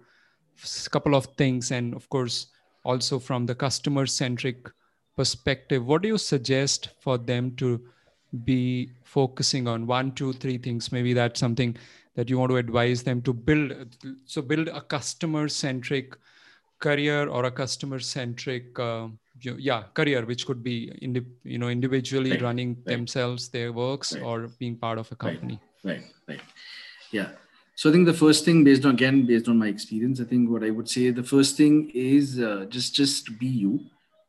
a 0.86 0.90
couple 0.90 1.14
of 1.14 1.26
things 1.36 1.70
and 1.70 1.94
of 1.94 2.08
course 2.08 2.46
also 2.84 3.18
from 3.18 3.44
the 3.46 3.54
customer 3.54 4.06
centric 4.06 4.70
perspective 5.16 5.84
what 5.86 6.02
do 6.02 6.08
you 6.08 6.18
suggest 6.18 6.88
for 7.00 7.18
them 7.18 7.54
to 7.56 7.80
be 8.44 8.90
focusing 9.04 9.66
on? 9.68 9.86
One 9.86 10.12
two 10.12 10.32
three 10.32 10.58
things. 10.58 10.92
Maybe 10.92 11.12
that's 11.12 11.40
something 11.40 11.76
that 12.14 12.28
you 12.28 12.38
want 12.38 12.50
to 12.50 12.56
advise 12.56 13.02
them 13.02 13.22
to 13.22 13.32
build 13.32 13.96
so 14.24 14.42
build 14.42 14.68
a 14.68 14.80
customer 14.80 15.48
centric 15.48 16.16
career 16.80 17.28
or 17.28 17.44
a 17.44 17.50
customer 17.50 17.98
centric 17.98 18.78
uh, 18.78 19.08
yeah 19.42 19.82
career 19.94 20.24
which 20.24 20.46
could 20.46 20.62
be 20.62 20.92
indi- 21.02 21.26
you 21.44 21.58
know 21.58 21.68
individually 21.68 22.32
right, 22.32 22.42
running 22.42 22.74
right. 22.74 22.86
themselves 22.86 23.48
their 23.48 23.72
works 23.72 24.14
right. 24.14 24.22
or 24.22 24.48
being 24.58 24.76
part 24.76 24.98
of 24.98 25.10
a 25.12 25.16
company 25.16 25.60
right 25.84 26.02
right 26.26 26.40
yeah 27.10 27.30
so 27.74 27.88
i 27.88 27.92
think 27.92 28.06
the 28.06 28.18
first 28.24 28.44
thing 28.44 28.64
based 28.64 28.84
on 28.84 28.92
again 28.92 29.26
based 29.26 29.48
on 29.48 29.58
my 29.58 29.68
experience 29.68 30.20
i 30.20 30.24
think 30.24 30.50
what 30.50 30.64
i 30.64 30.70
would 30.70 30.88
say 30.88 31.10
the 31.10 31.22
first 31.22 31.56
thing 31.56 31.90
is 31.94 32.38
uh, 32.40 32.66
just 32.68 32.94
just 32.94 33.38
be 33.38 33.46
you 33.46 33.80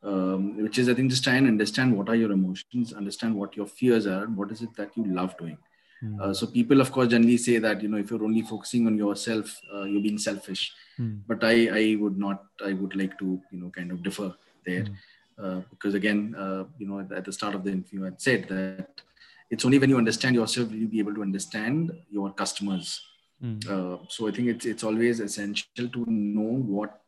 um, 0.02 0.62
which 0.62 0.78
is 0.78 0.88
I 0.88 0.94
think 0.94 1.10
just 1.10 1.24
try 1.24 1.34
and 1.34 1.46
understand 1.46 1.96
what 1.96 2.08
are 2.08 2.14
your 2.14 2.32
emotions, 2.32 2.92
understand 2.92 3.34
what 3.34 3.56
your 3.56 3.66
fears 3.66 4.06
are, 4.06 4.24
and 4.24 4.36
what 4.36 4.50
is 4.50 4.62
it 4.62 4.74
that 4.76 4.96
you 4.96 5.04
love 5.04 5.36
doing. 5.36 5.58
Mm. 6.02 6.20
Uh, 6.20 6.32
so 6.32 6.46
people, 6.46 6.80
of 6.80 6.90
course, 6.90 7.08
generally 7.08 7.36
say 7.36 7.58
that 7.58 7.82
you 7.82 7.88
know 7.88 7.98
if 7.98 8.10
you're 8.10 8.24
only 8.24 8.42
focusing 8.42 8.86
on 8.86 8.96
yourself, 8.96 9.60
uh, 9.74 9.82
you're 9.82 10.02
being 10.02 10.18
selfish. 10.18 10.72
Mm. 10.98 11.20
But 11.26 11.44
I, 11.44 11.68
I 11.68 11.96
would 12.00 12.18
not. 12.18 12.44
I 12.64 12.72
would 12.72 12.96
like 12.96 13.18
to 13.18 13.40
you 13.50 13.60
know 13.60 13.70
kind 13.70 13.92
of 13.92 14.02
differ 14.02 14.34
there, 14.70 14.84
mm. 14.84 14.96
uh, 15.42 15.60
because 15.70 15.94
again, 16.00 16.20
uh, 16.44 16.64
you 16.80 16.86
know, 16.88 16.98
at 17.20 17.24
the 17.24 17.32
start 17.38 17.54
of 17.54 17.62
the 17.64 17.72
interview, 17.78 18.06
I 18.06 18.10
said 18.28 18.48
that 18.48 19.02
it's 19.50 19.64
only 19.64 19.78
when 19.78 19.90
you 19.90 19.98
understand 19.98 20.34
yourself 20.40 20.70
you'll 20.70 20.82
you 20.82 20.88
be 20.88 21.00
able 21.04 21.14
to 21.14 21.22
understand 21.22 21.92
your 22.10 22.32
customers. 22.42 23.00
Uh, 23.42 23.96
so 24.08 24.28
I 24.28 24.32
think 24.32 24.48
it's 24.48 24.66
it's 24.66 24.84
always 24.84 25.18
essential 25.18 25.88
to 25.96 26.04
know 26.08 26.52
what 26.76 27.00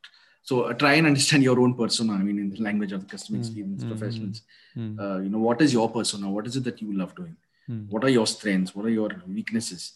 so 0.42 0.62
uh, 0.62 0.72
try 0.72 0.94
and 0.94 1.06
understand 1.06 1.42
your 1.42 1.58
own 1.60 1.74
persona 1.74 2.14
i 2.14 2.22
mean 2.28 2.38
in 2.38 2.48
the 2.50 2.62
language 2.66 2.92
of 2.92 3.00
the 3.02 3.10
customer 3.14 3.36
hmm. 3.38 3.42
experience 3.42 3.84
mm, 3.84 3.90
professionals. 3.92 4.42
Mm, 4.76 4.98
uh, 4.98 5.18
you 5.24 5.30
know 5.32 5.38
what 5.48 5.60
is 5.60 5.72
your 5.72 5.88
persona? 5.90 6.30
What 6.30 6.46
is 6.46 6.56
it 6.56 6.64
that 6.64 6.80
you 6.80 6.92
love 7.02 7.14
doing? 7.14 7.36
Mm. 7.70 7.88
what 7.90 8.02
are 8.02 8.08
your 8.18 8.26
strengths? 8.26 8.74
What 8.74 8.86
are 8.86 8.96
your 9.00 9.10
weaknesses? 9.38 9.92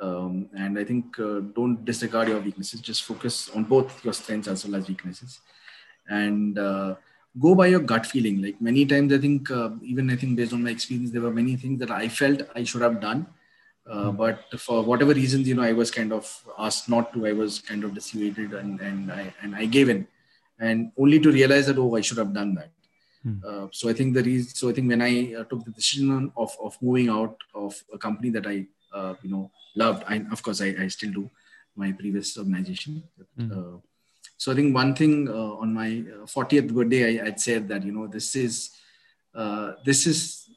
Um, 0.00 0.48
and 0.62 0.78
i 0.82 0.84
think 0.90 1.18
uh, 1.18 1.40
don't 1.58 1.84
disregard 1.84 2.28
your 2.28 2.40
weaknesses. 2.40 2.80
Just 2.90 3.02
focus 3.10 3.50
on 3.54 3.64
both 3.64 4.04
your 4.04 4.14
strengths 4.20 4.48
as 4.52 4.64
well 4.64 4.76
as 4.80 4.88
weaknesses. 4.88 5.40
And 6.08 6.58
uh, 6.58 6.94
go 7.38 7.54
by 7.54 7.66
your 7.66 7.80
gut 7.80 8.04
feeling 8.04 8.42
like 8.42 8.60
many 8.60 8.84
times 8.84 9.12
i 9.12 9.18
think 9.18 9.50
uh, 9.50 9.70
even 9.82 10.10
i 10.10 10.16
think 10.16 10.36
based 10.36 10.52
on 10.52 10.62
my 10.62 10.70
experience 10.70 11.10
there 11.10 11.22
were 11.22 11.36
many 11.40 11.54
things 11.56 11.78
that 11.78 11.90
i 11.90 12.08
felt 12.08 12.42
i 12.56 12.64
should 12.64 12.82
have 12.82 13.00
done 13.00 13.26
uh, 13.90 14.12
but 14.12 14.44
for 14.58 14.82
whatever 14.82 15.12
reasons, 15.12 15.48
you 15.48 15.54
know, 15.54 15.62
I 15.62 15.72
was 15.72 15.90
kind 15.90 16.12
of 16.12 16.44
asked 16.58 16.88
not 16.88 17.12
to. 17.12 17.26
I 17.26 17.32
was 17.32 17.58
kind 17.58 17.82
of 17.82 17.94
dissuaded, 17.94 18.52
and 18.52 18.80
and 18.80 19.10
I 19.10 19.34
and 19.42 19.56
I 19.56 19.64
gave 19.64 19.88
in, 19.88 20.06
and 20.60 20.92
only 20.96 21.18
to 21.18 21.32
realize 21.32 21.66
that 21.66 21.78
oh, 21.78 21.96
I 21.96 22.00
should 22.00 22.18
have 22.18 22.32
done 22.32 22.54
that. 22.54 22.70
Hmm. 23.22 23.38
Uh, 23.46 23.66
so 23.72 23.88
I 23.88 23.92
think 23.92 24.14
the 24.14 24.22
reason. 24.22 24.54
So 24.54 24.68
I 24.68 24.72
think 24.74 24.88
when 24.88 25.02
I 25.02 25.34
uh, 25.34 25.44
took 25.44 25.64
the 25.64 25.72
decision 25.72 26.30
of 26.36 26.56
of 26.62 26.76
moving 26.80 27.08
out 27.08 27.36
of 27.54 27.82
a 27.92 27.98
company 27.98 28.30
that 28.30 28.46
I 28.46 28.66
uh, 28.94 29.14
you 29.22 29.30
know 29.30 29.50
loved, 29.74 30.04
I 30.06 30.24
of 30.30 30.42
course 30.42 30.60
I, 30.60 30.74
I 30.78 30.88
still 30.88 31.12
do 31.12 31.30
my 31.74 31.90
previous 31.90 32.36
organization. 32.38 33.02
Hmm. 33.36 33.76
So 34.40 34.52
I 34.52 34.54
think 34.54 34.74
one 34.74 34.92
thing 35.00 35.14
on 35.62 35.74
my 35.80 35.90
40th 36.34 36.72
birthday, 36.74 37.20
I, 37.20 37.24
would 37.24 37.40
said 37.40 37.68
that 37.68 37.82
you 37.84 37.92
know 37.92 38.06
this 38.06 38.28
is 38.34 38.54
this 39.84 40.06
is 40.06 40.48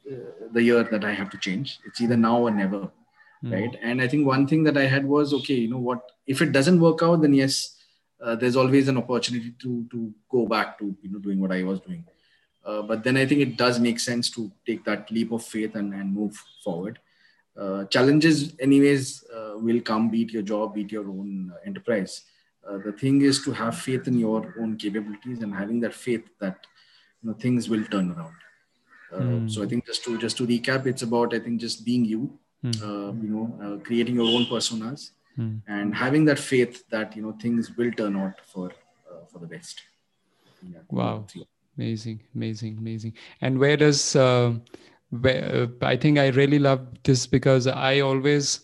the 0.56 0.62
year 0.68 0.82
that 0.92 1.04
I 1.04 1.12
have 1.20 1.30
to 1.30 1.38
change. 1.46 1.78
It's 1.86 2.00
either 2.00 2.16
now 2.16 2.38
or 2.46 2.50
never 2.50 2.90
mm. 3.44 3.52
right? 3.52 3.76
And 3.82 4.00
i 4.00 4.08
think 4.08 4.26
one 4.26 4.46
thing 4.46 4.64
that 4.64 4.76
i 4.76 4.86
had 4.94 5.04
was 5.04 5.34
okay 5.40 5.54
you 5.54 5.68
know 5.68 5.84
what? 5.90 6.10
If 6.26 6.40
it 6.40 6.52
doesn't 6.52 6.80
work 6.80 7.02
out 7.02 7.22
then 7.22 7.34
yes 7.34 7.76
uh, 8.22 8.34
there's 8.34 8.56
always 8.56 8.88
an 8.88 8.96
opportunity 8.96 9.52
to 9.62 9.86
to 9.92 10.12
go 10.30 10.46
back 10.46 10.78
to 10.78 10.96
you 11.02 11.10
know 11.12 11.18
doing 11.18 11.40
what 11.40 11.52
i 11.52 11.62
was 11.62 11.80
doing. 11.80 12.04
Uh, 12.64 12.82
but 12.82 13.04
then 13.04 13.16
i 13.16 13.26
think 13.26 13.40
it 13.40 13.56
does 13.56 13.78
make 13.78 14.00
sense 14.00 14.30
to 14.30 14.50
take 14.66 14.84
that 14.84 15.10
leap 15.10 15.32
of 15.32 15.44
faith 15.44 15.74
and, 15.74 15.92
and 15.94 16.14
move 16.20 16.34
forward. 16.62 16.98
Uh, 17.56 17.84
challenges 17.84 18.56
anyways 18.58 19.24
uh, 19.32 19.52
will 19.56 19.80
come 19.80 20.08
beat 20.10 20.32
your 20.32 20.42
job 20.42 20.74
beat 20.74 20.90
your 20.90 21.08
own 21.08 21.52
uh, 21.54 21.58
enterprise 21.64 22.22
uh, 22.68 22.78
the 22.78 22.92
thing 22.92 23.22
is 23.22 23.42
to 23.42 23.52
have 23.52 23.76
faith 23.78 24.06
in 24.06 24.18
your 24.18 24.54
own 24.60 24.76
capabilities 24.76 25.42
and 25.42 25.54
having 25.54 25.80
that 25.80 25.94
faith 25.94 26.24
that 26.40 26.66
you 27.22 27.28
know 27.28 27.34
things 27.34 27.68
will 27.68 27.84
turn 27.84 28.10
around 28.12 28.34
mm. 29.12 29.50
so 29.50 29.62
i 29.62 29.66
think 29.66 29.86
just 29.86 30.04
to 30.04 30.18
just 30.18 30.36
to 30.36 30.46
recap 30.46 30.86
it's 30.86 31.02
about 31.02 31.34
i 31.34 31.38
think 31.38 31.60
just 31.60 31.84
being 31.84 32.04
you 32.04 32.38
mm. 32.64 33.22
you 33.22 33.28
know, 33.28 33.46
uh, 33.62 33.84
creating 33.84 34.14
your 34.16 34.26
own 34.26 34.46
personas, 34.46 35.10
mm. 35.38 35.60
and 35.68 35.94
having 35.94 36.24
that 36.24 36.38
faith 36.38 36.84
that 36.88 37.16
you 37.16 37.22
know 37.22 37.32
things 37.40 37.76
will 37.76 37.92
turn 37.92 38.16
out 38.16 38.40
for 38.44 38.70
uh, 39.10 39.24
for 39.30 39.38
the 39.38 39.46
best. 39.46 39.82
Yeah. 40.62 40.78
Wow, 40.88 41.26
amazing, 41.76 42.20
amazing, 42.34 42.78
amazing. 42.78 43.12
And 43.40 43.58
where 43.58 43.76
does 43.76 44.14
where, 45.20 45.68
I 45.82 45.96
think 45.96 46.18
I 46.18 46.28
really 46.28 46.58
love 46.58 46.86
this 47.02 47.26
because 47.26 47.66
I 47.66 48.00
always, 48.00 48.60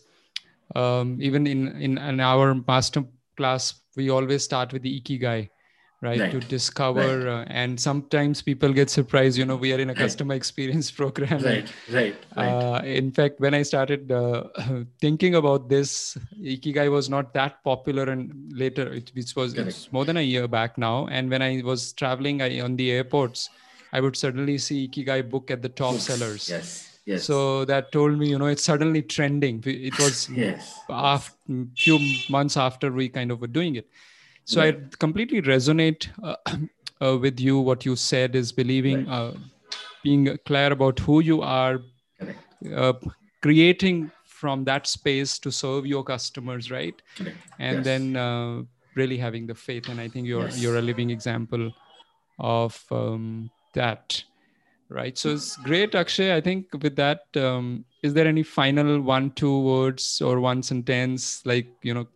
um, 0.74 1.18
even 1.20 1.46
in, 1.46 1.68
in 1.80 1.98
in 1.98 2.20
our 2.20 2.54
master 2.66 3.04
class, 3.40 3.72
we 3.96 4.10
always 4.18 4.44
start 4.50 4.72
with 4.72 4.82
the 4.82 5.00
ikigai 5.00 5.40
right, 6.02 6.20
right. 6.20 6.32
to 6.32 6.40
discover 6.40 7.24
right. 7.24 7.40
uh, 7.40 7.44
and 7.48 7.78
sometimes 7.78 8.42
people 8.42 8.72
get 8.72 8.90
surprised 8.90 9.36
you 9.36 9.44
know 9.44 9.56
we 9.56 9.72
are 9.72 9.78
in 9.78 9.90
a 9.90 9.92
right. 9.92 10.02
customer 10.02 10.34
experience 10.34 10.90
program 11.00 11.42
right 11.42 11.72
right, 11.92 12.16
uh, 12.36 12.80
in 12.84 13.10
fact 13.10 13.40
when 13.40 13.54
i 13.54 13.62
started 13.62 14.10
uh, 14.10 14.44
thinking 15.00 15.34
about 15.34 15.68
this 15.68 16.16
ikigai 16.42 16.90
was 16.90 17.08
not 17.10 17.32
that 17.34 17.62
popular 17.64 18.04
and 18.04 18.32
later 18.52 18.92
it, 18.92 19.12
it 19.14 19.32
was 19.36 19.54
it's 19.54 19.92
more 19.92 20.04
than 20.04 20.16
a 20.16 20.26
year 20.32 20.48
back 20.48 20.78
now 20.78 21.06
and 21.08 21.30
when 21.30 21.42
i 21.42 21.62
was 21.64 21.92
traveling 21.92 22.42
I, 22.42 22.60
on 22.60 22.76
the 22.76 22.90
airports 22.90 23.50
i 23.92 24.00
would 24.00 24.16
suddenly 24.16 24.58
see 24.58 24.88
ikigai 24.88 25.28
book 25.28 25.50
at 25.50 25.62
the 25.62 25.68
top 25.68 25.96
sellers 25.96 26.48
yes 26.48 26.89
Yes. 27.10 27.24
So 27.24 27.64
that 27.64 27.92
told 27.92 28.18
me, 28.18 28.28
you 28.30 28.38
know, 28.38 28.46
it's 28.46 28.62
suddenly 28.62 29.02
trending. 29.02 29.62
It 29.66 29.98
was 30.04 30.28
yes. 30.30 30.78
after 30.88 31.40
few 31.76 31.98
months 32.28 32.56
after 32.56 32.92
we 32.92 33.08
kind 33.08 33.30
of 33.30 33.40
were 33.40 33.46
doing 33.46 33.76
it 33.76 33.88
so 34.44 34.60
i 34.60 34.76
completely 34.98 35.42
resonate 35.42 36.08
uh, 36.22 36.36
uh, 37.04 37.16
with 37.18 37.40
you 37.40 37.58
what 37.58 37.84
you 37.84 37.96
said 37.96 38.34
is 38.34 38.52
believing 38.52 39.06
right. 39.06 39.14
uh, 39.14 39.32
being 40.02 40.38
clear 40.46 40.72
about 40.72 40.98
who 40.98 41.20
you 41.20 41.42
are 41.42 41.80
uh, 42.74 42.92
creating 43.42 44.10
from 44.24 44.64
that 44.64 44.86
space 44.86 45.38
to 45.38 45.50
serve 45.52 45.86
your 45.86 46.02
customers 46.02 46.70
right 46.70 47.02
Correct. 47.16 47.36
and 47.58 47.76
yes. 47.76 47.84
then 47.84 48.16
uh, 48.16 48.62
really 48.94 49.18
having 49.18 49.46
the 49.46 49.54
faith 49.54 49.88
and 49.88 50.00
i 50.00 50.08
think 50.08 50.26
you're 50.26 50.44
yes. 50.44 50.58
you're 50.58 50.76
a 50.78 50.82
living 50.82 51.10
example 51.10 51.70
of 52.38 52.84
um, 52.90 53.50
that 53.74 54.22
right 54.90 55.16
so 55.16 55.30
it's 55.30 55.56
great 55.56 55.94
akshay 55.94 56.34
i 56.34 56.40
think 56.40 56.66
with 56.82 56.96
that 56.96 57.24
um, 57.36 57.84
is 58.02 58.12
there 58.12 58.26
any 58.26 58.42
final 58.42 59.00
one 59.00 59.30
two 59.32 59.60
words 59.60 60.20
or 60.20 60.40
one 60.40 60.62
sentence 60.62 61.44
like 61.46 61.68
you 61.82 61.94
know 61.94 62.06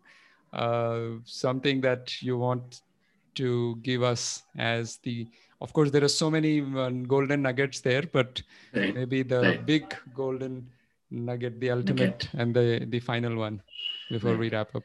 uh, 0.52 1.18
something 1.24 1.80
that 1.80 2.20
you 2.22 2.36
want 2.36 2.82
to 3.34 3.76
give 3.82 4.02
us 4.02 4.42
as 4.56 4.98
the 4.98 5.26
of 5.60 5.72
course 5.72 5.90
there 5.90 6.04
are 6.04 6.16
so 6.22 6.30
many 6.30 6.60
uh, 6.76 6.90
golden 7.14 7.42
nuggets 7.42 7.80
there 7.80 8.02
but 8.12 8.42
right. 8.74 8.94
maybe 8.94 9.22
the 9.22 9.40
right. 9.40 9.66
big 9.66 9.94
golden 10.14 10.66
nugget 11.10 11.60
the 11.60 11.70
ultimate 11.70 12.28
okay. 12.28 12.42
and 12.42 12.54
the 12.54 12.86
the 12.88 13.00
final 13.00 13.36
one 13.36 13.60
before 14.10 14.32
right. 14.32 14.40
we 14.40 14.50
wrap 14.50 14.74
up 14.74 14.82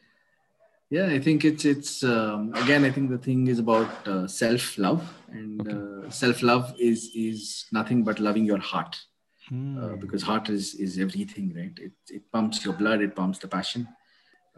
yeah 0.90 1.08
i 1.08 1.20
think 1.20 1.46
it's 1.46 1.66
it's 1.66 2.04
um, 2.04 2.54
again 2.56 2.84
i 2.84 2.92
think 2.92 3.10
the 3.10 3.18
thing 3.18 3.48
is 3.48 3.60
about 3.60 4.08
uh, 4.08 4.28
self 4.28 4.78
love 4.78 5.04
and 5.30 5.62
okay. 5.62 6.08
uh, 6.08 6.10
self 6.10 6.42
love 6.42 6.74
is 6.80 7.12
is 7.16 7.66
nothing 7.72 8.04
but 8.04 8.20
loving 8.20 8.46
your 8.46 8.60
heart 8.60 9.00
hmm. 9.48 9.78
uh, 9.84 9.96
because 9.96 10.24
heart 10.24 10.50
is 10.50 10.76
is 10.76 11.00
everything 11.00 11.54
right 11.56 11.78
it, 11.78 11.94
it 12.10 12.32
pumps 12.32 12.66
your 12.66 12.74
blood 12.74 13.02
it 13.02 13.16
pumps 13.16 13.40
the 13.40 13.48
passion 13.48 13.88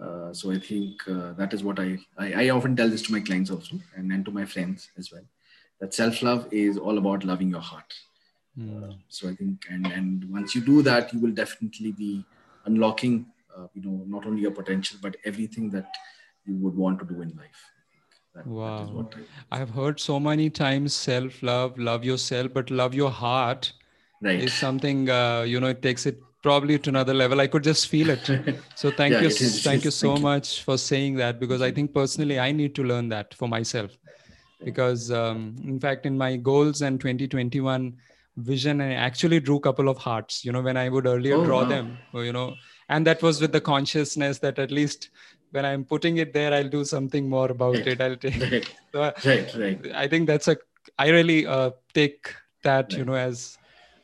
uh, 0.01 0.33
so 0.33 0.51
I 0.51 0.57
think 0.57 1.07
uh, 1.07 1.33
that 1.33 1.53
is 1.53 1.63
what 1.63 1.79
I, 1.79 1.99
I, 2.17 2.45
I 2.45 2.49
often 2.49 2.75
tell 2.75 2.89
this 2.89 3.03
to 3.03 3.11
my 3.11 3.19
clients 3.19 3.51
also 3.51 3.75
and 3.95 4.09
then 4.09 4.23
to 4.23 4.31
my 4.31 4.45
friends 4.45 4.89
as 4.97 5.11
well. 5.11 5.23
That 5.79 5.93
self 5.93 6.21
love 6.21 6.47
is 6.51 6.77
all 6.77 6.97
about 6.97 7.23
loving 7.23 7.49
your 7.49 7.61
heart. 7.61 7.93
Mm. 8.57 8.89
Uh, 8.89 8.93
so 9.09 9.29
I 9.29 9.35
think 9.35 9.65
and 9.69 9.85
and 9.87 10.25
once 10.25 10.55
you 10.55 10.61
do 10.61 10.81
that, 10.83 11.13
you 11.13 11.19
will 11.19 11.31
definitely 11.31 11.91
be 11.91 12.25
unlocking 12.65 13.27
uh, 13.55 13.67
you 13.73 13.81
know 13.81 14.03
not 14.07 14.25
only 14.25 14.41
your 14.41 14.51
potential 14.51 14.97
but 15.01 15.15
everything 15.25 15.69
that 15.71 15.87
you 16.51 16.57
would 16.65 16.75
want 16.75 16.99
to 16.99 17.05
do 17.05 17.21
in 17.21 17.29
life. 17.37 17.61
That, 18.35 18.45
wow. 18.45 18.77
that 18.77 18.83
is 18.85 18.91
what 18.91 19.15
I 19.51 19.57
have 19.57 19.69
heard 19.71 19.99
so 19.99 20.19
many 20.19 20.49
times 20.49 20.93
self 20.93 21.41
love, 21.43 21.77
love 21.77 22.03
yourself, 22.05 22.53
but 22.53 22.71
love 22.71 22.93
your 22.93 23.11
heart 23.11 23.73
right. 24.21 24.41
is 24.43 24.53
something, 24.53 25.09
uh, 25.09 25.41
you 25.41 25.59
know, 25.59 25.67
it 25.67 25.81
takes 25.81 26.05
it 26.05 26.21
probably 26.41 26.79
to 26.79 26.89
another 26.89 27.13
level. 27.13 27.39
I 27.41 27.47
could 27.47 27.63
just 27.63 27.87
feel 27.87 28.09
it. 28.09 28.29
So 28.75 28.89
thank 28.89 29.13
Yeah, 29.13 29.21
you. 29.21 29.27
it 29.27 29.41
is, 29.41 29.57
it 29.57 29.63
thank 29.63 29.85
you 29.85 29.91
so 29.91 30.07
Thank 30.07 30.19
you. 30.19 30.23
much 30.23 30.63
for 30.63 30.77
saying 30.77 31.15
that 31.17 31.39
because 31.39 31.61
I 31.61 31.71
think 31.71 31.93
personally 31.93 32.39
I 32.39 32.51
need 32.51 32.73
to 32.75 32.83
learn 32.83 33.09
that 33.09 33.33
for 33.33 33.47
myself. 33.47 33.91
Because 34.63 35.11
um, 35.11 35.55
in 35.63 35.79
fact, 35.79 36.05
in 36.05 36.17
my 36.17 36.35
goals 36.37 36.81
and 36.81 36.99
2021 36.99 37.95
vision, 38.37 38.81
I 38.81 38.93
actually 38.93 39.39
drew 39.39 39.57
a 39.57 39.59
couple 39.59 39.89
of 39.89 39.97
hearts, 39.97 40.45
you 40.45 40.51
know, 40.51 40.61
when 40.61 40.77
I 40.77 40.89
would 40.89 41.05
earlier 41.07 41.37
Oh, 41.37 41.43
draw 41.45 41.63
wow. 41.63 41.69
them, 41.69 41.97
you 42.13 42.31
know, 42.33 42.55
and 42.89 43.05
that 43.07 43.21
was 43.21 43.41
with 43.41 43.51
the 43.51 43.61
consciousness 43.61 44.39
that 44.39 44.59
at 44.59 44.71
least 44.71 45.09
when 45.51 45.65
I'm 45.65 45.83
putting 45.85 46.17
it 46.17 46.33
there, 46.33 46.53
I'll 46.53 46.69
do 46.69 46.83
something 46.85 47.29
more 47.29 47.49
about 47.51 47.75
Right. 47.75 47.87
it. 47.87 48.01
I'll 48.01 48.15
take 48.15 48.39
right. 48.51 48.67
so 48.91 49.01
uh, 49.03 49.11
Right. 49.25 49.53
Right. 49.55 49.91
I 49.93 50.07
think 50.07 50.27
that's 50.27 50.47
a 50.47 50.57
I 50.97 51.09
really 51.09 51.45
uh, 51.45 51.71
take 51.93 52.33
that 52.63 52.91
you 52.93 53.05
know 53.05 53.13
as 53.15 53.57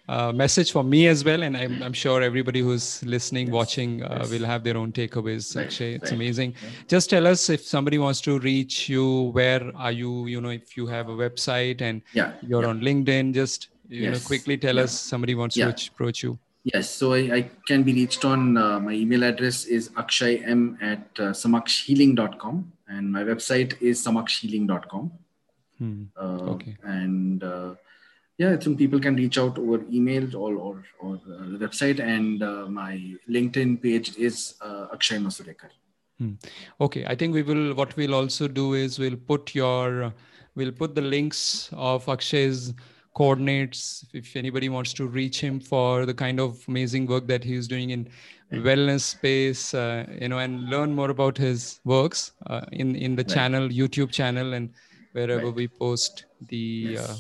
a 0.10 0.32
message 0.32 0.72
for 0.72 0.84
me 0.86 1.08
as 1.08 1.26
well, 1.26 1.44
and 1.44 1.58
I'm, 1.58 1.84
I'm 1.84 1.92
sure 1.92 2.22
everybody 2.22 2.62
who's 2.62 3.04
listening, 3.04 3.48
Yes, 3.48 3.54
watching, 3.54 4.04
uh, 4.04 4.20
yes. 4.22 4.30
will 4.32 4.46
have 4.46 4.64
their 4.64 4.78
own 4.78 4.94
takeaways. 4.94 5.54
Right, 5.56 5.66
Akshay, 5.66 5.96
it's 5.96 6.12
right. 6.12 6.14
amazing. 6.14 6.54
Just 6.88 7.10
tell 7.10 7.28
us 7.28 7.50
if 7.50 7.62
somebody 7.62 7.98
wants 7.98 8.22
to 8.22 8.40
reach 8.40 8.88
you, 8.88 9.32
where 9.40 9.70
are 9.76 9.92
you? 9.92 10.28
You 10.28 10.40
know, 10.40 10.50
if 10.50 10.78
you 10.78 10.88
have 10.88 11.10
a 11.10 11.18
website 11.24 11.82
and 11.82 12.02
Yeah. 12.14 12.32
you're 12.42 12.64
yeah. 12.64 12.70
on 12.70 12.80
LinkedIn, 12.80 13.34
just 13.34 13.68
you 13.90 14.10
know, 14.12 14.20
quickly 14.20 14.58
tell 14.58 14.76
yeah. 14.78 14.84
us 14.84 14.94
somebody 14.98 15.36
wants 15.36 15.56
to 15.56 15.76
approach 15.92 16.24
you. 16.24 16.40
Yes, 16.74 16.90
so 16.90 17.14
I, 17.14 17.20
I 17.38 17.50
can 17.66 17.84
be 17.84 17.94
reached 17.94 18.26
on 18.26 18.58
uh, 18.58 18.80
my 18.80 18.92
email 18.92 19.24
address 19.24 19.64
is 19.66 19.90
akshaym 19.90 20.82
at 20.82 21.08
uh, 21.18 21.32
samakshealing.com 21.32 22.74
and 22.90 23.12
my 23.12 23.24
website 23.24 23.82
is 23.82 24.04
samakshealing.com. 24.06 25.12
Hmm. 25.78 26.04
Uh, 26.18 26.52
Okay. 26.56 26.76
And 26.84 27.44
uh, 27.44 27.76
yeah, 28.38 28.58
think 28.58 28.78
people 28.78 29.00
can 29.00 29.16
reach 29.16 29.38
out 29.38 29.58
over 29.58 29.82
email 29.90 30.36
or, 30.36 30.56
or, 30.56 30.84
or 31.00 31.22
the 31.26 31.58
website. 31.66 32.00
And 32.00 32.44
uh, 32.44 32.66
my 32.68 33.16
LinkedIn 33.30 33.82
page 33.82 34.18
is 34.18 34.56
uh, 34.62 34.88
Akshay 34.94 35.18
Masurekar. 35.20 35.70
Okay, 36.82 37.06
I 37.06 37.16
think 37.16 37.34
we 37.34 37.44
will. 37.44 37.76
What 37.76 37.96
we'll 37.96 38.16
also 38.16 38.48
do 38.48 38.74
is 38.74 38.98
we'll 39.00 39.16
put 39.16 39.54
your, 39.54 40.14
we'll 40.56 40.72
put 40.72 40.96
the 40.96 41.02
links 41.02 41.70
of 41.74 42.06
Akshay's 42.08 42.74
coordinates 43.18 44.06
if 44.14 44.36
anybody 44.36 44.70
wants 44.70 44.94
to 44.94 45.08
reach 45.08 45.42
him 45.42 45.60
for 45.60 46.06
the 46.06 46.14
kind 46.14 46.40
of 46.40 46.64
amazing 46.68 47.08
work 47.08 47.28
that 47.28 47.44
he's 47.44 47.68
doing 47.68 47.92
in 47.92 48.10
wellness 48.54 49.02
space, 49.02 49.74
uh, 49.74 50.06
you 50.22 50.30
know, 50.30 50.40
and 50.40 50.70
learn 50.70 50.94
more 50.94 51.10
about 51.10 51.38
his 51.38 51.80
works 51.86 52.32
uh, 52.48 52.62
in 52.72 52.96
in 52.96 53.16
the 53.16 53.24
Right. 53.24 53.34
channel, 53.36 53.70
YouTube 53.70 54.12
channel, 54.12 54.54
and 54.54 54.74
wherever 55.14 55.48
Right. 55.48 55.56
we 55.62 55.68
post 55.68 56.26
the 56.54 56.98
uh, 57.00 57.16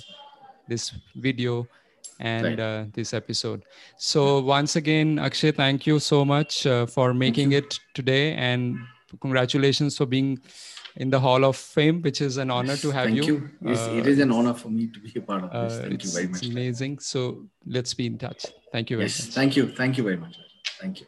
this 0.67 0.93
video 1.15 1.69
and 2.19 2.59
Right. 2.59 2.59
uh, 2.59 2.85
this 2.93 3.13
episode. 3.13 3.65
So 3.97 4.39
once 4.41 4.75
again, 4.75 5.19
Akshay, 5.19 5.51
thank 5.51 5.85
you 5.87 5.99
so 5.99 6.25
much 6.25 6.65
uh, 6.65 6.85
for 6.87 7.13
making 7.13 7.51
it 7.53 7.79
today, 7.93 8.33
and 8.35 8.87
congratulations 9.21 9.97
for 9.97 10.05
being 10.05 10.39
in 10.97 11.09
the 11.11 11.19
Hall 11.19 11.45
of 11.45 11.55
Fame, 11.55 12.01
which 12.01 12.21
is 12.21 12.37
an 12.37 12.49
honor 12.51 12.75
to 12.77 12.91
have 12.91 13.05
Thank 13.05 13.17
you. 13.17 13.23
you. 13.25 13.49
Yes, 13.71 13.87
Uh, 13.87 13.99
it 13.99 14.07
is 14.07 14.19
an 14.19 14.31
honor 14.31 14.53
for 14.53 14.69
me 14.69 14.87
to 14.87 14.99
be 14.99 15.11
a 15.15 15.21
part 15.21 15.43
of 15.43 15.51
this. 15.51 15.73
uh, 15.73 15.81
Thank 15.87 16.03
you 16.03 16.09
very 16.11 16.25
it's 16.25 16.41
amazing. 16.47 16.99
So 16.99 17.45
let's 17.65 17.93
be 17.93 18.07
in 18.07 18.17
touch. 18.17 18.45
Thank 18.71 18.89
you 18.89 18.97
very 18.97 19.05
Yes, 19.09 19.25
much. 19.25 19.33
thank 19.35 19.55
you. 19.57 19.67
Thank 19.81 19.97
you 19.97 20.03
very 20.03 20.17
much. 20.17 20.35
Thank 20.81 21.01
you. 21.01 21.07